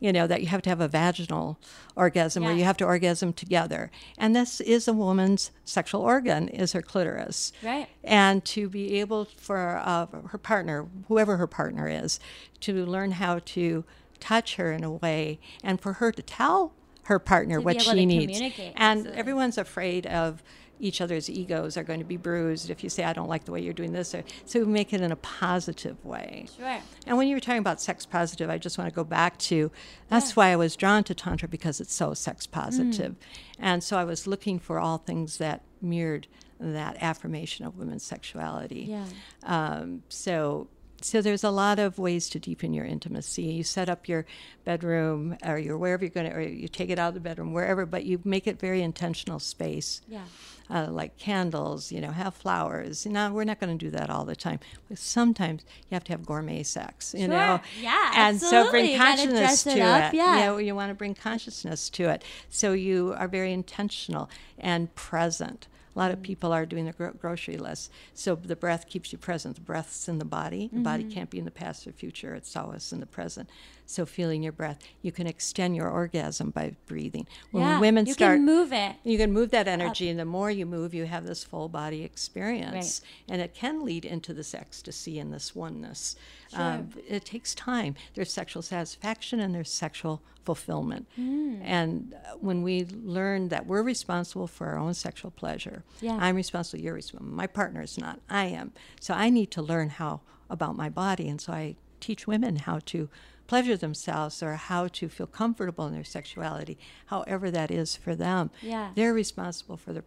You 0.01 0.13
know 0.13 0.27
that 0.27 0.41
you 0.43 0.49
have 0.49 0.63
to 0.63 0.71
have 0.71 0.81
a 0.81 0.89
vaginal 0.89 1.59
orgasm, 1.97 2.45
or 2.45 2.53
you 2.53 2.65
have 2.65 2.77
to 2.79 2.85
orgasm 2.85 3.33
together. 3.33 3.91
And 4.19 4.35
this 4.37 4.61
is 4.61 4.87
a 4.89 4.93
woman's 4.93 5.51
sexual 5.65 6.03
organ, 6.03 6.49
is 6.49 6.73
her 6.73 6.83
clitoris 6.83 7.53
Right. 7.63 7.89
and 8.03 8.45
to 8.47 8.69
be 8.69 9.01
able 9.01 9.25
for 9.25 9.81
uh, 9.83 10.07
her 10.29 10.39
partner, 10.39 10.87
whoever 11.09 11.37
her 11.37 11.47
partner 11.47 11.89
is, 11.89 12.21
to 12.61 12.85
learn 12.85 13.13
how 13.13 13.41
to 13.47 13.85
touch 14.21 14.57
her 14.57 14.73
in 14.73 14.85
a 14.85 14.91
way, 14.91 15.39
and 15.63 15.81
for 15.81 15.95
her 15.95 16.11
to 16.13 16.23
tell 16.23 16.73
her 17.05 17.19
partner 17.19 17.61
what 17.61 17.81
she 17.81 18.07
needs. 18.07 18.41
And 18.41 18.55
absolutely. 18.77 19.19
everyone's 19.19 19.59
afraid 19.59 20.07
of 20.07 20.43
each 20.81 21.01
other's 21.01 21.31
egos 21.31 21.77
are 21.77 21.85
going 21.85 22.01
to 22.01 22.05
be 22.05 22.17
bruised 22.17 22.69
if 22.69 22.83
you 22.83 22.91
say, 22.91 23.05
"I 23.05 23.13
don't 23.13 23.29
like 23.29 23.45
the 23.45 23.53
way 23.53 23.61
you're 23.61 23.73
doing 23.73 23.93
this," 23.93 24.15
or, 24.15 24.25
so 24.45 24.65
make 24.65 24.93
it 24.93 25.01
in 25.01 25.13
a 25.13 25.17
positive 25.17 26.05
way. 26.05 26.47
Sure. 26.57 26.81
And 27.07 27.17
when 27.17 27.29
you 27.29 27.37
were 27.37 27.41
talking 27.41 27.61
about 27.61 27.81
sex 27.81 28.05
positive, 28.05 28.51
I 28.51 28.59
just 28.59 28.77
want 28.77 28.91
to 28.91 28.95
go 28.95 29.05
back 29.05 29.39
to 29.39 29.71
that's 30.09 30.35
why 30.35 30.49
I 30.49 30.57
was 30.57 30.77
drawn 30.77 31.05
to 31.05 31.15
Tantra 31.15 31.49
because 31.49 31.81
it's 31.81 31.95
so 31.95 32.13
sex 32.13 32.47
positive. 32.47 33.13
Mm. 33.13 33.17
And 33.59 33.85
so 33.85 33.97
I 33.97 34.05
was 34.05 34.27
looking 34.27 34.59
for 34.59 34.79
all 34.79 34.99
things 34.99 35.39
that 35.39 35.63
mirrored 35.81 36.27
that 36.59 36.97
affirmation 37.01 37.65
of 37.65 37.77
women's 37.77 38.05
sexuality. 38.05 38.87
Yeah. 38.91 39.07
Um, 39.45 40.03
so 40.09 40.69
so 41.05 41.21
there's 41.21 41.45
a 41.45 41.51
lot 41.51 41.79
of 41.79 41.99
ways 41.99 42.29
to 42.31 42.39
deepen 42.39 42.73
your 42.73 42.87
intimacy. 42.87 43.43
You 43.43 43.63
set 43.65 43.89
up 43.89 44.09
your 44.09 44.25
bedroom 44.65 45.37
or 45.45 45.59
your 45.59 45.77
wherever 45.77 46.03
you're 46.05 46.11
going 46.11 46.31
to, 46.31 46.35
or 46.37 46.41
you 46.41 46.67
take 46.69 46.89
it 46.91 46.99
out 46.99 47.09
of 47.09 47.15
the 47.15 47.21
bedroom, 47.21 47.53
wherever, 47.53 47.85
but 47.87 48.05
you 48.05 48.21
make 48.25 48.47
it 48.47 48.59
very 48.59 48.81
intentional 48.83 49.39
space 49.39 50.01
Yeah. 50.09 50.25
uh, 50.71 50.87
like 50.91 51.19
candles, 51.19 51.93
you 51.93 52.01
know, 52.01 52.11
have 52.11 52.35
flowers. 52.35 53.05
Now, 53.05 53.31
we're 53.33 53.45
not 53.45 53.61
going 53.61 53.77
to 53.77 53.85
do 53.85 53.91
that 53.91 54.09
all 54.09 54.25
the 54.25 54.35
time. 54.35 54.61
But 54.89 54.99
sometimes 54.99 55.63
you 55.91 55.95
have 55.95 56.05
to 56.05 56.13
have 56.13 56.25
gourmet 56.25 56.63
sex, 56.63 57.13
you 57.15 57.27
Sure. 57.27 57.29
know? 57.29 57.61
Yeah, 57.83 58.13
And 58.17 58.41
so 58.41 58.47
absolutely. 58.47 58.71
bring 58.71 58.91
You 58.93 58.99
gotta 58.99 59.17
consciousness 59.27 59.63
to 59.65 59.71
it 59.73 59.81
up, 59.83 60.15
it. 60.15 60.17
yeah. 60.17 60.39
You 60.39 60.45
know, 60.47 60.57
you 60.59 60.75
want 60.75 60.89
to 60.91 60.95
bring 60.95 61.15
consciousness 61.15 61.91
to 61.91 62.09
it. 62.09 62.25
So 62.49 62.73
you 62.73 63.15
are 63.19 63.29
very 63.29 63.53
intentional 63.53 64.31
and 64.59 64.95
present. 64.95 65.69
A 65.95 65.99
lot 65.99 66.11
of 66.11 66.23
people 66.23 66.53
are 66.53 66.67
doing 66.67 66.87
the 66.87 66.93
gro- 66.93 67.13
grocery 67.13 67.57
list. 67.57 67.91
So 68.15 68.35
the 68.35 68.57
breath 68.57 68.89
keeps 68.89 69.13
you 69.13 69.19
present. 69.19 69.55
The 69.55 69.61
breath's 69.63 70.09
in 70.09 70.19
the 70.19 70.25
body. 70.25 70.69
The 70.73 70.81
body 70.81 71.05
Mm-hmm. 71.05 71.13
can't 71.13 71.31
be 71.31 71.39
in 71.39 71.45
the 71.45 71.51
past 71.53 71.87
or 71.87 71.93
future. 71.93 72.35
It's 72.35 72.57
always 72.57 72.93
in 72.93 73.01
the 73.01 73.07
present. 73.07 73.49
So 73.87 74.07
feeling 74.07 74.43
your 74.43 74.53
breath. 74.53 74.79
You 75.03 75.13
can 75.13 75.27
extend 75.27 75.77
your 75.77 75.89
orgasm 75.89 76.51
by 76.51 76.75
breathing. 76.87 77.27
When 77.51 77.63
yeah. 77.65 77.81
women 77.81 78.07
you 78.07 78.15
start 78.15 78.39
can 78.39 78.47
move 78.47 78.73
it. 78.73 78.97
you 79.05 79.19
can 79.19 79.33
move 79.33 79.51
that 79.51 79.69
energy, 79.69 80.09
and 80.09 80.19
the 80.19 80.25
more 80.25 80.51
you 80.51 80.65
move, 80.67 80.95
you 80.95 81.05
have 81.05 81.27
this 81.27 81.45
full 81.45 81.69
body 81.69 82.03
experience, 82.03 83.03
and 83.29 83.43
it 83.43 83.55
can 83.55 83.85
lead 83.85 84.05
into 84.05 84.33
this 84.33 84.55
ecstasy 84.55 85.19
and 85.19 85.33
this 85.33 85.55
oneness. 85.55 86.17
Um, 86.55 86.91
it 87.09 87.25
takes 87.25 87.55
time. 87.55 87.95
There's 88.15 88.33
sexual 88.33 88.63
satisfaction 88.63 89.41
and 89.41 89.55
there's 89.55 89.71
sexual 89.71 90.23
fulfillment. 90.45 91.09
Mm. 91.19 91.61
And 91.63 92.15
uh, 92.15 92.37
when 92.41 92.63
we 92.63 92.85
learn 92.85 93.49
that 93.49 93.67
we're 93.67 93.83
responsible 93.83 94.47
for 94.47 94.69
our 94.69 94.79
own 94.79 94.95
sexual 94.95 95.31
pleasure, 95.31 95.83
Yeah. 96.01 96.17
I'm 96.21 96.37
responsible. 96.37 96.83
You're 96.83 96.95
responsible. 96.95 97.35
My 97.35 97.47
partner 97.47 97.83
is 97.83 97.99
not. 97.99 98.21
I 98.29 98.47
am. 98.47 98.73
So 99.01 99.15
I 99.15 99.31
need 99.31 99.51
to 99.53 99.63
learn 99.63 99.89
how 99.91 100.21
about 100.51 100.77
my 100.77 100.89
body, 100.91 101.29
and 101.29 101.41
so 101.41 101.53
I 101.53 101.77
teach 102.01 102.27
women 102.27 102.57
how 102.57 102.81
to 102.87 103.09
pleasure 103.47 103.77
themselves 103.77 104.43
or 104.43 104.55
how 104.55 104.89
to 104.89 105.09
feel 105.09 105.27
comfortable 105.27 105.87
in 105.87 105.95
their 105.95 106.05
sexuality, 106.05 106.79
however 107.07 107.51
that 107.51 107.71
is 107.71 107.97
for 107.97 108.15
them. 108.15 108.51
Yeah. 108.63 108.91
They're 108.95 109.15
responsible 109.15 109.77
for 109.77 109.93
the 109.93 110.05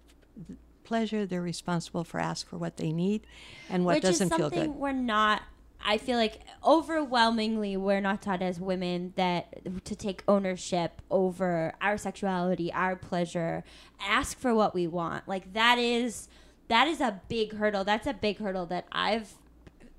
pleasure. 0.83 1.25
They're 1.25 1.41
responsible 1.41 2.03
for 2.03 2.19
ask 2.19 2.47
for 2.47 2.57
what 2.57 2.77
they 2.77 2.91
need 2.91 3.27
and 3.69 3.85
what 3.85 3.95
Which 3.95 4.03
doesn't 4.03 4.29
feel 4.29 4.49
something 4.49 4.71
good. 4.71 4.79
we're 4.79 4.91
not. 4.93 5.43
I 5.85 5.99
feel 5.99 6.17
like 6.17 6.41
overwhelmingly 6.65 7.77
we're 7.77 8.01
not 8.01 8.23
taught 8.23 8.41
as 8.41 8.59
women 8.59 9.13
that 9.15 9.83
to 9.85 9.95
take 9.95 10.23
ownership 10.27 11.01
over 11.11 11.73
our 11.81 11.97
sexuality, 11.97 12.73
our 12.73 12.95
pleasure, 12.95 13.63
ask 14.01 14.39
for 14.39 14.55
what 14.55 14.73
we 14.73 14.87
want. 14.87 15.27
Like 15.27 15.53
that 15.53 15.77
is 15.77 16.29
that 16.67 16.87
is 16.87 16.99
a 16.99 17.21
big 17.29 17.53
hurdle. 17.53 17.83
That's 17.83 18.07
a 18.07 18.13
big 18.13 18.39
hurdle 18.39 18.65
that 18.67 18.87
I've 18.91 19.35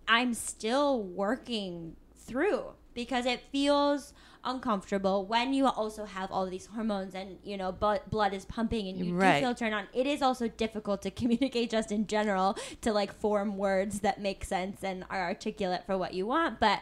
I'm 0.08 0.34
still 0.34 1.00
working 1.00 1.94
through 2.16 2.72
because 3.02 3.24
it 3.26 3.40
feels 3.52 4.12
uncomfortable 4.44 5.24
when 5.26 5.52
you 5.52 5.66
also 5.66 6.04
have 6.04 6.30
all 6.32 6.46
these 6.54 6.66
hormones 6.66 7.14
and 7.14 7.38
you 7.44 7.56
know 7.56 7.70
bu- 7.72 8.04
blood 8.08 8.32
is 8.32 8.44
pumping 8.44 8.88
and 8.88 8.96
you 9.04 9.14
Right. 9.14 9.40
do 9.40 9.46
feel 9.46 9.54
turned 9.54 9.74
on 9.74 9.86
it 9.92 10.06
is 10.06 10.20
also 10.22 10.48
difficult 10.48 11.02
to 11.02 11.10
communicate 11.20 11.70
just 11.70 11.90
in 11.92 12.06
general 12.06 12.56
to 12.80 12.92
like 12.92 13.12
form 13.24 13.56
words 13.56 14.00
that 14.00 14.20
make 14.20 14.44
sense 14.44 14.82
and 14.82 15.04
are 15.10 15.22
articulate 15.32 15.82
for 15.86 15.96
what 15.98 16.14
you 16.14 16.24
want 16.26 16.58
but 16.60 16.80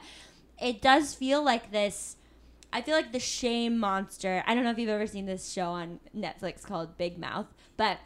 it 0.60 0.80
does 0.80 1.14
feel 1.14 1.42
like 1.52 1.70
this 1.72 2.16
I 2.72 2.82
feel 2.82 2.96
like 2.96 3.12
the 3.12 3.20
shame 3.20 3.78
monster. 3.78 4.42
I 4.46 4.54
don't 4.54 4.64
know 4.64 4.70
if 4.70 4.78
you've 4.78 4.90
ever 4.90 5.06
seen 5.06 5.24
this 5.24 5.50
show 5.50 5.68
on 5.70 6.00
Netflix 6.14 6.62
called 6.64 6.98
Big 6.98 7.16
Mouth, 7.16 7.46
but 7.76 7.98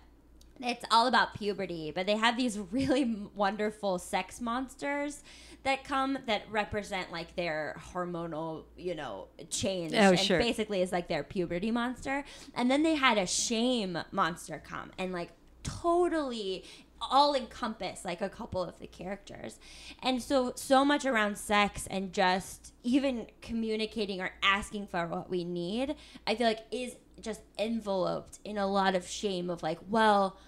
it's 0.63 0.85
all 0.91 1.07
about 1.07 1.35
puberty. 1.35 1.91
But 1.91 2.07
they 2.07 2.17
have 2.17 2.37
these 2.37 2.59
really 2.59 3.17
wonderful 3.35 3.99
sex 3.99 4.41
monsters 4.41 5.23
that 5.63 5.85
come 5.85 6.19
that 6.27 6.43
represent 6.51 7.13
like 7.13 7.37
their 7.37 7.77
hormonal, 7.93 8.65
you 8.77 8.95
know, 8.95 9.29
change. 9.51 9.93
Oh, 9.95 10.11
and 10.11 10.19
sure. 10.19 10.39
basically 10.39 10.83
is 10.83 10.93
like 10.93 11.09
their 11.09 11.23
puberty 11.23 11.71
monster. 11.71 12.25
And 12.55 12.71
then 12.71 12.83
they 12.83 12.95
had 12.95 13.19
a 13.19 13.27
shame 13.27 13.99
monster 14.11 14.63
come 14.65 14.91
and 14.99 15.13
like 15.13 15.31
totally 15.63 16.65
all 17.01 17.35
encompass 17.35 18.05
like 18.05 18.21
a 18.21 18.29
couple 18.29 18.63
of 18.63 18.79
the 18.79 18.87
characters. 18.87 19.59
And 20.03 20.23
so 20.23 20.53
so 20.57 20.85
much 20.85 21.07
around 21.07 21.39
sex 21.39 21.87
and 21.87 22.13
just 22.13 22.75
even 22.83 23.27
communicating 23.41 24.21
or 24.21 24.33
asking 24.43 24.87
for 24.89 25.07
what 25.07 25.31
we 25.31 25.45
need, 25.45 25.97
I 26.27 26.35
feel 26.35 26.47
like 26.47 26.61
is 26.71 26.97
just 27.21 27.43
enveloped 27.59 28.39
in 28.45 28.59
a 28.59 28.67
lot 28.67 28.95
of 28.95 29.07
shame 29.07 29.51
of 29.51 29.63
like, 29.63 29.79
well, 29.89 30.39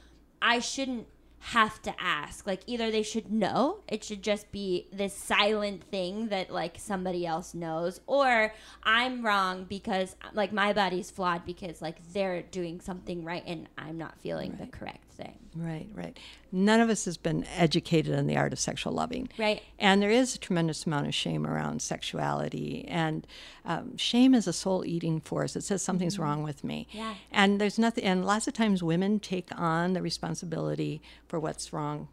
I 0.42 0.58
shouldn't 0.58 1.06
have 1.38 1.82
to 1.82 1.94
ask. 2.00 2.46
Like 2.46 2.60
either 2.66 2.90
they 2.90 3.02
should 3.02 3.32
know, 3.32 3.78
it 3.88 4.04
should 4.04 4.22
just 4.22 4.50
be 4.52 4.86
this 4.92 5.14
silent 5.14 5.84
thing 5.84 6.28
that 6.28 6.52
like 6.52 6.76
somebody 6.78 7.26
else 7.26 7.54
knows, 7.54 8.00
or 8.06 8.54
I'm 8.84 9.24
wrong 9.24 9.64
because 9.64 10.14
like 10.34 10.52
my 10.52 10.72
body's 10.72 11.10
flawed 11.10 11.44
because 11.44 11.82
like 11.82 11.96
they're 12.12 12.42
doing 12.42 12.80
something 12.80 13.24
right 13.24 13.42
and 13.46 13.68
I'm 13.76 13.98
not 13.98 14.20
feeling 14.20 14.56
the 14.60 14.66
correct 14.66 15.11
thing. 15.12 15.38
Right, 15.54 15.88
right. 15.94 16.18
None 16.50 16.80
of 16.80 16.88
us 16.88 17.04
has 17.04 17.16
been 17.16 17.44
educated 17.56 18.14
in 18.14 18.26
the 18.26 18.36
art 18.36 18.52
of 18.52 18.58
sexual 18.58 18.92
loving. 18.92 19.28
Right. 19.38 19.62
And 19.78 20.02
there 20.02 20.10
is 20.10 20.34
a 20.34 20.38
tremendous 20.38 20.86
amount 20.86 21.06
of 21.06 21.14
shame 21.14 21.46
around 21.46 21.82
sexuality. 21.82 22.86
And 22.88 23.26
um, 23.64 23.96
shame 23.96 24.34
is 24.34 24.46
a 24.46 24.52
soul 24.52 24.84
eating 24.84 25.20
force. 25.20 25.56
It 25.56 25.62
says 25.62 25.82
something's 25.82 26.18
wrong 26.18 26.42
with 26.42 26.64
me. 26.64 26.86
Mm-hmm. 26.90 26.98
Yeah. 26.98 27.14
And 27.30 27.60
there's 27.60 27.78
nothing, 27.78 28.04
and 28.04 28.24
lots 28.24 28.48
of 28.48 28.54
times 28.54 28.82
women 28.82 29.20
take 29.20 29.48
on 29.58 29.92
the 29.92 30.02
responsibility 30.02 31.02
for 31.28 31.38
what's 31.38 31.72
wrong 31.72 32.08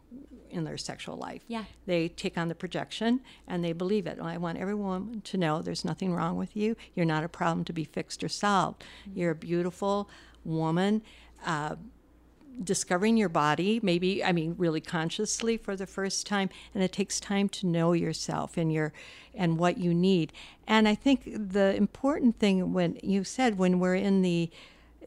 in 0.50 0.64
their 0.64 0.76
sexual 0.78 1.16
life. 1.16 1.42
Yeah. 1.48 1.64
They 1.86 2.08
take 2.08 2.36
on 2.36 2.48
the 2.48 2.54
projection 2.54 3.20
and 3.46 3.64
they 3.64 3.72
believe 3.72 4.06
it. 4.06 4.18
I 4.20 4.36
want 4.36 4.58
every 4.58 4.74
woman 4.74 5.22
to 5.22 5.36
know 5.36 5.62
there's 5.62 5.84
nothing 5.84 6.14
wrong 6.14 6.36
with 6.36 6.56
you. 6.56 6.76
You're 6.94 7.06
not 7.06 7.24
a 7.24 7.28
problem 7.28 7.64
to 7.64 7.72
be 7.72 7.84
fixed 7.84 8.22
or 8.24 8.28
solved. 8.28 8.84
You're 9.14 9.30
a 9.30 9.36
beautiful 9.36 10.10
woman. 10.44 11.02
Uh, 11.46 11.76
discovering 12.62 13.16
your 13.16 13.28
body 13.28 13.80
maybe 13.82 14.22
i 14.22 14.32
mean 14.32 14.54
really 14.58 14.80
consciously 14.80 15.56
for 15.56 15.74
the 15.76 15.86
first 15.86 16.26
time 16.26 16.48
and 16.74 16.82
it 16.82 16.92
takes 16.92 17.18
time 17.18 17.48
to 17.48 17.66
know 17.66 17.92
yourself 17.92 18.56
and 18.56 18.72
your 18.72 18.92
and 19.34 19.58
what 19.58 19.78
you 19.78 19.94
need 19.94 20.32
and 20.66 20.86
i 20.86 20.94
think 20.94 21.24
the 21.24 21.74
important 21.76 22.38
thing 22.38 22.72
when 22.72 22.98
you 23.02 23.24
said 23.24 23.56
when 23.58 23.78
we're 23.78 23.94
in 23.94 24.22
the 24.22 24.50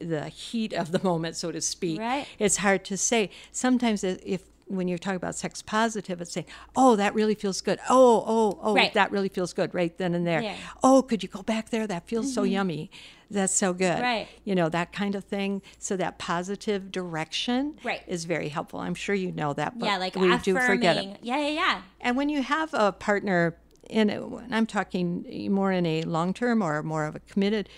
the 0.00 0.28
heat 0.28 0.72
of 0.72 0.90
the 0.90 1.02
moment 1.04 1.36
so 1.36 1.52
to 1.52 1.60
speak 1.60 2.00
Right. 2.00 2.26
it's 2.38 2.56
hard 2.58 2.84
to 2.86 2.96
say 2.96 3.30
sometimes 3.52 4.02
if 4.02 4.42
when 4.66 4.88
you're 4.88 4.98
talking 4.98 5.16
about 5.16 5.34
sex 5.34 5.60
positive 5.62 6.20
it's 6.20 6.32
saying 6.32 6.46
oh 6.74 6.96
that 6.96 7.14
really 7.14 7.34
feels 7.34 7.60
good 7.60 7.78
oh 7.90 8.24
oh 8.26 8.58
oh 8.62 8.74
Right. 8.74 8.92
that 8.94 9.10
really 9.10 9.28
feels 9.28 9.52
good 9.52 9.74
right 9.74 9.96
then 9.98 10.14
and 10.14 10.26
there 10.26 10.40
Yeah. 10.40 10.56
oh 10.82 11.02
could 11.02 11.22
you 11.22 11.28
go 11.28 11.42
back 11.42 11.70
there 11.70 11.86
that 11.86 12.06
feels 12.08 12.32
so 12.32 12.42
mm-hmm. 12.42 12.52
yummy 12.52 12.90
that's 13.30 13.52
so 13.54 13.72
good 13.72 14.00
Right. 14.00 14.28
you 14.44 14.54
know 14.54 14.68
that 14.70 14.92
kind 14.92 15.14
of 15.14 15.24
thing 15.24 15.60
so 15.78 15.96
that 15.96 16.18
positive 16.18 16.90
direction 16.90 17.78
Right. 17.84 18.02
is 18.06 18.24
very 18.24 18.48
helpful 18.48 18.80
i'm 18.80 18.94
sure 18.94 19.14
you 19.14 19.32
know 19.32 19.52
that 19.52 19.78
but 19.78 19.86
yeah, 19.86 19.96
like 19.98 20.14
we 20.16 20.32
affirming. 20.32 20.40
do 20.42 20.66
forget 20.66 20.96
it 20.96 21.18
Yeah, 21.22 21.38
yeah, 21.38 21.48
yeah. 21.48 21.82
and 22.00 22.16
when 22.16 22.28
you 22.28 22.42
have 22.42 22.70
a 22.72 22.90
partner 22.92 23.56
and 23.90 24.10
i'm 24.50 24.66
talking 24.66 25.26
more 25.52 25.72
in 25.72 25.84
a 25.84 26.02
long 26.04 26.32
term 26.32 26.62
or 26.62 26.82
more 26.82 27.04
of 27.04 27.14
a 27.16 27.20
committed 27.20 27.68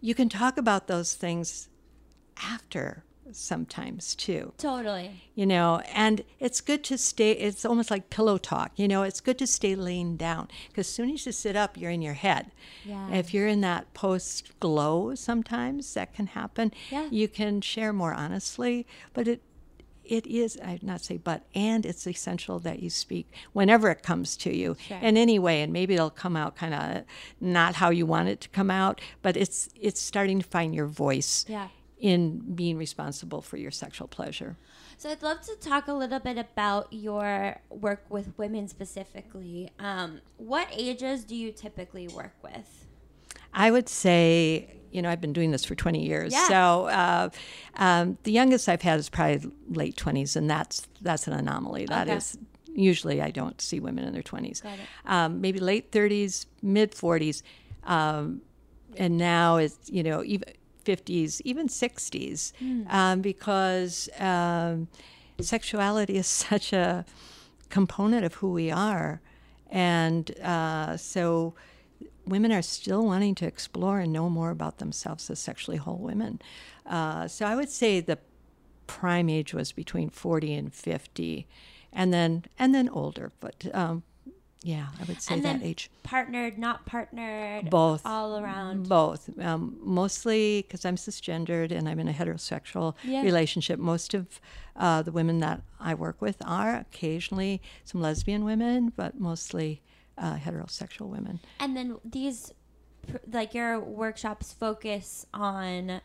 you 0.00 0.14
can 0.14 0.28
talk 0.28 0.58
about 0.58 0.88
those 0.88 1.14
things 1.14 1.68
after 2.42 3.04
sometimes 3.32 4.14
too 4.14 4.52
Totally. 4.58 5.22
you 5.34 5.46
know 5.46 5.80
and 5.94 6.22
it's 6.40 6.60
good 6.60 6.82
to 6.84 6.96
stay 6.98 7.32
it's 7.32 7.64
almost 7.64 7.90
like 7.90 8.10
pillow 8.10 8.38
talk 8.38 8.72
you 8.76 8.86
know 8.88 9.02
it's 9.02 9.20
good 9.20 9.38
to 9.38 9.46
stay 9.46 9.74
laying 9.74 10.16
down 10.16 10.48
because 10.68 10.86
as 10.88 10.92
soon 10.94 11.10
as 11.10 11.26
you 11.26 11.32
sit 11.32 11.56
up 11.56 11.76
you're 11.76 11.90
in 11.90 12.02
your 12.02 12.14
head 12.14 12.50
Yeah. 12.84 13.10
if 13.12 13.32
you're 13.34 13.48
in 13.48 13.60
that 13.62 13.92
post 13.94 14.58
glow 14.60 15.14
sometimes 15.14 15.94
that 15.94 16.12
can 16.14 16.28
happen 16.28 16.72
Yeah. 16.90 17.08
you 17.10 17.28
can 17.28 17.60
share 17.60 17.92
more 17.92 18.14
honestly 18.14 18.86
but 19.14 19.26
it 19.28 19.42
it 20.04 20.24
is 20.28 20.56
i 20.64 20.78
not 20.82 21.00
say 21.00 21.16
but 21.16 21.42
and 21.54 21.84
it's 21.84 22.06
essential 22.06 22.60
that 22.60 22.78
you 22.80 22.88
speak 22.88 23.26
whenever 23.52 23.90
it 23.90 24.02
comes 24.04 24.36
to 24.36 24.54
you 24.56 24.76
Sure. 24.78 24.98
in 24.98 25.16
any 25.16 25.38
way 25.38 25.62
and 25.62 25.72
maybe 25.72 25.94
it'll 25.94 26.10
come 26.10 26.36
out 26.36 26.54
kind 26.54 26.74
of 26.74 27.02
not 27.40 27.74
how 27.74 27.90
you 27.90 28.06
want 28.06 28.28
it 28.28 28.40
to 28.42 28.48
come 28.50 28.70
out 28.70 29.00
but 29.22 29.36
it's 29.36 29.68
it's 29.80 30.00
starting 30.00 30.38
to 30.40 30.46
find 30.46 30.74
your 30.76 30.86
voice 30.86 31.44
Yeah. 31.48 31.68
In 31.98 32.38
being 32.54 32.76
responsible 32.76 33.40
for 33.40 33.56
your 33.56 33.70
sexual 33.70 34.06
pleasure 34.06 34.56
So 34.98 35.10
I'd 35.10 35.22
love 35.22 35.40
to 35.42 35.56
talk 35.56 35.88
a 35.88 35.92
little 35.94 36.20
bit 36.20 36.38
about 36.38 36.88
your 36.92 37.60
work 37.70 38.04
with 38.08 38.36
women 38.38 38.68
specifically. 38.68 39.70
Um, 39.78 40.20
what 40.36 40.68
ages 40.72 41.24
do 41.24 41.34
you 41.34 41.52
typically 41.52 42.08
work 42.08 42.34
with? 42.42 42.86
I 43.52 43.70
would 43.70 43.88
say, 43.88 44.80
you 44.90 45.00
know, 45.02 45.10
I've 45.10 45.20
been 45.20 45.32
doing 45.32 45.50
this 45.50 45.64
for 45.64 45.74
20 45.74 46.04
years. 46.04 46.32
Yeah. 46.32 46.48
So 46.48 46.86
uh, 46.88 47.28
um, 47.76 48.18
the 48.24 48.32
youngest 48.32 48.68
I've 48.68 48.82
had 48.82 48.98
is 48.98 49.08
probably 49.08 49.50
late 49.68 49.96
20s, 49.96 50.36
and 50.36 50.48
that's 50.48 50.86
that's 51.00 51.26
an 51.26 51.32
anomaly. 51.32 51.86
That 51.86 52.08
is 52.08 52.36
Okay. 52.36 52.82
usually 52.82 53.22
I 53.22 53.30
don't 53.30 53.58
see 53.60 53.80
women 53.80 54.04
in 54.04 54.12
their 54.12 54.22
20s. 54.22 54.62
Got 54.62 54.74
it. 54.74 54.86
Um, 55.06 55.40
maybe 55.40 55.58
late 55.58 55.90
30s, 55.90 56.46
mid 56.62 56.92
40s, 56.92 57.42
um, 57.84 58.42
and 58.96 59.16
now 59.18 59.56
it's 59.56 59.78
you 59.90 60.02
know 60.02 60.22
even 60.24 60.48
50s, 60.86 61.40
even 61.44 61.66
60s, 61.68 62.52
Hmm. 62.58 62.82
um, 62.88 63.20
because 63.20 64.08
um, 64.18 64.88
sexuality 65.40 66.16
is 66.16 66.26
such 66.50 66.72
a 66.72 67.04
component 67.68 68.24
of 68.24 68.34
who 68.34 68.52
we 68.52 68.70
are, 68.70 69.20
and 69.70 70.24
uh, 70.40 70.96
so 70.96 71.54
women 72.26 72.52
are 72.52 72.62
still 72.62 73.04
wanting 73.04 73.34
to 73.36 73.46
explore 73.46 73.98
and 74.00 74.12
know 74.12 74.28
more 74.30 74.50
about 74.50 74.78
themselves 74.78 75.30
as 75.30 75.38
sexually 75.38 75.76
whole 75.78 75.98
women. 75.98 76.40
Uh, 76.84 77.26
so 77.28 77.44
I 77.46 77.54
would 77.56 77.70
say 77.70 78.00
the 78.00 78.18
prime 78.86 79.28
age 79.28 79.52
was 79.54 79.72
between 79.72 80.08
40 80.10 80.54
and 80.54 80.72
50, 80.74 81.46
and 81.92 82.12
then 82.12 82.44
and 82.58 82.74
then 82.74 82.88
older. 82.88 83.32
But 83.40 83.66
um, 83.74 84.02
yeah, 84.66 84.86
I 85.00 85.04
would 85.04 85.22
say 85.22 85.34
and 85.34 85.44
that 85.44 85.60
then 85.60 85.62
age. 85.62 85.90
partnered, 86.02 86.58
not 86.58 86.86
partnered, 86.86 87.70
Both. 87.70 88.02
all 88.04 88.36
around. 88.40 88.88
Both, 88.88 89.30
um, 89.40 89.76
mostly 89.80 90.62
because 90.62 90.84
I'm 90.84 90.96
cisgendered 90.96 91.70
and 91.70 91.88
I'm 91.88 92.00
in 92.00 92.08
a 92.08 92.12
heterosexual 92.12 92.94
Yeah. 93.04 93.22
relationship. 93.22 93.78
Most 93.78 94.12
of 94.12 94.40
uh, 94.74 95.02
the 95.02 95.12
women 95.12 95.38
that 95.38 95.62
I 95.78 95.94
work 95.94 96.20
with 96.20 96.36
are 96.44 96.74
occasionally 96.74 97.62
some 97.84 98.00
lesbian 98.00 98.44
women, 98.44 98.92
but 98.96 99.20
mostly 99.20 99.82
uh, 100.18 100.34
heterosexual 100.36 101.06
women. 101.08 101.38
And 101.60 101.76
then 101.76 101.98
these, 102.04 102.52
like 103.32 103.54
your 103.54 103.78
workshops, 103.78 104.52
focus 104.52 105.26
on 105.32 106.00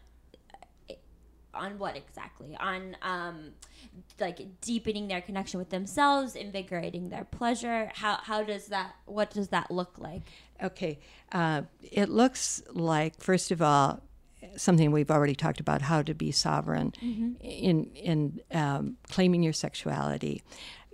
on 1.54 1.78
what 1.80 1.96
exactly? 1.98 2.56
On 2.60 2.96
um, 3.02 3.52
like 4.20 4.40
deepening 4.62 5.08
their 5.08 5.22
connection 5.22 5.60
with 5.60 5.70
themselves, 5.70 6.36
invigorating 6.36 7.10
their 7.10 7.24
pleasure. 7.26 7.92
How 7.96 8.18
how 8.24 8.44
does 8.44 8.68
that? 8.68 8.96
What 9.06 9.32
does 9.32 9.50
that 9.50 9.72
look 9.72 9.98
like? 9.98 10.24
Okay. 10.64 11.00
Uh, 11.32 11.64
it 11.82 12.10
looks 12.10 12.62
like, 12.74 13.20
first 13.22 13.52
of 13.52 13.62
all, 13.62 14.02
something 14.58 14.92
we've 14.92 15.10
already 15.12 15.36
talked 15.36 15.60
about 15.60 15.82
how 15.84 16.02
to 16.02 16.14
be 16.14 16.32
sovereign 16.32 16.94
in, 17.42 17.86
in 17.96 18.42
um, 18.52 18.98
claiming 19.10 19.42
your 19.44 19.54
sexuality. 19.54 20.44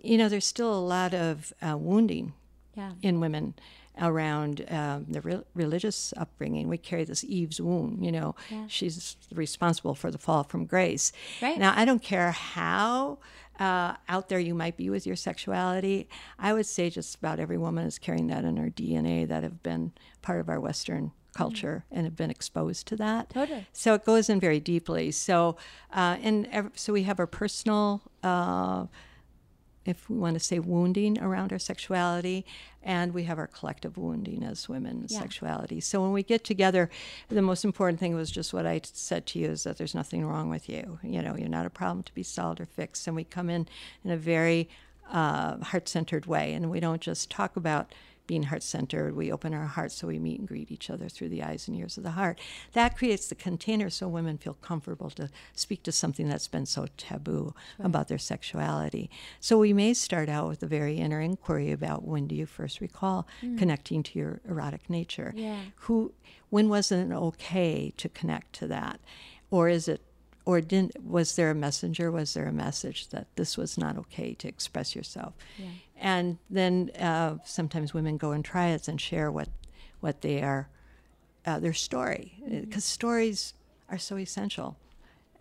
You 0.01 0.17
know, 0.17 0.29
there's 0.29 0.45
still 0.45 0.73
a 0.73 0.79
lot 0.79 1.13
of 1.13 1.53
uh, 1.61 1.75
wounding 1.77 2.33
Yeah. 2.75 2.93
in 3.01 3.19
women. 3.19 3.55
Around 4.01 4.65
um, 4.69 5.05
the 5.09 5.21
re- 5.21 5.43
religious 5.53 6.13
upbringing. 6.17 6.67
We 6.67 6.77
carry 6.77 7.03
this 7.03 7.23
Eve's 7.23 7.59
wound, 7.61 8.03
you 8.05 8.11
know, 8.11 8.35
she's 8.67 9.15
responsible 9.33 9.95
for 9.95 10.11
the 10.11 10.17
fall 10.17 10.43
from 10.43 10.65
grace. 10.65 11.11
Right. 11.41 11.57
Now, 11.57 11.73
I 11.75 11.85
don't 11.85 12.01
care 12.01 12.31
how 12.31 13.19
uh, 13.59 13.95
out 14.07 14.29
there 14.29 14.39
you 14.39 14.53
might 14.53 14.77
be 14.77 14.89
with 14.89 15.07
your 15.07 15.15
sexuality. 15.15 16.07
I 16.37 16.53
would 16.53 16.65
say 16.67 16.89
just 16.89 17.15
about 17.15 17.39
every 17.39 17.57
woman 17.57 17.85
is 17.87 17.97
carrying 17.97 18.27
that 18.27 18.43
in 18.45 18.57
her 18.57 18.69
DNA 18.69 19.27
that 19.27 19.43
have 19.43 19.63
been 19.63 19.93
part 20.21 20.39
of 20.39 20.49
our 20.49 20.59
Western 20.59 21.11
culture 21.35 21.85
and 21.91 22.05
have 22.05 22.15
been 22.15 22.31
exposed 22.31 22.87
to 22.87 22.95
that. 22.95 23.29
Totally. 23.29 23.65
So 23.71 23.93
it 23.93 24.05
goes 24.05 24.29
in 24.29 24.39
very 24.39 24.59
deeply. 24.59 25.11
So, 25.11 25.55
uh, 25.93 26.17
and 26.21 26.47
ev- 26.51 26.71
so 26.75 26.93
we 26.93 27.03
have 27.03 27.19
our 27.19 27.27
personal. 27.27 28.01
Uh, 28.23 28.85
if 29.87 30.09
we 30.09 30.17
want 30.17 30.33
to 30.35 30.39
say 30.39 30.59
wounding 30.59 31.19
around 31.19 31.51
our 31.51 31.59
sexuality, 31.59 32.45
and 32.83 33.13
we 33.13 33.23
have 33.23 33.37
our 33.37 33.47
collective 33.47 33.97
wounding 33.97 34.43
as 34.43 34.69
women 34.69 35.05
Yeah. 35.07 35.19
sexuality. 35.19 35.79
So 35.79 36.01
when 36.01 36.13
we 36.13 36.23
get 36.23 36.43
together, 36.43 36.89
the 37.29 37.41
most 37.41 37.65
important 37.65 37.99
thing 37.99 38.15
was 38.15 38.31
just 38.31 38.53
what 38.53 38.65
I 38.65 38.81
said 38.83 39.25
to 39.27 39.39
you 39.39 39.49
is 39.49 39.63
that 39.63 39.77
there's 39.77 39.95
nothing 39.95 40.25
wrong 40.25 40.49
with 40.49 40.69
you. 40.69 40.99
You 41.03 41.21
know, 41.21 41.35
you're 41.35 41.49
not 41.49 41.65
a 41.65 41.69
problem 41.69 42.03
to 42.03 42.13
be 42.13 42.23
solved 42.23 42.59
or 42.61 42.65
fixed. 42.65 43.07
And 43.07 43.15
we 43.15 43.23
come 43.23 43.49
in 43.49 43.67
in 44.03 44.11
a 44.11 44.17
very 44.17 44.69
uh, 45.11 45.57
heart 45.63 45.87
centered 45.87 46.25
way, 46.25 46.53
and 46.53 46.69
we 46.69 46.79
don't 46.81 47.01
just 47.01 47.29
talk 47.29 47.55
about 47.55 47.93
being 48.27 48.43
heart 48.43 48.61
centered. 48.61 49.15
We 49.15 49.31
open 49.31 49.53
our 49.53 49.65
hearts 49.65 49.95
so 49.95 50.07
we 50.07 50.19
meet 50.19 50.39
and 50.39 50.47
greet 50.47 50.71
each 50.71 50.89
other 50.89 51.09
through 51.09 51.29
the 51.29 51.41
eyes 51.41 51.67
and 51.67 51.77
ears 51.77 51.97
of 51.97 52.03
the 52.03 52.11
heart. 52.11 52.39
That 52.73 52.97
creates 52.97 53.27
the 53.27 53.35
container 53.35 53.89
so 53.89 54.07
women 54.07 54.37
feel 54.37 54.55
comfortable 54.55 55.09
to 55.11 55.29
speak 55.53 55.83
to 55.83 55.91
something 55.91 56.27
that's 56.27 56.47
been 56.47 56.65
so 56.65 56.87
taboo 56.97 57.53
about 57.79 58.07
their 58.09 58.17
sexuality. 58.17 59.09
So 59.39 59.57
we 59.57 59.73
may 59.73 59.93
start 59.93 60.29
out 60.29 60.47
with 60.49 60.61
a 60.61 60.67
very 60.67 60.97
inner 60.97 61.21
inquiry 61.21 61.71
about 61.71 62.03
when 62.03 62.27
do 62.27 62.35
you 62.35 62.45
first 62.45 62.81
recall 62.81 63.27
hmm. 63.41 63.57
connecting 63.57 64.03
to 64.03 64.19
your 64.19 64.41
erotic 64.47 64.89
nature? 64.89 65.33
Yeah. 65.35 65.59
Who 65.77 66.13
when 66.49 66.69
was 66.69 66.91
it 66.91 67.11
okay 67.11 67.93
to 67.97 68.09
connect 68.09 68.53
to 68.53 68.67
that? 68.67 68.99
Or 69.49 69.69
is 69.69 69.87
it 69.87 70.01
or 70.47 70.61
didn't 70.61 71.03
was 71.03 71.35
there 71.35 71.51
a 71.51 71.55
messenger 71.55 72.09
was 72.09 72.33
there 72.33 72.47
a 72.47 72.53
message 72.53 73.09
that 73.09 73.27
this 73.35 73.57
was 73.57 73.77
not 73.77 73.97
okay 73.97 74.33
to 74.33 74.47
express 74.47 74.95
yourself 74.95 75.33
and 75.99 76.37
then 76.49 76.91
uh, 76.99 77.37
sometimes 77.43 77.93
women 77.93 78.17
go 78.17 78.31
and 78.31 78.43
try 78.43 78.67
it 78.67 78.87
and 78.87 78.99
share 78.99 79.31
what 79.31 79.49
what 79.99 80.21
they 80.21 80.41
are 80.41 80.69
uh, 81.45 81.59
their 81.59 81.73
story 81.73 82.33
because 82.61 82.83
stories 82.83 83.53
are 83.89 83.97
so 83.97 84.17
essential. 84.17 84.77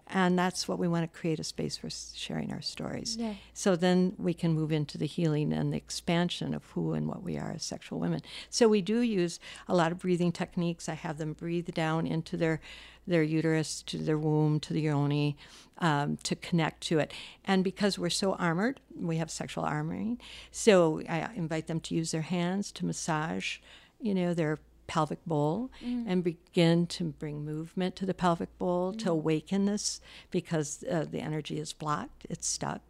And 0.09 0.39
that's 0.39 0.69
what 0.69 0.79
we 0.79 0.87
want 0.87 1.13
to 1.13 1.19
create 1.19 1.41
a 1.41 1.45
space 1.45 1.77
for 1.77 1.89
sharing 1.91 2.53
our 2.53 2.63
stories. 2.63 3.17
Yeah. 3.19 3.35
so 3.53 3.75
then 3.75 4.15
we 4.19 4.35
can 4.35 4.53
move 4.53 4.71
into 4.71 4.97
the 4.99 5.07
healing 5.07 5.53
and 5.53 5.73
the 5.73 5.77
expansion 5.77 6.55
of 6.55 6.65
who 6.67 6.93
and 6.93 7.09
what 7.09 7.25
we 7.25 7.37
are 7.37 7.51
as 7.57 7.65
sexual 7.65 7.99
women. 7.99 8.23
So 8.49 8.69
we 8.69 8.83
do 8.83 9.01
use 9.01 9.41
a 9.67 9.75
lot 9.75 9.91
of 9.91 9.99
breathing 9.99 10.31
techniques. 10.31 10.89
I 10.89 10.95
have 10.95 11.19
them 11.19 11.33
breathe 11.33 11.75
down 11.75 12.07
into 12.07 12.37
their 12.37 12.61
their 13.07 13.23
uterus 13.23 13.83
to 13.83 13.99
their 13.99 14.19
womb 14.19 14.61
to 14.61 14.73
the 14.73 14.83
yoni 14.83 15.37
um, 15.79 16.17
to 16.23 16.35
connect 16.35 16.81
to 16.83 16.99
it. 16.99 17.13
And 17.45 17.63
because 17.63 17.99
we're 17.99 18.11
so 18.11 18.35
armored 18.35 18.81
we 18.99 19.17
have 19.17 19.31
sexual 19.31 19.65
armoring 19.65 20.19
so 20.51 21.03
i 21.09 21.29
invite 21.35 21.67
them 21.67 21.81
to 21.81 21.95
use 21.95 22.11
their 22.11 22.23
hands 22.23 22.73
to 22.73 22.87
massage 22.87 23.59
you 24.01 24.15
know 24.15 24.35
their 24.35 24.59
pelvic 24.87 25.25
bowl 25.27 25.71
and 26.09 26.23
begin 26.23 26.87
to 26.87 27.05
bring 27.05 27.45
movement 27.45 27.97
to 27.97 28.07
the 28.07 28.15
pelvic 28.15 28.57
bowl 28.59 28.93
to 28.93 29.11
awaken 29.11 29.67
this 29.67 30.01
because 30.31 30.85
uh, 30.91 31.05
the 31.11 31.21
energy 31.21 31.59
is 31.59 31.73
blocked 31.73 32.27
it's 32.31 32.47
stuck. 32.49 32.83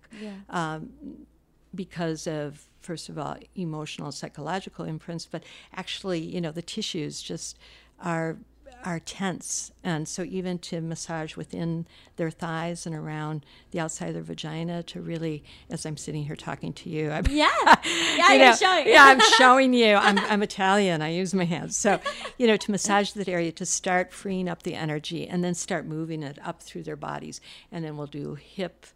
Um, 0.51 0.91
because 1.75 2.27
of 2.27 2.67
first 2.81 3.09
of 3.09 3.19
all 3.19 3.37
emotional 3.55 4.13
psychological 4.13 4.85
imprints 4.85 5.27
but 5.27 5.43
actually 5.75 6.21
you 6.21 6.41
know 6.41 6.53
the 6.53 6.63
tissues 6.63 7.21
just 7.23 7.59
are 8.03 8.37
are 8.87 9.01
tense 9.01 9.73
and 9.83 10.07
so 10.07 10.23
even 10.23 10.59
to 10.59 10.81
massage 10.81 11.37
within 11.37 11.87
their 12.17 12.31
thighs 12.31 12.87
and 12.87 12.95
around 12.95 13.45
the 13.73 13.81
outside 13.81 14.07
of 14.09 14.15
their 14.15 14.23
vagina 14.23 14.81
to 14.81 15.01
really 15.01 15.43
as 15.69 15.85
i'm 15.85 15.97
sitting 15.97 16.25
here 16.25 16.37
talking 16.37 16.73
to 16.73 16.89
you 16.89 17.11
i'm 17.11 17.25
Yeah. 17.29 17.51
Yeah, 18.17 18.33
you 18.33 18.39
know, 18.39 18.55
showing. 18.55 18.89
Yeah, 18.89 19.05
I'm 19.05 19.21
showing 19.39 19.75
you. 19.75 19.95
I'm, 19.95 20.19
I'm 20.19 20.43
Italian. 20.43 21.03
I 21.03 21.11
use 21.11 21.35
my 21.35 21.45
hands. 21.45 21.77
So, 21.77 22.01
you 22.39 22.47
know, 22.47 22.57
to 22.57 22.71
massage 22.71 23.13
that 23.13 23.29
area, 23.29 23.53
to 23.53 23.67
start 23.67 24.13
freeing 24.13 24.49
up 24.49 24.63
the 24.63 24.75
energy 24.75 25.29
and 25.29 25.45
then 25.45 25.55
start 25.55 25.87
moving 25.87 26.23
it 26.23 26.39
up 26.45 26.63
through 26.63 26.85
their 26.85 26.97
bodies. 26.97 27.41
And 27.71 27.85
then 27.85 27.97
we'll 27.97 28.07
do 28.07 28.35
hip 28.35 28.87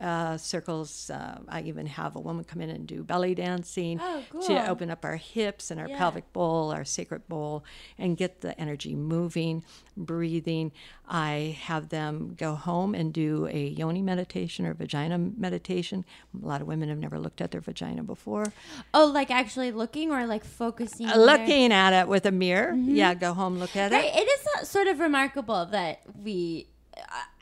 uh, 0.00 0.36
circles. 0.36 1.08
Uh, 1.10 1.38
I 1.48 1.62
even 1.62 1.86
have 1.86 2.16
a 2.16 2.20
woman 2.20 2.44
come 2.44 2.60
in 2.60 2.68
and 2.70 2.86
do 2.86 3.02
belly 3.02 3.34
dancing 3.34 3.98
Oh, 4.02 4.22
cool. 4.30 4.42
to 4.42 4.68
open 4.68 4.90
up 4.90 5.04
our 5.04 5.16
hips 5.16 5.70
and 5.70 5.80
our 5.80 5.88
Yeah. 5.88 5.96
pelvic 5.98 6.32
bowl, 6.32 6.70
our 6.70 6.84
sacred 6.84 7.26
bowl, 7.28 7.64
and 7.98 8.16
get 8.16 8.42
the 8.42 8.58
energy 8.60 8.94
moving, 8.94 9.64
breathing. 9.96 10.72
I 11.08 11.56
have 11.62 11.88
them 11.88 12.34
go 12.36 12.54
home 12.54 12.94
and 12.94 13.12
do 13.12 13.46
a 13.50 13.68
yoni 13.68 14.02
meditation 14.02 14.66
or 14.66 14.74
vagina 14.74 15.16
meditation. 15.18 16.04
A 16.42 16.46
lot 16.46 16.60
of 16.60 16.66
women 16.66 16.88
have 16.90 16.98
never 16.98 17.18
looked 17.18 17.40
at 17.40 17.50
their 17.52 17.60
vagina 17.62 18.02
before. 18.02 18.52
Oh, 18.92 19.06
like 19.06 19.30
actually 19.30 19.72
looking 19.72 20.10
or 20.10 20.26
like 20.26 20.44
focusing. 20.44 21.06
Uh, 21.06 21.12
on 21.12 21.16
their- 21.26 21.38
looking 21.38 21.72
at 21.72 21.92
it 21.92 22.08
with 22.08 22.26
a 22.26 22.32
mirror. 22.32 22.74
Yeah, 22.74 23.14
go 23.14 23.32
home, 23.32 23.58
look 23.58 23.74
at 23.76 23.92
Right. 23.92 24.04
it. 24.04 24.16
It 24.16 24.28
is 24.28 24.46
uh, 24.58 24.64
sort 24.64 24.88
of 24.88 25.00
remarkable 25.00 25.64
that 25.66 26.00
we, 26.22 26.68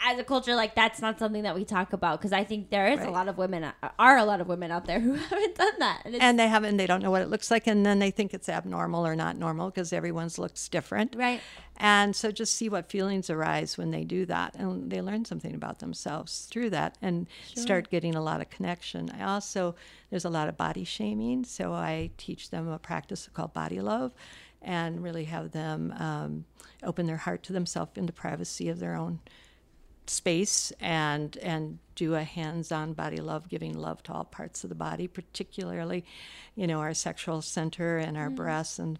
as 0.04 0.18
a 0.18 0.24
culture, 0.24 0.54
like 0.54 0.74
that's 0.74 1.00
not 1.00 1.18
something 1.18 1.42
that 1.44 1.54
we 1.54 1.64
talk 1.64 1.92
about 1.92 2.20
because 2.20 2.32
I 2.32 2.44
think 2.44 2.70
there 2.70 2.88
is 2.88 3.00
a 3.00 3.10
lot 3.10 3.28
of 3.28 3.38
women, 3.38 3.64
uh, 3.64 3.72
are 3.98 4.18
a 4.18 4.24
lot 4.24 4.40
of 4.40 4.48
women 4.48 4.70
out 4.70 4.84
there 4.84 5.00
who 5.00 5.14
haven't 5.30 5.54
done 5.54 5.72
that. 5.78 6.02
And, 6.04 6.16
And 6.16 6.38
they 6.38 6.48
haven't, 6.48 6.76
they 6.76 6.86
don't 6.86 7.02
know 7.02 7.10
what 7.10 7.22
it 7.22 7.28
looks 7.28 7.50
like, 7.50 7.66
and 7.66 7.86
then 7.86 7.98
they 7.98 8.10
think 8.10 8.34
it's 8.34 8.48
abnormal 8.48 9.06
or 9.06 9.16
not 9.16 9.36
normal 9.36 9.70
because 9.70 9.92
everyone's 9.92 10.38
looks 10.38 10.68
different. 10.68 11.14
right. 11.16 11.40
And 11.76 12.14
so 12.14 12.30
just 12.30 12.54
see 12.54 12.68
what 12.68 12.88
feelings 12.88 13.30
arise 13.30 13.76
when 13.76 13.90
they 13.90 14.04
do 14.04 14.26
that. 14.26 14.54
And 14.54 14.90
they 14.92 15.00
learn 15.00 15.24
something 15.24 15.54
about 15.56 15.80
themselves 15.80 16.46
through 16.48 16.70
that 16.70 16.96
and 17.02 17.26
start 17.56 17.90
getting 17.90 18.14
a 18.14 18.22
lot 18.22 18.40
of 18.40 18.48
connection. 18.48 19.10
I 19.10 19.24
also, 19.24 19.74
there's 20.08 20.24
a 20.24 20.30
lot 20.30 20.48
of 20.48 20.56
body 20.56 20.84
shaming. 20.84 21.44
So 21.44 21.72
I 21.72 22.10
teach 22.16 22.50
them 22.50 22.68
a 22.68 22.78
practice 22.78 23.28
called 23.32 23.54
body 23.54 23.80
love 23.80 24.12
and 24.62 25.02
really 25.02 25.24
have 25.24 25.50
them 25.50 25.92
um, 25.98 26.44
open 26.84 27.06
their 27.06 27.16
heart 27.16 27.42
to 27.44 27.52
themselves 27.52 27.92
in 27.96 28.06
the 28.06 28.12
privacy 28.12 28.68
of 28.68 28.78
their 28.78 28.94
own 28.94 29.18
space 30.10 30.72
and 30.80 31.36
and 31.38 31.78
do 31.94 32.14
a 32.14 32.22
hands-on 32.24 32.92
body 32.92 33.18
love 33.18 33.48
giving 33.48 33.76
love 33.78 34.02
to 34.02 34.12
all 34.12 34.24
parts 34.24 34.64
of 34.64 34.68
the 34.68 34.74
body 34.74 35.06
particularly 35.06 36.04
you 36.54 36.66
know 36.66 36.80
our 36.80 36.94
sexual 36.94 37.40
center 37.40 37.98
and 37.98 38.16
our 38.16 38.28
mm. 38.28 38.36
breasts 38.36 38.78
and 38.78 38.98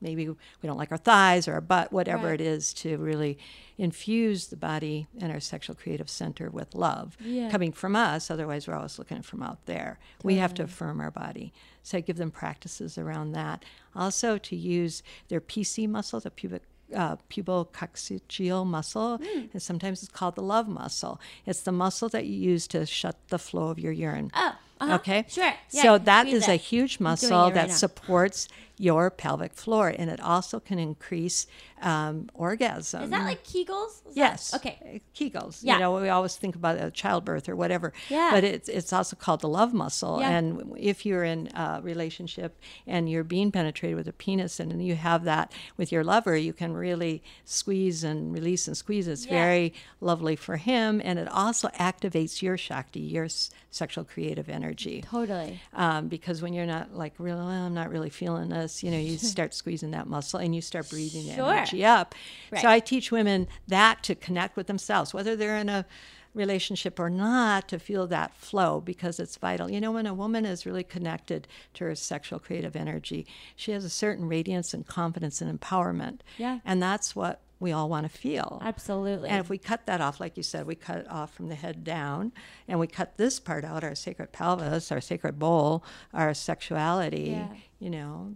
maybe 0.00 0.28
we 0.28 0.36
don't 0.62 0.76
like 0.76 0.92
our 0.92 0.98
thighs 0.98 1.48
or 1.48 1.54
our 1.54 1.60
butt 1.60 1.92
whatever 1.92 2.28
Right. 2.28 2.40
it 2.40 2.46
is 2.46 2.72
to 2.74 2.96
really 2.98 3.38
infuse 3.78 4.48
the 4.48 4.56
body 4.56 5.06
and 5.20 5.32
our 5.32 5.40
sexual 5.40 5.74
creative 5.74 6.08
center 6.10 6.50
with 6.50 6.74
love 6.74 7.16
Yeah. 7.20 7.50
coming 7.50 7.72
from 7.72 7.96
us. 7.96 8.30
Otherwise 8.30 8.68
we're 8.68 8.74
always 8.74 8.98
looking 8.98 9.22
from 9.22 9.42
out 9.42 9.64
there. 9.66 9.98
We 10.22 10.36
have 10.36 10.54
to 10.54 10.64
affirm 10.64 11.00
our 11.00 11.10
body. 11.10 11.52
So 11.82 11.98
i 11.98 12.00
give 12.00 12.16
them 12.16 12.30
practices 12.30 12.98
around 12.98 13.32
that. 13.32 13.64
Also 13.94 14.38
to 14.38 14.56
use 14.56 15.02
their 15.28 15.40
pc 15.40 15.88
muscle 15.88 16.20
the 16.20 16.30
pubic 16.30 16.62
uh, 16.94 17.16
pubococcygeal 17.30 18.66
muscle, 18.66 19.20
and 19.52 19.62
sometimes 19.62 20.02
it's 20.02 20.12
called 20.12 20.34
the 20.34 20.42
love 20.42 20.68
muscle. 20.68 21.20
It's 21.44 21.60
the 21.60 21.72
muscle 21.72 22.08
that 22.10 22.26
you 22.26 22.34
use 22.34 22.66
to 22.68 22.86
shut 22.86 23.16
the 23.28 23.38
flow 23.38 23.68
of 23.68 23.78
your 23.78 23.92
urine. 23.92 24.30
Oh, 24.34 24.56
uh-huh. 24.80 24.94
Okay. 24.96 25.24
Sure. 25.28 25.54
Yeah, 25.70 25.82
so 25.82 25.98
that 25.98 26.26
a 26.48 26.56
huge 26.56 27.00
muscle 27.00 27.30
right 27.30 27.54
that 27.54 27.68
now. 27.68 27.74
supports 27.74 28.48
your 28.78 29.10
pelvic 29.10 29.54
floor, 29.54 29.88
and 29.88 30.10
it 30.10 30.20
also 30.20 30.60
can 30.60 30.78
increase 30.78 31.46
um, 31.82 32.28
orgasm. 32.34 33.04
Is 33.04 33.10
that 33.10 33.24
like 33.24 33.44
Kegels? 33.44 33.88
Is 33.88 34.02
that- 34.02 34.16
Yes. 34.16 34.54
okay. 34.54 34.78
Uh, 34.82 34.98
Kegels. 35.18 35.60
Yeah. 35.62 35.74
You 35.74 35.80
know, 35.80 36.00
we 36.00 36.08
always 36.08 36.36
think 36.36 36.54
about 36.56 36.78
uh, 36.78 36.90
childbirth 36.90 37.48
or 37.48 37.56
whatever. 37.56 37.92
Yeah. 38.08 38.30
But 38.32 38.44
it's 38.44 38.68
it's 38.68 38.92
also 38.92 39.14
called 39.16 39.40
the 39.40 39.48
love 39.48 39.72
muscle. 39.74 40.20
Yeah. 40.20 40.30
And 40.30 40.72
if 40.78 41.04
you're 41.06 41.24
in 41.24 41.48
a 41.54 41.80
relationship 41.82 42.58
and 42.86 43.10
you're 43.10 43.24
being 43.24 43.50
penetrated 43.52 43.96
with 43.96 44.08
a 44.08 44.12
penis 44.12 44.58
and 44.60 44.84
you 44.84 44.94
have 44.96 45.24
that 45.24 45.52
with 45.76 45.92
your 45.92 46.02
lover, 46.04 46.34
you 46.36 46.52
can 46.54 46.72
really 46.72 47.22
squeeze 47.44 48.04
and 48.04 48.32
release 48.32 48.66
and 48.68 48.76
squeeze. 48.76 49.06
It's 49.08 49.26
Yeah. 49.26 49.32
very 49.32 49.74
lovely 50.00 50.36
for 50.36 50.56
him, 50.56 51.00
and 51.04 51.18
it 51.18 51.28
also 51.28 51.68
activates 51.68 52.42
your 52.42 52.56
shakti, 52.56 53.00
your 53.00 53.24
s- 53.26 53.50
sexual 53.70 54.04
creative 54.04 54.48
energy 54.48 55.02
Totally. 55.02 55.60
um, 55.74 56.08
because 56.08 56.40
when 56.40 56.52
you're 56.54 56.64
not 56.66 56.94
like 56.94 57.12
really, 57.18 57.38
well, 57.40 57.48
I'm 57.48 57.74
not 57.74 57.90
really 57.90 58.08
feeling 58.10 58.48
you 58.82 58.90
know, 58.90 58.98
you 58.98 59.18
start 59.34 59.54
squeezing 59.54 59.90
that 59.92 60.06
muscle 60.06 60.40
and 60.40 60.54
you 60.54 60.60
start 60.60 60.88
breathing 60.90 61.24
Sure. 61.34 61.52
energy 61.52 61.84
up. 61.84 62.14
Right. 62.50 62.62
So 62.62 62.68
I 62.68 62.80
teach 62.80 63.10
women 63.10 63.48
that 63.68 64.02
to 64.04 64.14
connect 64.14 64.56
with 64.56 64.66
themselves, 64.66 65.12
whether 65.14 65.36
they're 65.36 65.56
in 65.58 65.68
a 65.68 65.86
relationship 66.34 67.00
or 67.00 67.08
not, 67.08 67.66
to 67.68 67.78
feel 67.78 68.06
that 68.08 68.34
flow 68.34 68.80
because 68.80 69.18
it's 69.18 69.36
vital. 69.36 69.70
You 69.70 69.80
know, 69.80 69.92
when 69.92 70.06
a 70.06 70.14
woman 70.14 70.44
is 70.44 70.66
really 70.66 70.84
connected 70.84 71.48
to 71.74 71.84
her 71.84 71.94
sexual 71.94 72.38
creative 72.38 72.76
energy, 72.76 73.26
she 73.56 73.72
has 73.72 73.84
a 73.84 73.90
certain 73.90 74.28
radiance 74.28 74.74
and 74.74 74.86
confidence 74.86 75.40
and 75.40 75.60
empowerment. 75.60 76.20
Yeah. 76.36 76.58
And 76.64 76.82
that's 76.82 77.16
what 77.16 77.40
we 77.58 77.72
all 77.72 77.88
want 77.88 78.10
to 78.10 78.18
feel. 78.18 78.60
Absolutely. 78.64 79.28
And 79.30 79.40
if 79.40 79.48
we 79.48 79.56
cut 79.58 79.86
that 79.86 80.00
off, 80.00 80.20
like 80.20 80.36
you 80.36 80.42
said, 80.42 80.66
we 80.66 80.74
cut 80.74 80.98
it 80.98 81.10
off 81.10 81.34
from 81.34 81.48
the 81.48 81.54
head 81.54 81.84
down, 81.84 82.32
and 82.68 82.78
we 82.78 82.86
cut 82.86 83.16
this 83.16 83.40
part 83.40 83.64
out, 83.64 83.82
our 83.82 83.94
sacred 83.94 84.32
pelvis, 84.32 84.92
our 84.92 85.00
sacred 85.00 85.38
bowl, 85.38 85.82
our 86.12 86.34
sexuality, 86.34 87.30
Yeah. 87.30 87.48
you 87.78 87.90
know. 87.90 88.34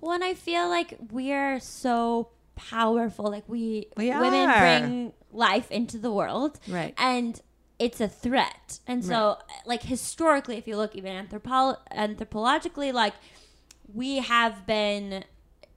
Well, 0.00 0.12
and 0.12 0.24
I 0.24 0.34
feel 0.34 0.68
like 0.68 0.96
we're 1.12 1.60
so 1.60 2.30
powerful. 2.56 3.30
Like 3.30 3.44
we, 3.48 3.86
We 3.96 4.10
women 4.10 4.48
are. 4.48 4.58
bring 4.60 5.12
life 5.30 5.70
into 5.70 5.98
the 5.98 6.10
world, 6.12 6.58
Right. 6.66 6.94
And 6.98 7.40
it's 7.78 8.00
a 8.00 8.08
threat. 8.08 8.80
And 8.86 9.04
so, 9.04 9.36
like 9.66 9.82
historically, 9.82 10.56
if 10.56 10.66
you 10.66 10.76
look 10.78 10.96
even 10.96 11.12
anthropo- 11.26 11.76
anthropologically, 11.92 12.92
like 12.92 13.12
we 13.92 14.16
have 14.16 14.66
been. 14.66 15.24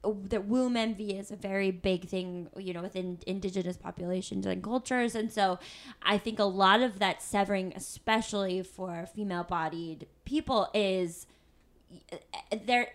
Uh, 0.03 0.13
the 0.27 0.39
womb 0.39 0.77
envy 0.77 1.17
is 1.17 1.31
a 1.31 1.35
very 1.35 1.71
big 1.71 2.07
thing, 2.07 2.49
you 2.57 2.73
know, 2.73 2.81
within 2.81 3.19
indigenous 3.27 3.77
populations 3.77 4.45
and 4.45 4.63
cultures, 4.63 5.15
and 5.15 5.31
so 5.31 5.59
I 6.01 6.17
think 6.17 6.39
a 6.39 6.45
lot 6.45 6.81
of 6.81 6.99
that 6.99 7.21
severing, 7.21 7.73
especially 7.75 8.63
for 8.63 9.05
female-bodied 9.15 10.07
people, 10.25 10.69
is 10.73 11.27
uh, 11.91 12.17
they're 12.65 12.91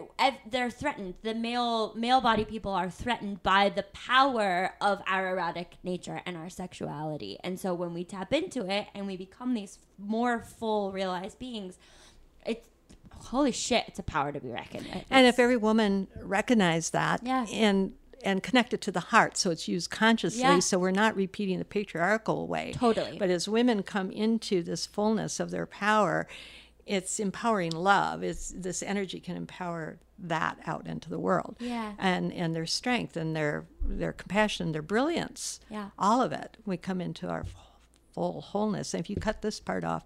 they're 0.48 0.70
threatened. 0.70 1.14
The 1.22 1.34
male 1.34 1.94
male 1.94 2.20
body 2.20 2.44
people 2.44 2.72
are 2.72 2.88
threatened 2.88 3.42
by 3.42 3.68
the 3.68 3.82
power 3.82 4.74
of 4.80 5.02
our 5.06 5.30
erotic 5.30 5.78
nature 5.82 6.20
and 6.24 6.36
our 6.36 6.48
sexuality. 6.48 7.38
And 7.42 7.58
so 7.58 7.74
when 7.74 7.92
we 7.92 8.04
tap 8.04 8.32
into 8.32 8.70
it 8.70 8.86
and 8.94 9.06
we 9.06 9.16
become 9.16 9.54
these 9.54 9.78
more 9.98 10.40
full 10.40 10.92
realized 10.92 11.38
beings, 11.38 11.76
it's 12.46 12.68
holy 13.24 13.52
shit, 13.52 13.84
it's 13.88 13.98
a 13.98 14.02
power 14.02 14.32
to 14.32 14.40
be 14.40 14.48
reckoned 14.48 14.86
with. 14.92 15.04
And 15.10 15.26
if 15.26 15.38
every 15.38 15.56
woman 15.56 16.08
recognized 16.22 16.92
that 16.92 17.20
Yeah. 17.24 17.46
and 17.52 17.94
and 18.22 18.42
connect 18.42 18.72
it 18.72 18.80
to 18.80 18.90
the 18.90 19.00
heart, 19.00 19.36
so 19.36 19.50
it's 19.50 19.68
used 19.68 19.90
consciously, 19.90 20.40
Yeah. 20.40 20.58
so 20.60 20.78
we're 20.78 20.90
not 20.92 21.14
repeating 21.14 21.58
the 21.58 21.64
patriarchal 21.66 22.46
way. 22.46 22.72
Totally. 22.74 23.18
But 23.18 23.28
as 23.28 23.46
women 23.48 23.82
come 23.82 24.10
into 24.10 24.62
this 24.62 24.86
fullness 24.86 25.40
of 25.40 25.50
their 25.50 25.66
power, 25.66 26.26
it's 26.86 27.20
empowering 27.20 27.72
love. 27.72 28.22
It's 28.22 28.48
this 28.56 28.82
energy 28.82 29.20
can 29.20 29.36
empower 29.36 29.98
that 30.18 30.58
out 30.64 30.86
into 30.86 31.10
the 31.10 31.18
world. 31.18 31.56
Yeah. 31.60 31.92
And 31.98 32.32
and 32.32 32.56
their 32.56 32.64
strength 32.66 33.14
and 33.16 33.36
their 33.36 33.66
their 33.84 34.12
compassion, 34.14 34.72
their 34.72 34.80
brilliance. 34.80 35.60
Yeah. 35.68 35.90
All 35.98 36.22
of 36.22 36.32
it. 36.32 36.56
We 36.64 36.78
come 36.78 37.02
into 37.02 37.28
our 37.28 37.44
full 38.14 38.40
wholeness. 38.40 38.94
And 38.94 39.02
if 39.02 39.10
you 39.10 39.16
cut 39.16 39.42
this 39.42 39.60
part 39.60 39.84
off, 39.84 40.04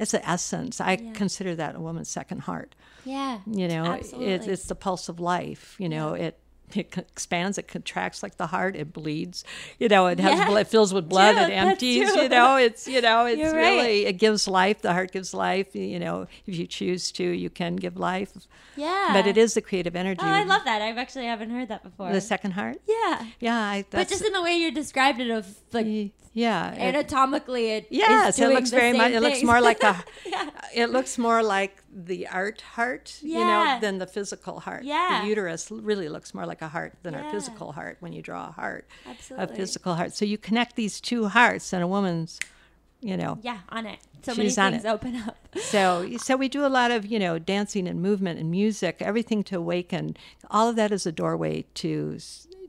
it's 0.00 0.12
the 0.12 0.28
essence. 0.28 0.80
I 0.80 0.96
consider 1.14 1.54
that 1.56 1.76
a 1.76 1.80
woman's 1.80 2.08
second 2.10 2.40
heart 2.42 2.74
yeah, 3.04 3.38
you 3.46 3.66
know 3.68 3.92
it, 3.92 4.12
it's 4.46 4.66
the 4.66 4.74
pulse 4.74 5.08
of 5.08 5.18
life 5.20 5.76
you 5.78 5.88
know 5.88 6.14
it 6.14 6.38
it 6.72 6.96
expands 6.96 7.58
it 7.58 7.66
contracts 7.66 8.22
like 8.22 8.36
the 8.36 8.46
heart 8.46 8.76
it 8.76 8.92
bleeds 8.92 9.42
you 9.80 9.88
know 9.88 10.06
it 10.06 10.20
has 10.20 10.38
Yeah. 10.38 10.58
it 10.58 10.68
fills 10.68 10.94
with 10.94 11.08
blood 11.14 11.34
it 11.36 11.50
empties 11.52 12.14
you 12.14 12.28
know 12.28 12.56
it's 12.56 12.86
you 12.86 13.00
know 13.00 13.26
it's 13.30 13.40
You're 13.40 13.52
right. 13.54 13.76
really 13.76 14.06
it 14.06 14.18
gives 14.18 14.46
life 14.46 14.82
the 14.82 14.92
heart 14.92 15.10
gives 15.12 15.34
life 15.34 15.74
you 15.74 15.98
know 15.98 16.28
if 16.46 16.56
you 16.58 16.66
choose 16.68 17.10
to 17.12 17.24
you 17.24 17.50
can 17.50 17.74
give 17.76 17.96
life 17.96 18.32
yeah. 18.76 19.10
but 19.12 19.26
it 19.26 19.36
is 19.36 19.54
the 19.54 19.62
creative 19.62 19.96
energy 19.96 20.20
Oh, 20.22 20.28
I 20.28 20.44
love 20.44 20.62
that. 20.64 20.80
I've 20.80 20.96
actually 20.98 21.26
haven't 21.26 21.50
heard 21.50 21.68
that 21.68 21.82
before. 21.82 22.12
the 22.12 22.20
second 22.20 22.52
heart 22.52 22.76
yeah, 22.86 23.26
yeah 23.40 23.58
I, 23.58 23.84
but 23.90 24.08
just 24.08 24.24
in 24.24 24.32
the 24.32 24.42
way 24.42 24.54
you 24.54 24.70
described 24.70 25.20
it, 25.20 25.30
of 25.30 25.46
like 25.72 25.86
yeah 26.32 26.74
anatomically, 26.78 27.70
it 27.70 27.86
Yes, 27.90 28.38
it 28.38 28.48
looks 28.48 28.70
the 28.70 28.76
very 28.76 28.96
much. 28.96 29.12
It 29.12 29.20
looks 29.20 29.42
more 29.42 29.60
like 29.60 29.82
a. 29.82 29.96
Yeah. 30.26 30.50
It 30.74 30.90
looks 30.90 31.18
more 31.18 31.42
like 31.42 31.82
the 31.92 32.28
art 32.28 32.60
heart, 32.60 33.18
you 33.20 33.38
know, 33.44 33.78
than 33.80 33.98
the 33.98 34.06
physical 34.06 34.60
heart. 34.60 34.84
Yeah. 34.84 35.22
The 35.22 35.28
uterus 35.28 35.70
really 35.70 36.08
looks 36.08 36.32
more 36.32 36.46
like 36.46 36.62
a 36.62 36.68
heart 36.68 36.92
than 37.02 37.14
Yeah. 37.14 37.24
our 37.24 37.30
physical 37.32 37.72
heart 37.72 37.96
when 38.00 38.12
you 38.12 38.22
draw 38.22 38.48
a 38.48 38.52
heart, 38.52 38.86
Absolutely. 39.06 39.54
a 39.54 39.56
physical 39.56 39.94
heart. 39.96 40.14
So 40.14 40.24
you 40.24 40.38
connect 40.38 40.76
these 40.76 41.00
two 41.00 41.26
hearts, 41.28 41.72
and 41.72 41.82
a 41.82 41.88
woman's, 41.88 42.38
you 43.00 43.16
know. 43.16 43.38
Yeah, 43.42 43.58
on 43.70 43.86
it. 43.86 43.98
So 44.22 44.34
She's 44.34 44.56
many 44.56 44.66
on 44.66 44.72
things 44.74 44.84
it. 44.84 44.88
open 44.88 45.16
up. 45.16 45.36
So, 45.56 46.16
so 46.18 46.36
we 46.36 46.48
do 46.48 46.64
a 46.64 46.68
lot 46.68 46.90
of, 46.92 47.06
you 47.06 47.18
know, 47.18 47.38
dancing 47.40 47.88
and 47.88 48.00
movement 48.00 48.38
and 48.38 48.50
music, 48.50 48.98
everything 49.00 49.42
to 49.44 49.56
awaken. 49.56 50.16
All 50.50 50.68
of 50.68 50.76
that 50.76 50.92
is 50.92 51.06
a 51.06 51.12
doorway 51.12 51.64
to 51.74 52.18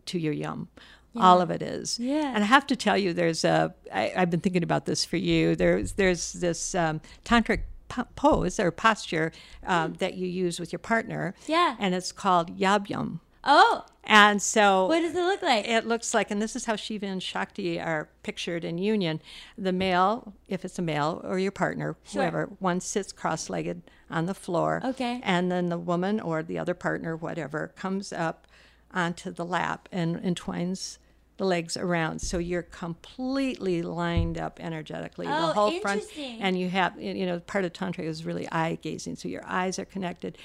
to 0.08 0.18
your 0.18 0.34
yum. 0.34 0.70
All 1.16 1.42
of 1.42 1.52
it 1.52 1.62
is. 1.62 2.00
Yeah. 2.00 2.32
And 2.34 2.44
I 2.44 2.48
have 2.48 2.66
to 2.68 2.76
tell 2.76 2.98
you, 2.98 3.14
there's 3.14 3.44
a. 3.44 3.74
I, 3.94 4.14
I've 4.16 4.30
been 4.30 4.40
thinking 4.40 4.64
about 4.64 4.86
this 4.86 5.04
for 5.04 5.18
you. 5.18 5.56
There's 5.56 5.94
there's 5.94 6.34
this 6.34 6.74
um, 6.74 7.02
tantric 7.26 7.64
po- 7.90 8.08
pose 8.16 8.60
or 8.60 8.72
posture 8.72 9.32
um, 9.66 9.94
that 10.00 10.14
you 10.16 10.28
use 10.28 10.60
with 10.60 10.72
your 10.72 10.80
partner. 10.80 11.36
Yeah. 11.48 11.76
And 11.80 11.94
it's 11.94 12.12
called 12.12 12.58
yabyum. 12.58 13.20
Oh, 13.44 13.84
And 14.04 14.40
so 14.40 14.86
what 14.86 15.00
does 15.02 15.16
it 15.16 15.24
look 15.24 15.42
like? 15.42 15.68
it 15.68 15.88
looks 15.88 16.14
like, 16.14 16.30
and 16.30 16.40
this 16.40 16.56
is 16.56 16.66
how 16.66 16.76
Shiva 16.76 17.08
and 17.08 17.24
Shakti 17.24 17.80
are 17.80 18.08
pictured 18.22 18.64
in 18.64 18.78
union. 18.78 19.20
The 19.58 19.72
male, 19.72 20.34
if 20.48 20.64
it's 20.64 20.78
a 20.78 20.84
male 20.84 21.22
or 21.24 21.40
your 21.40 21.52
partner, 21.52 21.98
Sure. 22.06 22.22
whoever, 22.22 22.52
one 22.60 22.80
sits 22.82 23.12
cross 23.12 23.50
legged 23.50 23.82
on 24.12 24.28
the 24.28 24.36
floor. 24.36 24.80
Okay. 24.86 25.22
And 25.24 25.52
then 25.52 25.70
the 25.70 25.80
woman 25.80 26.20
or 26.20 26.44
the 26.44 26.60
other 26.60 26.76
partner, 26.76 27.16
whatever, 27.16 27.70
comes 27.76 28.14
up 28.14 28.46
onto 28.94 29.32
the 29.32 29.46
lap 29.46 29.88
and 29.92 30.18
entwines 30.18 31.00
the 31.38 31.46
legs 31.46 31.76
around. 31.76 32.20
So 32.20 32.38
you're 32.38 32.62
completely 32.62 33.82
lined 33.82 34.38
up 34.38 34.60
energetically. 34.60 35.28
Oh, 35.28 35.48
the 35.48 35.54
whole 35.54 35.80
front. 35.80 36.04
And 36.18 36.60
you 36.60 36.70
have, 36.70 37.02
you 37.02 37.26
know, 37.26 37.40
part 37.40 37.66
of 37.66 37.74
Tantra 37.74 38.04
is 38.04 38.26
really 38.26 38.48
eye 38.52 38.78
gazing. 38.82 39.16
So 39.16 39.28
your 39.28 39.44
eyes 39.46 39.80
are 39.80 39.86
connected. 39.86 40.38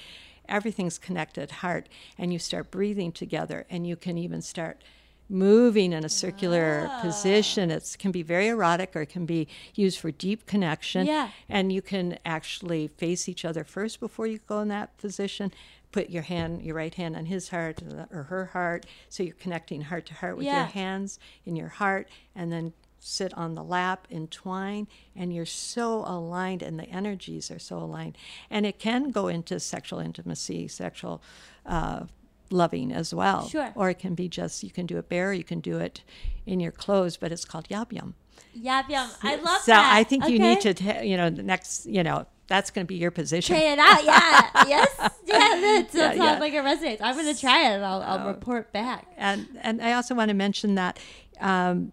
Everything's 0.49 0.97
connected, 0.97 1.51
heart. 1.51 1.87
And 2.17 2.33
you 2.33 2.39
start 2.39 2.71
breathing 2.71 3.11
together. 3.11 3.65
And 3.69 3.85
you 3.85 3.95
can 3.95 4.17
even 4.17 4.41
start 4.41 4.83
moving 5.29 5.91
in 5.91 6.05
a 6.05 6.09
circular 6.09 6.87
Ah. 6.89 7.01
position. 7.01 7.69
It 7.69 7.95
can 7.99 8.11
be 8.11 8.23
very 8.23 8.47
erotic 8.47 8.95
or 8.95 9.01
it 9.01 9.09
can 9.09 9.25
be 9.25 9.47
used 9.75 9.99
for 9.99 10.09
deep 10.09 10.45
connection. 10.45 11.05
Yeah. 11.05 11.29
And 11.49 11.71
you 11.71 11.81
can 11.81 12.17
actually 12.25 12.87
face 12.87 13.27
each 13.27 13.43
other 13.43 13.65
first 13.65 13.99
before 13.99 14.25
you 14.25 14.39
go 14.47 14.61
in 14.61 14.69
that 14.69 14.97
position. 14.97 15.51
Put 15.91 16.09
your 16.09 16.23
hand, 16.23 16.61
your 16.61 16.75
right 16.75 16.93
hand 16.93 17.15
on 17.15 17.25
his 17.25 17.49
heart 17.49 17.81
or 18.11 18.23
her 18.23 18.47
heart. 18.47 18.85
So 19.09 19.23
you're 19.23 19.35
connecting 19.35 19.81
heart 19.81 20.05
to 20.07 20.13
heart 20.15 20.37
with 20.37 20.45
Yeah. 20.45 20.57
your 20.57 20.65
hands 20.67 21.17
in 21.45 21.55
your 21.55 21.69
heart 21.69 22.07
and 22.35 22.51
then 22.51 22.73
sit 22.99 23.33
on 23.35 23.55
the 23.55 23.63
lap, 23.63 24.07
entwine, 24.11 24.87
and 25.15 25.33
you're 25.33 25.45
so 25.45 26.03
aligned 26.05 26.61
and 26.61 26.77
the 26.79 26.85
energies 26.89 27.49
are 27.49 27.59
so 27.59 27.77
aligned. 27.77 28.17
And 28.49 28.65
it 28.65 28.79
can 28.79 29.11
go 29.11 29.27
into 29.27 29.59
sexual 29.59 29.99
intimacy, 29.99 30.67
sexual 30.67 31.21
uh, 31.65 32.05
loving 32.49 32.91
as 32.91 33.13
well. 33.13 33.47
Sure. 33.47 33.71
Or 33.75 33.89
it 33.89 33.99
can 33.99 34.13
be 34.15 34.27
just, 34.27 34.63
you 34.63 34.71
can 34.71 34.85
do 34.85 34.97
it 34.97 35.07
bare, 35.09 35.31
you 35.31 35.43
can 35.43 35.59
do 35.61 35.77
it 35.77 36.01
in 36.45 36.59
your 36.59 36.71
clothes, 36.71 37.17
but 37.17 37.31
it's 37.31 37.45
called 37.45 37.69
yab 37.69 37.91
yum. 37.93 38.15
Yab 38.57 38.89
yum. 38.89 39.09
I 39.23 39.35
love 39.35 39.61
so 39.61 39.71
that. 39.71 39.93
I 39.95 40.03
think 40.03 40.27
you 40.27 40.39
need 40.39 40.61
to, 40.61 40.73
ta- 40.73 41.01
you 41.01 41.17
know, 41.17 41.29
the 41.29 41.43
next, 41.43 41.85
you 41.85 42.03
know, 42.03 42.25
that's 42.47 42.69
going 42.71 42.85
to 42.85 42.87
be 42.87 42.95
your 42.95 43.11
position. 43.11 43.55
Try 43.55 43.65
it 43.65 43.79
out. 43.79 44.03
Yeah. 44.03 44.49
yes. 44.67 44.95
Yeah. 44.99 45.07
That, 45.37 45.87
Yeah, 45.93 46.01
sounds 46.07 46.17
yeah. 46.17 46.39
like 46.39 46.53
it 46.53 46.63
resonates. 46.63 47.01
I'm 47.01 47.15
gonna 47.15 47.35
try 47.35 47.69
it 47.69 47.75
and 47.75 47.85
I'll, 47.85 48.01
I'll 48.01 48.27
report 48.27 48.71
back. 48.71 49.05
and 49.17 49.47
and 49.61 49.81
I 49.81 49.93
also 49.93 50.15
want 50.15 50.29
to 50.29 50.33
mention 50.33 50.75
that 50.75 50.99
um, 51.41 51.91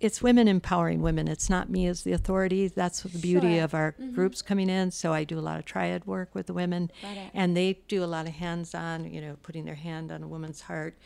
it's 0.00 0.22
women 0.22 0.48
empowering 0.48 1.02
women. 1.02 1.28
It's 1.28 1.50
not 1.50 1.68
me 1.68 1.86
as 1.86 2.02
the 2.04 2.12
authority. 2.12 2.68
That's 2.68 3.02
the 3.02 3.18
beauty 3.18 3.48
Sure. 3.48 3.56
Mm-hmm. 3.56 3.64
of 3.64 3.74
our 3.74 3.94
groups 4.14 4.40
coming 4.40 4.70
in. 4.70 4.90
So 4.92 5.12
I 5.12 5.24
do 5.24 5.38
a 5.38 5.40
lot 5.40 5.58
of 5.58 5.66
triad 5.66 6.06
work 6.06 6.34
with 6.34 6.46
the 6.46 6.54
women, 6.54 6.90
and 7.34 7.54
they 7.54 7.80
do 7.86 8.02
a 8.02 8.06
lot 8.06 8.26
of 8.26 8.32
hands-on. 8.32 9.12
You 9.12 9.20
know, 9.20 9.36
putting 9.42 9.66
their 9.66 9.74
hand 9.74 10.10
on 10.10 10.22
a 10.22 10.28
woman's 10.28 10.62
heart, 10.62 10.96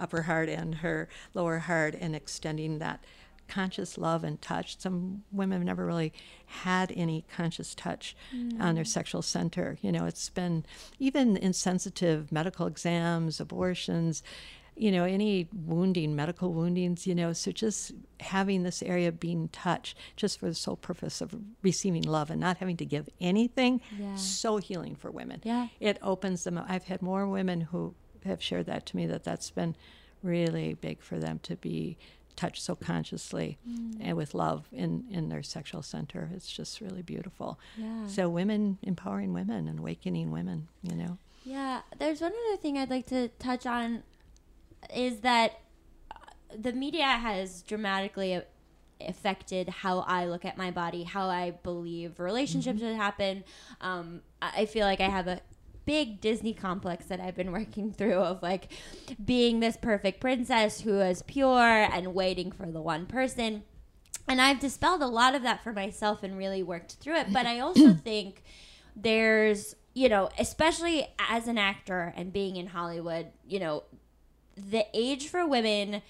upper 0.00 0.22
heart, 0.22 0.48
and 0.48 0.76
her 0.76 1.10
lower 1.34 1.58
heart, 1.58 1.94
and 2.00 2.16
extending 2.16 2.78
that 2.78 3.04
conscious 3.48 3.98
love 3.98 4.24
and 4.24 4.40
touch. 4.40 4.78
Some 4.78 5.24
women 5.32 5.58
have 5.58 5.66
never 5.66 5.86
really 5.86 6.12
had 6.46 6.92
any 6.94 7.24
conscious 7.34 7.74
touch 7.74 8.16
on 8.60 8.74
their 8.74 8.84
mm. 8.84 8.86
sexual 8.86 9.22
center. 9.22 9.78
You 9.80 9.90
know, 9.92 10.04
it's 10.06 10.28
been 10.28 10.64
even 10.98 11.36
insensitive 11.36 12.30
medical 12.30 12.66
exams, 12.66 13.40
abortions, 13.40 14.22
you 14.78 14.92
know, 14.92 15.04
any 15.04 15.48
wounding, 15.52 16.14
medical 16.14 16.52
woundings, 16.52 17.06
you 17.06 17.14
know, 17.14 17.32
so 17.32 17.50
just 17.50 17.92
having 18.20 18.62
this 18.62 18.82
area 18.82 19.10
being 19.10 19.48
touched 19.48 19.96
just 20.16 20.38
for 20.38 20.46
the 20.46 20.54
sole 20.54 20.76
purpose 20.76 21.20
of 21.20 21.34
receiving 21.62 22.02
love 22.02 22.30
and 22.30 22.40
not 22.40 22.58
having 22.58 22.76
to 22.76 22.84
give 22.84 23.08
anything, 23.20 23.80
Yeah. 23.98 24.14
so 24.14 24.58
healing 24.58 24.94
for 24.94 25.10
women. 25.10 25.40
Yeah. 25.44 25.68
It 25.80 25.98
opens 26.00 26.44
them 26.44 26.58
up. 26.58 26.66
I've 26.68 26.84
had 26.84 27.02
more 27.02 27.26
women 27.26 27.62
who 27.62 27.94
have 28.24 28.42
shared 28.42 28.66
that 28.66 28.86
to 28.86 28.96
me 28.96 29.06
that 29.06 29.24
that's 29.24 29.50
been 29.50 29.74
really 30.22 30.74
big 30.74 31.02
for 31.02 31.18
them 31.18 31.38
to 31.40 31.56
be 31.56 31.96
touched 32.38 32.62
so 32.62 32.74
consciously 32.76 33.58
Mm. 33.68 33.96
and 34.00 34.16
with 34.16 34.32
love 34.32 34.68
in, 34.72 35.04
in 35.10 35.28
their 35.28 35.42
sexual 35.42 35.82
center. 35.82 36.30
It's 36.34 36.50
just 36.50 36.80
really 36.80 37.02
beautiful. 37.02 37.58
Yeah. 37.76 38.06
So 38.06 38.28
women 38.28 38.78
empowering 38.82 39.32
women 39.32 39.66
and 39.66 39.78
awakening 39.80 40.30
women, 40.30 40.68
you 40.82 40.94
know. 40.94 41.18
Yeah, 41.44 41.80
there's 41.98 42.20
one 42.20 42.32
other 42.46 42.56
thing 42.56 42.78
I'd 42.78 42.90
like 42.90 43.06
to 43.06 43.28
touch 43.40 43.66
on 43.66 44.02
is 44.94 45.20
that 45.20 45.60
uh, 46.10 46.14
the 46.56 46.72
media 46.72 47.06
has 47.06 47.62
dramatically 47.62 48.40
affected 49.00 49.68
how 49.68 50.00
I 50.00 50.26
look 50.26 50.44
at 50.44 50.56
my 50.56 50.70
body, 50.70 51.04
how 51.04 51.28
I 51.28 51.52
believe 51.62 52.18
relationships 52.20 52.80
should 52.80 52.96
happen. 52.96 53.44
Um, 53.80 54.22
I 54.42 54.66
feel 54.66 54.86
like 54.86 55.00
I 55.00 55.08
have 55.08 55.26
a 55.28 55.40
big 55.88 56.20
Disney 56.20 56.52
complex 56.52 57.06
that 57.06 57.18
I've 57.18 57.34
been 57.34 57.50
working 57.60 57.92
through 57.92 58.18
of 58.18 58.42
like 58.42 58.68
being 59.24 59.60
this 59.60 59.76
perfect 59.76 60.20
princess 60.20 60.82
who 60.82 61.00
is 61.00 61.22
pure 61.22 61.48
and 61.90 62.14
waiting 62.14 62.52
for 62.52 62.66
the 62.66 62.82
one 62.82 63.06
person. 63.06 63.64
And 64.28 64.42
I've 64.42 64.60
dispelled 64.60 65.00
a 65.00 65.06
lot 65.06 65.34
of 65.34 65.42
that 65.44 65.64
for 65.64 65.72
myself 65.72 66.22
and 66.22 66.36
really 66.36 66.62
worked 66.62 66.96
through 67.00 67.16
it. 67.16 67.32
But 67.32 67.46
I 67.46 67.60
also 67.60 67.94
think 68.04 68.42
there's, 68.94 69.74
you 69.94 70.10
know, 70.10 70.28
especially 70.38 71.08
as 71.30 71.48
an 71.48 71.56
actor 71.56 72.12
and 72.14 72.34
being 72.34 72.56
in 72.56 72.66
Hollywood, 72.66 73.28
you 73.46 73.58
know, 73.58 73.84
the 74.54 74.84
age 74.92 75.28
for 75.28 75.46
women 75.46 76.02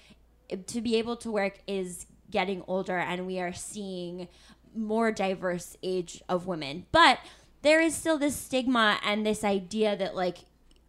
to 0.67 0.81
be 0.81 0.97
able 0.97 1.15
to 1.15 1.31
work 1.31 1.59
is 1.67 2.05
getting 2.29 2.63
older 2.67 2.97
and 2.97 3.25
we 3.25 3.39
are 3.39 3.53
seeing 3.53 4.27
more 4.75 5.11
diverse 5.11 5.75
age 5.81 6.21
of 6.29 6.45
women 6.45 6.85
but 6.91 7.19
there 7.61 7.81
is 7.81 7.95
still 7.95 8.17
this 8.17 8.35
stigma 8.35 8.99
and 9.03 9.25
this 9.25 9.43
idea 9.43 9.95
that 9.95 10.15
like 10.15 10.39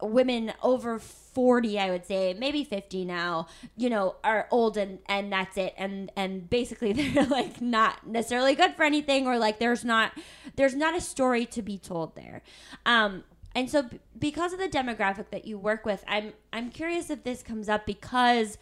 women 0.03 0.53
over 0.63 0.99
40 0.99 1.79
i 1.79 1.91
would 1.91 2.07
say 2.07 2.35
maybe 2.35 2.65
50 2.65 3.05
now 3.05 3.47
you 3.77 3.91
know 3.91 4.17
are 4.25 4.49
old 4.51 4.77
and 4.77 4.99
and 5.07 5.33
that's 5.33 5.57
it. 5.57 5.75
And 5.77 6.11
and 6.17 6.49
basically 6.49 6.93
they're 6.95 7.27
like 7.27 7.61
not 7.61 8.07
necessarily 8.07 8.55
good 8.55 8.75
for 8.75 8.85
anything 8.85 9.27
or 9.27 9.39
like 9.39 9.59
there's 9.59 9.85
not 9.85 10.13
there's 10.57 10.75
not 10.75 10.97
a 10.97 11.01
story 11.01 11.47
to 11.47 11.63
be 11.63 11.79
told 11.79 12.17
there. 12.17 12.43
Um 12.87 13.25
and 13.55 13.69
so 13.69 13.83
b- 13.83 13.99
because 14.19 14.53
of 14.53 14.59
the 14.59 14.69
demographic 14.69 15.31
that 15.31 15.45
you 15.45 15.59
work 15.59 15.85
with 15.85 16.05
i'm 16.07 16.33
i'm 16.53 16.71
curious 16.71 17.11
if 17.11 17.25
this 17.25 17.43
comes 17.43 17.69
up 17.69 17.85
because 17.87 18.59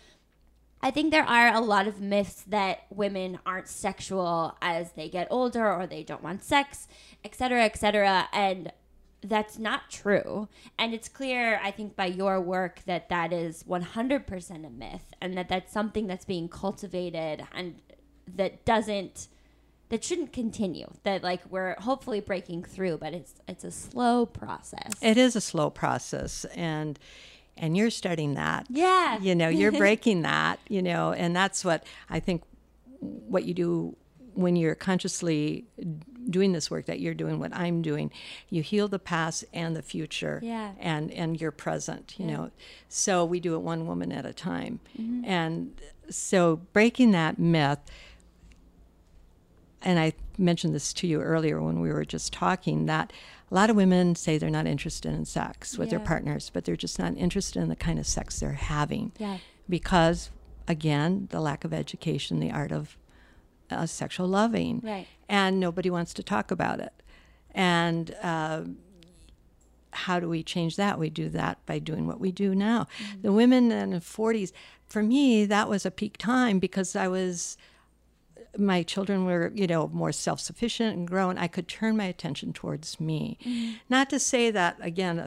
I 0.80 0.90
think 0.90 1.10
there 1.10 1.24
are 1.24 1.52
a 1.52 1.60
lot 1.60 1.88
of 1.88 2.00
myths 2.00 2.44
that 2.46 2.86
women 2.90 3.40
aren't 3.44 3.68
sexual 3.68 4.56
as 4.62 4.92
they 4.92 5.08
get 5.08 5.26
older 5.30 5.70
or 5.72 5.86
they 5.86 6.04
don't 6.04 6.22
want 6.22 6.44
sex, 6.44 6.86
et 7.24 7.34
cetera, 7.34 7.64
et 7.64 7.76
cetera. 7.76 8.28
And 8.32 8.72
that's 9.20 9.58
not 9.58 9.90
true. 9.90 10.48
And 10.78 10.94
it's 10.94 11.08
clear, 11.08 11.60
I 11.62 11.72
think, 11.72 11.96
by 11.96 12.06
your 12.06 12.40
work 12.40 12.82
that 12.86 13.08
that 13.08 13.32
is 13.32 13.64
100% 13.64 14.66
a 14.66 14.70
myth 14.70 15.12
and 15.20 15.36
that 15.36 15.48
that's 15.48 15.72
something 15.72 16.06
that's 16.06 16.24
being 16.24 16.48
cultivated 16.48 17.44
and 17.52 17.80
that 18.36 18.64
doesn't 18.64 19.28
that 19.88 20.04
shouldn't 20.04 20.34
continue 20.34 20.86
that 21.04 21.22
like 21.22 21.40
we're 21.48 21.74
hopefully 21.80 22.20
breaking 22.20 22.62
through 22.62 22.98
but 22.98 23.14
it's 23.14 23.36
it's 23.48 23.64
a 23.64 23.70
slow 23.70 24.26
process 24.26 24.92
It 25.00 25.16
is 25.16 25.34
a 25.34 25.40
slow 25.40 25.70
process, 25.70 26.44
and 26.54 26.98
and 27.58 27.76
you're 27.76 27.90
starting 27.90 28.34
that. 28.34 28.66
yeah 28.68 29.18
You 29.20 29.34
know, 29.34 29.48
you're 29.48 29.72
breaking 29.84 30.22
that. 30.22 30.60
You 30.68 30.82
know, 30.82 31.12
and 31.12 31.34
that's 31.34 31.64
what 31.64 31.84
I 32.08 32.20
think. 32.20 32.42
What 33.00 33.44
you 33.44 33.54
do 33.54 33.96
when 34.34 34.56
you're 34.56 34.74
consciously 34.74 35.64
doing 36.28 36.52
this 36.52 36.68
work 36.70 36.86
that 36.86 36.98
you're 36.98 37.14
doing, 37.14 37.38
what 37.38 37.54
I'm 37.54 37.80
doing, 37.80 38.10
you 38.50 38.60
heal 38.60 38.88
the 38.88 38.98
past 38.98 39.44
and 39.52 39.76
the 39.76 39.82
future. 39.82 40.40
Yeah. 40.42 40.72
And 40.80 41.10
and 41.12 41.40
your 41.40 41.52
present. 41.52 42.14
You 42.18 42.26
know, 42.26 42.50
so 42.88 43.24
we 43.24 43.40
do 43.40 43.54
it 43.54 43.60
one 43.60 43.86
woman 43.86 44.10
at 44.12 44.26
a 44.26 44.32
time, 44.32 44.80
mm-hmm. 44.98 45.24
and 45.24 45.80
so 46.10 46.56
breaking 46.72 47.12
that 47.12 47.38
myth 47.38 47.80
and 49.82 49.98
I 49.98 50.12
mentioned 50.36 50.74
this 50.74 50.92
to 50.94 51.06
you 51.06 51.20
earlier 51.20 51.60
when 51.60 51.80
we 51.80 51.92
were 51.92 52.04
just 52.04 52.32
talking 52.32 52.86
that 52.86 53.12
a 53.50 53.54
lot 53.54 53.70
of 53.70 53.76
women 53.76 54.14
say 54.14 54.36
they're 54.38 54.50
not 54.50 54.66
interested 54.66 55.12
in 55.12 55.24
sex 55.24 55.78
with 55.78 55.90
their 55.90 56.00
partners, 56.00 56.50
but 56.52 56.64
they're 56.64 56.76
just 56.76 56.98
not 56.98 57.16
interested 57.16 57.60
in 57.62 57.68
the 57.68 57.76
kind 57.76 57.98
of 57.98 58.06
sex 58.06 58.40
they're 58.40 58.52
having. 58.52 59.12
Yeah. 59.18 59.38
Because, 59.68 60.30
again, 60.66 61.28
the 61.30 61.40
lack 61.40 61.64
of 61.64 61.72
education, 61.72 62.40
the 62.40 62.50
art 62.50 62.72
of 62.72 62.98
uh, 63.70 63.86
sexual 63.86 64.28
loving. 64.28 64.80
Right. 64.84 65.06
And 65.28 65.58
nobody 65.60 65.90
wants 65.90 66.12
to 66.14 66.22
talk 66.22 66.50
about 66.50 66.80
it. 66.80 66.92
And 67.54 68.14
uh, 68.22 68.64
how 69.92 70.20
do 70.20 70.28
we 70.28 70.42
change 70.42 70.76
that? 70.76 70.98
We 70.98 71.10
do 71.10 71.28
that 71.30 71.64
by 71.66 71.78
doing 71.78 72.06
what 72.06 72.20
we 72.20 72.32
do 72.32 72.54
now. 72.54 72.86
The 73.22 73.32
women 73.32 73.70
in 73.72 73.90
the 73.90 73.98
40s, 73.98 74.52
for 74.86 75.02
me, 75.02 75.44
that 75.46 75.68
was 75.68 75.84
a 75.86 75.90
peak 75.90 76.18
time 76.18 76.58
because 76.58 76.94
I 76.94 77.08
was 77.08 77.56
my 78.58 78.82
children 78.82 79.24
were, 79.24 79.52
you 79.54 79.66
know, 79.66 79.88
more 79.88 80.12
self 80.12 80.40
sufficient 80.40 80.96
and 80.96 81.08
grown, 81.08 81.38
I 81.38 81.46
could 81.46 81.68
turn 81.68 81.96
my 81.96 82.04
attention 82.04 82.52
towards 82.52 83.00
me. 83.00 83.38
Not 83.88 84.10
to 84.10 84.18
say 84.18 84.50
that, 84.50 84.76
again, 84.80 85.26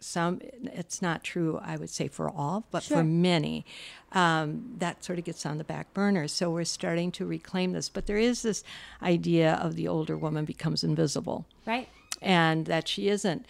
some, 0.00 0.40
it's 0.42 1.02
not 1.02 1.24
true, 1.24 1.58
I 1.62 1.76
would 1.76 1.90
say 1.90 2.08
for 2.08 2.28
all, 2.30 2.66
but 2.70 2.82
for 2.82 3.02
many, 3.04 3.64
um, 4.12 4.74
that 4.78 5.04
sort 5.04 5.18
of 5.18 5.24
gets 5.24 5.44
on 5.46 5.58
the 5.58 5.64
back 5.64 5.92
burner. 5.92 6.28
So 6.28 6.50
we're 6.50 6.64
starting 6.64 7.10
to 7.12 7.26
reclaim 7.26 7.72
this. 7.72 7.88
But 7.88 8.06
there 8.06 8.18
is 8.18 8.42
this 8.42 8.62
idea 9.02 9.54
of 9.54 9.74
the 9.74 9.88
older 9.88 10.16
woman 10.16 10.44
becomes 10.44 10.84
invisible 10.84 11.46
right 11.66 11.88
and 12.20 12.66
that 12.66 12.88
she 12.88 13.08
isn't. 13.08 13.46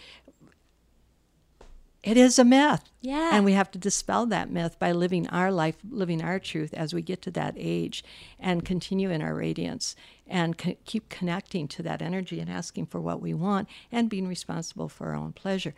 It 2.01 2.15
is 2.15 2.39
a 2.39 2.45
myth. 2.45 2.83
Yeah. 3.01 3.31
And 3.33 3.43
we 3.43 3.53
have 3.53 3.71
to 3.71 3.79
dispel 3.79 4.25
that 4.27 4.49
myth 4.49 4.77
by 4.79 4.91
living 4.93 5.27
our 5.27 5.51
life, 5.51 5.75
living 5.89 6.21
our 6.23 6.39
truth 6.39 6.73
as 6.73 6.93
we 6.93 7.01
get 7.01 7.21
to 7.23 7.31
that 7.31 7.55
age 7.57 8.03
and 8.39 8.63
continue 8.63 9.09
in 9.09 9.21
our 9.21 9.35
radiance 9.35 9.95
and 10.25 10.57
co- 10.57 10.77
keep 10.85 11.09
connecting 11.09 11.67
to 11.69 11.83
that 11.83 12.01
energy 12.01 12.39
and 12.39 12.49
asking 12.49 12.85
for 12.85 13.01
what 13.01 13.21
we 13.21 13.33
want 13.33 13.67
and 13.91 14.09
being 14.09 14.27
responsible 14.27 14.87
for 14.87 15.07
our 15.09 15.15
own 15.15 15.33
pleasure. 15.33 15.75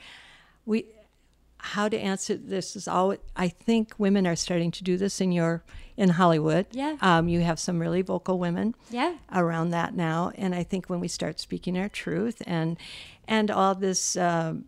We 0.66 0.86
how 1.64 1.88
to 1.90 1.98
answer 2.00 2.36
this 2.36 2.76
is 2.76 2.88
all 2.88 3.16
I 3.36 3.48
think 3.48 3.94
women 4.00 4.26
are 4.26 4.36
starting 4.36 4.72
to 4.72 4.84
do 4.84 4.98
this 4.98 5.22
in 5.22 5.32
your 5.32 5.64
in 5.96 6.10
Hollywood. 6.10 6.66
Yeah. 6.72 6.98
Um, 7.02 7.28
you 7.30 7.42
have 7.42 7.60
some 7.60 7.78
really 7.80 8.02
vocal 8.02 8.40
women 8.40 8.74
Yeah. 8.90 9.18
around 9.32 9.70
that 9.72 9.94
now 9.96 10.32
and 10.36 10.56
i 10.56 10.64
think 10.64 10.88
when 10.90 11.00
we 11.00 11.08
start 11.08 11.40
speaking 11.40 11.78
our 11.78 11.90
truth 11.90 12.42
and 12.48 12.78
and 13.28 13.52
all 13.52 13.76
this 13.76 14.16
um 14.18 14.66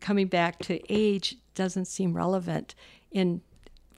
coming 0.00 0.26
back 0.26 0.58
to 0.60 0.80
age 0.92 1.36
doesn't 1.54 1.84
seem 1.86 2.14
relevant 2.14 2.74
in 3.10 3.42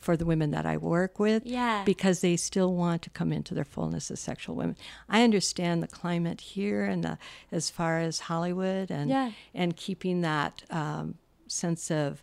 for 0.00 0.16
the 0.16 0.24
women 0.26 0.50
that 0.50 0.66
I 0.66 0.76
work 0.78 1.20
with 1.20 1.46
Yeah. 1.46 1.84
because 1.86 2.22
they 2.22 2.36
still 2.36 2.74
want 2.74 3.02
to 3.02 3.10
come 3.10 3.32
into 3.32 3.54
their 3.54 3.64
fullness 3.64 4.10
as 4.10 4.18
sexual 4.18 4.56
women. 4.56 4.76
I 5.08 5.22
understand 5.22 5.80
the 5.80 5.86
climate 5.86 6.40
here 6.40 6.84
and 6.84 7.04
the, 7.04 7.18
as 7.52 7.70
far 7.70 8.00
as 8.00 8.18
Hollywood 8.20 8.90
and 8.90 9.08
Yeah. 9.08 9.30
and 9.54 9.76
keeping 9.76 10.22
that 10.22 10.64
um, 10.70 11.18
sense 11.46 11.88
of 11.88 12.20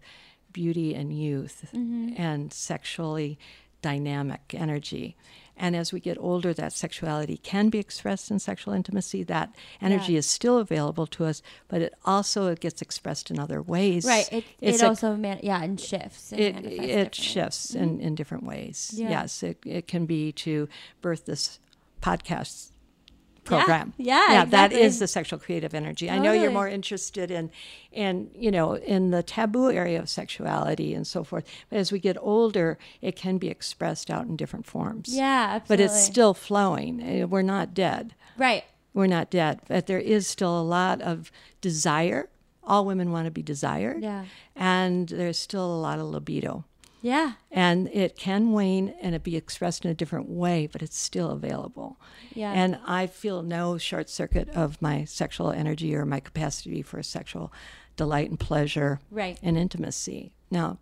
beauty 0.51 0.93
and 0.93 1.17
youth 1.17 1.69
and 1.73 2.51
sexually 2.51 3.39
dynamic 3.82 4.53
energy. 4.53 5.15
And 5.60 5.76
as 5.76 5.91
we 5.91 5.99
get 5.99 6.18
older, 6.20 6.53
that 6.53 6.74
sexuality 6.74 7.38
can 7.38 7.70
be 7.70 7.78
expressed 7.80 8.32
in 8.32 8.39
sexual 8.39 8.74
intimacy. 8.74 9.24
That 9.24 9.53
energy 9.82 10.14
Yeah. 10.14 10.20
is 10.20 10.26
still 10.26 10.57
available 10.57 11.05
to 11.07 11.26
us, 11.26 11.41
but 11.68 11.82
it 11.82 11.93
also 12.05 12.55
gets 12.55 12.82
expressed 12.82 13.30
in 13.30 13.38
other 13.38 13.62
ways. 13.62 14.05
Right. 14.05 14.32
It, 14.32 14.45
It's 14.62 14.82
it 14.82 14.86
also 14.86 15.16
man- 15.16 15.41
yeah, 15.43 15.62
and 15.62 15.80
shifts. 15.80 16.32
And 16.32 16.66
it, 16.66 16.66
it 16.66 17.16
shifts 17.16 17.76
in, 17.76 17.89
mm-hmm. 17.97 18.01
in 18.07 18.16
different 18.16 18.45
ways. 18.45 18.91
Yeah. 18.95 19.10
Yes, 19.10 19.43
it, 19.43 19.57
it 19.66 19.88
can 19.88 20.05
be 20.05 20.32
to 20.32 20.70
birth 21.01 21.26
this 21.26 21.60
podcast 22.01 22.72
program. 23.58 23.93
Yeah, 23.97 24.14
yeah, 24.32 24.45
that 24.45 24.66
exactly. 24.72 24.82
is 24.82 25.00
the 25.00 25.08
sexual 25.08 25.39
creative 25.39 25.74
energy. 25.74 26.10
I 26.10 26.18
know 26.20 26.32
you're 26.32 26.52
more 26.52 26.68
interested 26.68 27.32
in, 27.32 27.52
in 27.91 28.30
you 28.34 28.52
know, 28.52 28.74
in 28.76 29.12
the 29.12 29.24
taboo 29.24 29.72
area 29.72 30.00
of 30.00 30.08
sexuality 30.10 30.93
and 30.93 31.06
so 31.06 31.24
forth. 31.24 31.45
But 31.70 31.80
as 31.80 31.91
we 31.91 32.00
get 32.00 32.18
older, 32.20 32.78
it 33.02 33.16
can 33.16 33.38
be 33.38 33.47
expressed 33.50 34.10
out 34.10 34.26
in 34.28 34.36
different 34.36 34.66
forms. 34.66 35.10
Yeah, 35.16 35.47
absolutely. 35.56 35.86
but 35.86 35.91
it's 35.91 36.04
still 36.04 36.34
flowing. 36.34 37.02
Eh, 37.02 37.24
We're 37.26 37.41
not 37.41 37.74
dead 37.74 38.16
right. 38.38 38.64
we're 38.93 39.08
not 39.08 39.30
dead, 39.30 39.60
but 39.68 39.86
there 39.88 40.00
is 40.00 40.28
still 40.28 40.60
a 40.60 40.64
lot 40.64 41.02
of 41.02 41.32
desire 41.62 42.30
all 42.64 42.86
women 42.86 43.12
want 43.12 43.26
to 43.26 43.32
be 43.32 43.41
desired, 43.41 44.04
Yeah. 44.04 44.26
and 44.56 45.10
there's 45.10 45.39
still 45.39 45.66
a 45.66 45.80
lot 45.80 45.97
of 46.00 46.06
libido. 46.06 46.66
Yeah. 47.02 47.34
And 47.52 47.88
it 47.93 48.18
can 48.18 48.52
wane 48.52 48.93
and 49.02 49.16
it 49.16 49.24
be 49.24 49.36
expressed 49.38 49.86
in 49.86 49.91
a 49.91 49.95
different 49.95 50.28
way, 50.30 50.68
but 50.68 50.82
it's 50.82 50.97
still 50.97 51.32
available. 51.32 51.97
Yeah. 52.34 52.52
And 52.52 52.80
I 52.86 53.08
feel 53.08 53.41
no 53.41 53.78
short 53.78 54.10
circuit 54.10 54.50
of 54.50 54.82
my 54.82 55.06
sexual 55.06 55.52
energy 55.52 55.95
or 55.95 56.06
my 56.06 56.20
capacity 56.20 56.82
for 56.82 57.02
sexual 57.04 57.52
delight 57.95 58.30
and 58.30 58.39
pleasure 58.39 59.00
Right. 59.12 59.38
and 59.41 59.58
intimacy. 59.58 60.32
Now, 60.52 60.78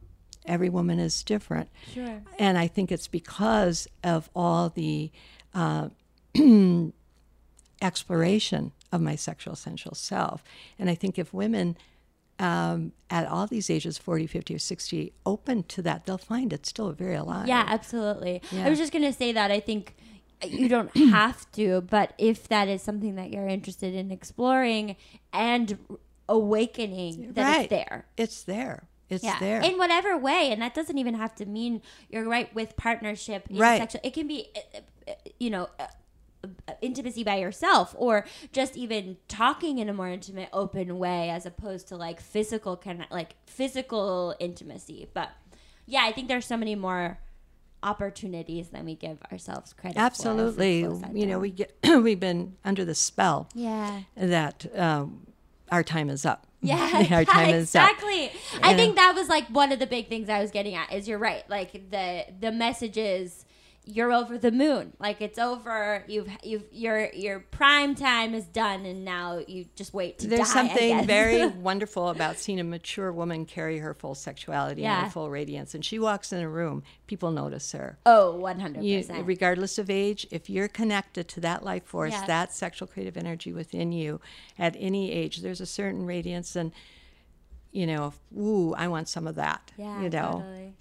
every 0.45 0.69
woman 0.69 0.97
is 0.99 1.23
different. 1.23 1.69
Sure. 1.93 2.21
And 2.39 2.57
I 2.57 2.67
think 2.67 2.91
it's 2.91 3.07
because 3.07 3.87
of 4.03 4.29
all 4.35 4.69
the 4.69 5.11
uh, 5.53 5.89
exploration 7.81 8.71
of 8.91 9.01
my 9.01 9.15
sexual 9.15 9.53
essential 9.53 9.93
self. 9.93 10.43
And 10.79 10.89
I 10.89 10.95
think 10.95 11.19
if 11.19 11.33
women 11.33 11.77
um, 12.39 12.91
at 13.09 13.27
all 13.27 13.47
these 13.47 13.69
ages 13.69 13.97
40, 13.97 14.27
50, 14.27 14.55
or 14.55 14.59
60 14.59 15.13
open 15.25 15.63
to 15.63 15.81
that, 15.81 16.05
they'll 16.05 16.17
find 16.17 16.53
it's 16.53 16.69
still 16.69 16.91
very 16.91 17.15
alive. 17.15 17.47
Yeah, 17.47 17.63
absolutely. 17.67 18.41
I 18.53 18.69
was 18.69 18.77
just 18.79 18.93
gonna 18.93 19.13
say 19.13 19.31
that 19.31 19.49
I 19.51 19.59
think 19.59 19.95
you 20.45 20.67
don't 20.75 20.95
have 20.95 21.51
to, 21.53 21.81
but 21.81 22.13
if 22.17 22.47
that 22.49 22.67
is 22.67 22.81
something 22.81 23.15
that 23.15 23.31
you're 23.31 23.47
interested 23.47 23.95
in 23.95 24.11
exploring 24.11 24.95
and 25.33 25.77
awakening, 26.29 27.33
that 27.33 27.43
Right. 27.43 27.59
it's 27.61 27.69
there. 27.69 28.05
It's 28.17 28.43
there. 28.43 28.87
It's 29.09 29.23
Yeah, 29.23 29.39
there. 29.39 29.61
in 29.61 29.77
whatever 29.77 30.17
way, 30.17 30.51
and 30.51 30.61
that 30.61 30.73
doesn't 30.75 30.97
even 30.97 31.13
have 31.15 31.33
to 31.35 31.45
mean 31.45 31.81
you're 32.09 32.25
right 32.27 32.53
with 32.53 32.75
partnership. 32.75 33.47
Right. 33.49 33.77
Sexual, 33.79 34.01
it 34.03 34.13
can 34.13 34.27
be, 34.27 34.47
uh, 34.55 34.79
uh, 35.07 35.13
you 35.39 35.49
know. 35.49 35.69
Intimacy 36.81 37.23
by 37.23 37.37
yourself 37.37 37.95
or 37.97 38.25
just 38.51 38.77
even 38.77 39.17
talking 39.27 39.79
in 39.79 39.89
a 39.89 39.93
more 39.93 40.09
intimate 40.09 40.49
open 40.53 40.97
way 40.99 41.29
as 41.29 41.45
opposed 41.45 41.87
to 41.89 41.95
like 41.95 42.19
physical 42.21 42.77
kind 42.77 43.01
of 43.01 43.07
like 43.09 43.35
physical 43.45 44.35
intimacy 44.39 45.07
but 45.13 45.29
yeah 45.85 46.03
i 46.03 46.11
think 46.11 46.27
there's 46.27 46.45
so 46.45 46.57
many 46.57 46.75
more 46.75 47.19
opportunities 47.83 48.69
than 48.69 48.85
we 48.85 48.95
give 48.95 49.19
ourselves 49.31 49.73
credit 49.73 49.95
for 49.95 50.01
Absolutely. 50.01 50.79
You 50.79 51.25
know, 51.25 51.33
down. 51.33 51.41
we 51.41 51.51
get 51.51 51.77
we've 51.83 52.19
been 52.19 52.55
under 52.65 52.83
the 52.83 52.95
spell 52.95 53.49
yeah 53.53 54.01
that 54.15 54.65
um, 54.77 55.27
our 55.71 55.83
time 55.83 56.09
is 56.09 56.25
up. 56.25 56.47
yeah, 56.61 57.05
our 57.11 57.25
time 57.25 57.49
is 57.53 57.75
up. 57.75 57.89
exactly. 57.89 58.31
I 58.63 58.73
think 58.73 58.95
that 58.95 59.13
was 59.15 59.29
like 59.29 59.47
one 59.47 59.71
of 59.71 59.79
the 59.79 59.87
big 59.87 60.07
things 60.09 60.29
I 60.29 60.41
was 60.41 60.51
getting 60.51 60.75
at. 60.75 60.91
Is 60.93 61.07
you're 61.07 61.19
right. 61.19 61.47
Like 61.49 61.89
the 61.91 62.25
the 62.39 62.51
message 62.51 62.97
is 62.97 63.45
you're 63.87 64.11
over 64.11 64.37
the 64.37 64.51
moon. 64.51 64.93
Like 64.99 65.21
it's 65.21 65.39
over. 65.39 66.03
You've 66.07 66.27
you've 66.43 66.65
your 66.71 67.09
your 67.13 67.39
prime 67.39 67.95
time 67.95 68.33
is 68.33 68.45
done, 68.45 68.85
and 68.85 69.05
now 69.05 69.39
you 69.47 69.65
just 69.75 69.93
wait 69.93 70.19
to 70.19 70.27
There's 70.27 70.47
die, 70.49 70.53
something 70.53 71.05
very 71.05 71.47
wonderful 71.69 72.09
about 72.09 72.37
seeing 72.37 72.59
a 72.59 72.63
mature 72.63 73.11
woman 73.11 73.45
carry 73.45 73.79
her 73.79 73.93
full 73.93 74.13
sexuality 74.13 74.85
and 74.85 75.05
her 75.05 75.09
full 75.09 75.29
radiance. 75.29 75.73
And 75.73 75.83
she 75.85 75.99
walks 75.99 76.33
in 76.33 76.39
a 76.41 76.49
room, 76.49 76.83
people 77.07 77.31
notice 77.31 77.71
her. 77.71 77.97
oh 78.05 78.35
one 78.35 78.59
hundred 78.59 78.83
percent. 78.83 79.25
regardless 79.25 79.77
of 79.77 79.89
age, 79.89 80.27
if 80.31 80.49
you're 80.49 80.67
connected 80.67 81.27
to 81.29 81.39
that 81.41 81.63
life 81.63 81.85
force, 81.85 82.11
Yes. 82.11 82.27
that 82.27 82.53
sexual 82.53 82.87
creative 82.87 83.15
energy 83.17 83.53
within 83.53 83.91
you 83.91 84.19
at 84.59 84.75
any 84.77 85.11
age, 85.11 85.37
there's 85.37 85.61
a 85.61 85.65
certain 85.65 86.05
radiance 86.05 86.55
and 86.55 86.71
you 87.71 87.85
know, 87.85 88.13
ooh, 88.35 88.73
I 88.73 88.87
want 88.87 89.07
some 89.07 89.27
of 89.27 89.35
that. 89.35 89.71
Yeah, 89.77 90.01
you 90.01 90.09
know. 90.09 90.31
totally. 90.43 90.73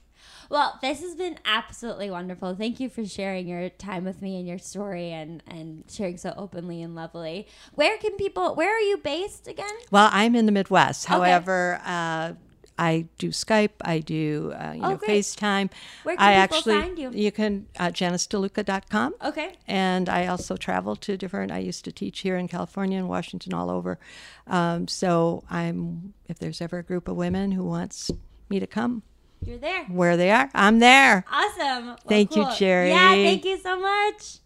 Well, 0.48 0.78
this 0.80 1.00
has 1.00 1.14
been 1.14 1.38
absolutely 1.44 2.10
wonderful. 2.10 2.54
Thank 2.54 2.80
you 2.80 2.88
for 2.88 3.04
sharing 3.04 3.48
your 3.48 3.68
time 3.70 4.04
with 4.04 4.22
me 4.22 4.38
and 4.38 4.46
your 4.46 4.58
story 4.58 5.10
and 5.10 5.42
and 5.46 5.84
sharing 5.90 6.16
so 6.16 6.34
openly 6.36 6.82
and 6.82 6.94
lovely. 6.94 7.46
Where 7.74 7.98
can 7.98 8.12
people? 8.16 8.54
Where 8.54 8.74
are 8.74 8.80
you 8.80 8.98
based 8.98 9.48
again? 9.48 9.74
Well, 9.90 10.08
I'm 10.12 10.34
in 10.36 10.46
the 10.46 10.52
Midwest. 10.52 11.06
However, 11.06 11.80
uh, 11.84 12.34
I 12.78 13.06
do 13.18 13.30
Skype. 13.30 13.70
I 13.80 14.00
do 14.00 14.52
uh, 14.54 14.72
you 14.74 14.82
Oh, 14.82 14.90
know 14.90 14.96
great. 14.96 15.24
FaceTime. 15.24 15.70
Where 16.02 16.16
can 16.16 16.24
I 16.24 16.42
people 16.42 16.56
actually 16.58 16.74
find 16.74 16.98
you? 16.98 17.10
you 17.10 17.32
can 17.32 17.66
uh, 17.78 17.86
janicedeluca.com. 17.88 19.14
Okay. 19.24 19.54
And 19.66 20.08
I 20.08 20.26
also 20.26 20.56
travel 20.56 20.94
to 20.96 21.16
different. 21.16 21.52
I 21.52 21.58
used 21.58 21.84
to 21.86 21.92
teach 21.92 22.20
here 22.20 22.36
in 22.36 22.48
California 22.48 22.98
and 22.98 23.08
Washington, 23.08 23.54
all 23.54 23.70
over. 23.70 23.98
Um, 24.46 24.88
so 24.88 25.42
I'm 25.50 26.12
if 26.28 26.38
there's 26.38 26.60
ever 26.60 26.78
a 26.78 26.82
group 26.82 27.08
of 27.08 27.16
women 27.16 27.52
who 27.52 27.64
wants 27.64 28.10
me 28.50 28.60
to 28.60 28.66
come 28.66 29.02
You're 29.42 29.58
there. 29.58 29.84
where 29.84 30.16
they 30.16 30.30
are, 30.30 30.50
I'm 30.54 30.78
there. 30.80 31.24
Awesome. 31.30 31.86
Well, 31.86 31.98
Thank 32.08 32.34
you, 32.36 32.46
Cherry. 32.56 32.88
Yeah, 32.90 33.10
thank 33.14 33.44
you 33.44 33.56
so 33.58 33.78
much. 33.78 34.38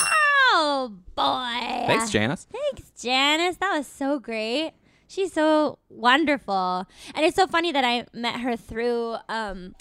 Oh 0.00 0.92
boy. 1.14 1.86
Thanks, 1.86 2.10
Janice. 2.10 2.46
Thanks, 2.50 2.90
Janice. 3.00 3.56
That 3.56 3.76
was 3.76 3.86
so 3.86 4.18
great. 4.18 4.72
She's 5.06 5.32
so 5.32 5.78
wonderful. 5.88 6.86
And 7.14 7.24
it's 7.24 7.36
so 7.36 7.46
funny 7.46 7.72
that 7.72 7.84
I 7.84 8.06
met 8.12 8.40
her 8.40 8.56
through 8.56 9.16
um 9.28 9.74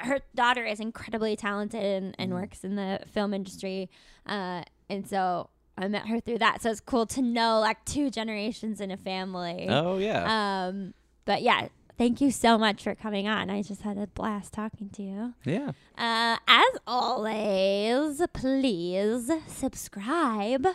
her 0.00 0.20
daughter 0.34 0.64
is 0.64 0.80
incredibly 0.80 1.36
talented 1.36 1.84
and, 2.02 2.14
and 2.18 2.32
works 2.32 2.64
in 2.64 2.76
the 2.76 3.00
film 3.12 3.34
industry. 3.34 3.90
Uh 4.26 4.62
and 4.88 5.06
so 5.08 5.50
I 5.76 5.88
met 5.88 6.06
her 6.08 6.20
through 6.20 6.38
that. 6.38 6.62
So 6.62 6.70
it's 6.70 6.80
cool 6.80 7.06
to 7.06 7.22
know 7.22 7.60
like 7.60 7.84
two 7.84 8.10
generations 8.10 8.80
in 8.80 8.90
a 8.90 8.96
family. 8.96 9.66
Oh 9.68 9.98
yeah, 9.98 10.66
Um 10.66 10.94
but 11.24 11.42
yeah, 11.42 11.68
thank 11.98 12.20
you 12.20 12.30
so 12.30 12.58
much 12.58 12.82
for 12.82 12.94
coming 12.94 13.28
on. 13.28 13.50
I 13.50 13.62
just 13.62 13.82
had 13.82 13.98
a 13.98 14.06
blast 14.06 14.52
talking 14.52 14.90
to 14.90 15.02
you. 15.02 15.34
yeah. 15.44 15.72
Uh, 15.96 16.36
as 16.48 16.78
always, 16.86 18.20
please 18.32 19.30
subscribe. 19.46 20.66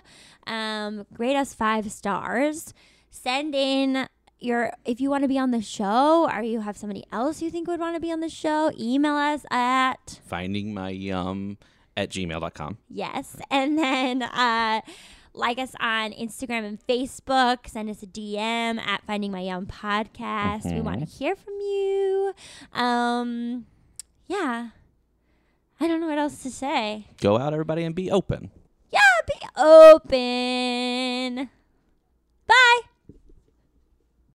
Um, 0.45 1.05
rate 1.17 1.35
us 1.35 1.53
five 1.53 1.91
stars. 1.91 2.73
Send 3.09 3.55
in 3.55 4.07
your 4.39 4.71
if 4.85 5.01
you 5.01 5.09
want 5.09 5.23
to 5.23 5.27
be 5.27 5.39
on 5.39 5.51
the 5.51 5.61
show 5.61 6.29
or 6.31 6.43
you 6.43 6.59
have 6.61 6.77
somebody 6.77 7.03
else 7.11 7.41
you 7.41 7.49
think 7.49 7.67
would 7.67 7.79
want 7.79 7.95
to 7.95 7.99
be 7.99 8.11
on 8.11 8.19
the 8.19 8.29
show. 8.29 8.71
Email 8.79 9.15
us 9.15 9.45
at 9.49 10.19
Finding 10.27 10.73
my 10.73 10.89
yum 10.89 11.57
at 11.95 12.09
gmail.com. 12.09 12.77
yes, 12.89 13.37
and 13.49 13.77
then 13.79 14.21
uh, 14.21 14.81
like 15.37 15.59
us 15.59 15.73
on 15.79 16.11
Instagram 16.11 16.65
and 16.65 16.79
Facebook. 16.87 17.67
Send 17.67 17.89
us 17.89 18.01
a 18.03 18.07
DM 18.07 18.79
at 18.79 19.03
Finding 19.05 19.31
My 19.31 19.41
Yum 19.41 19.67
Podcast. 19.67 20.73
We 20.73 20.81
want 20.81 20.99
to 20.99 21.05
hear 21.05 21.35
from 21.35 21.53
you. 21.53 22.33
Um, 22.73 23.65
yeah. 24.27 24.69
I 25.79 25.87
don't 25.87 26.01
know 26.01 26.07
what 26.07 26.17
else 26.17 26.41
to 26.43 26.49
say. 26.49 27.07
Go 27.21 27.37
out, 27.37 27.53
everybody, 27.53 27.83
and 27.83 27.93
be 27.93 28.09
open. 28.09 28.49
Yeah, 28.89 28.99
be 29.27 29.47
open. 29.61 31.49
Bye. 32.47 32.79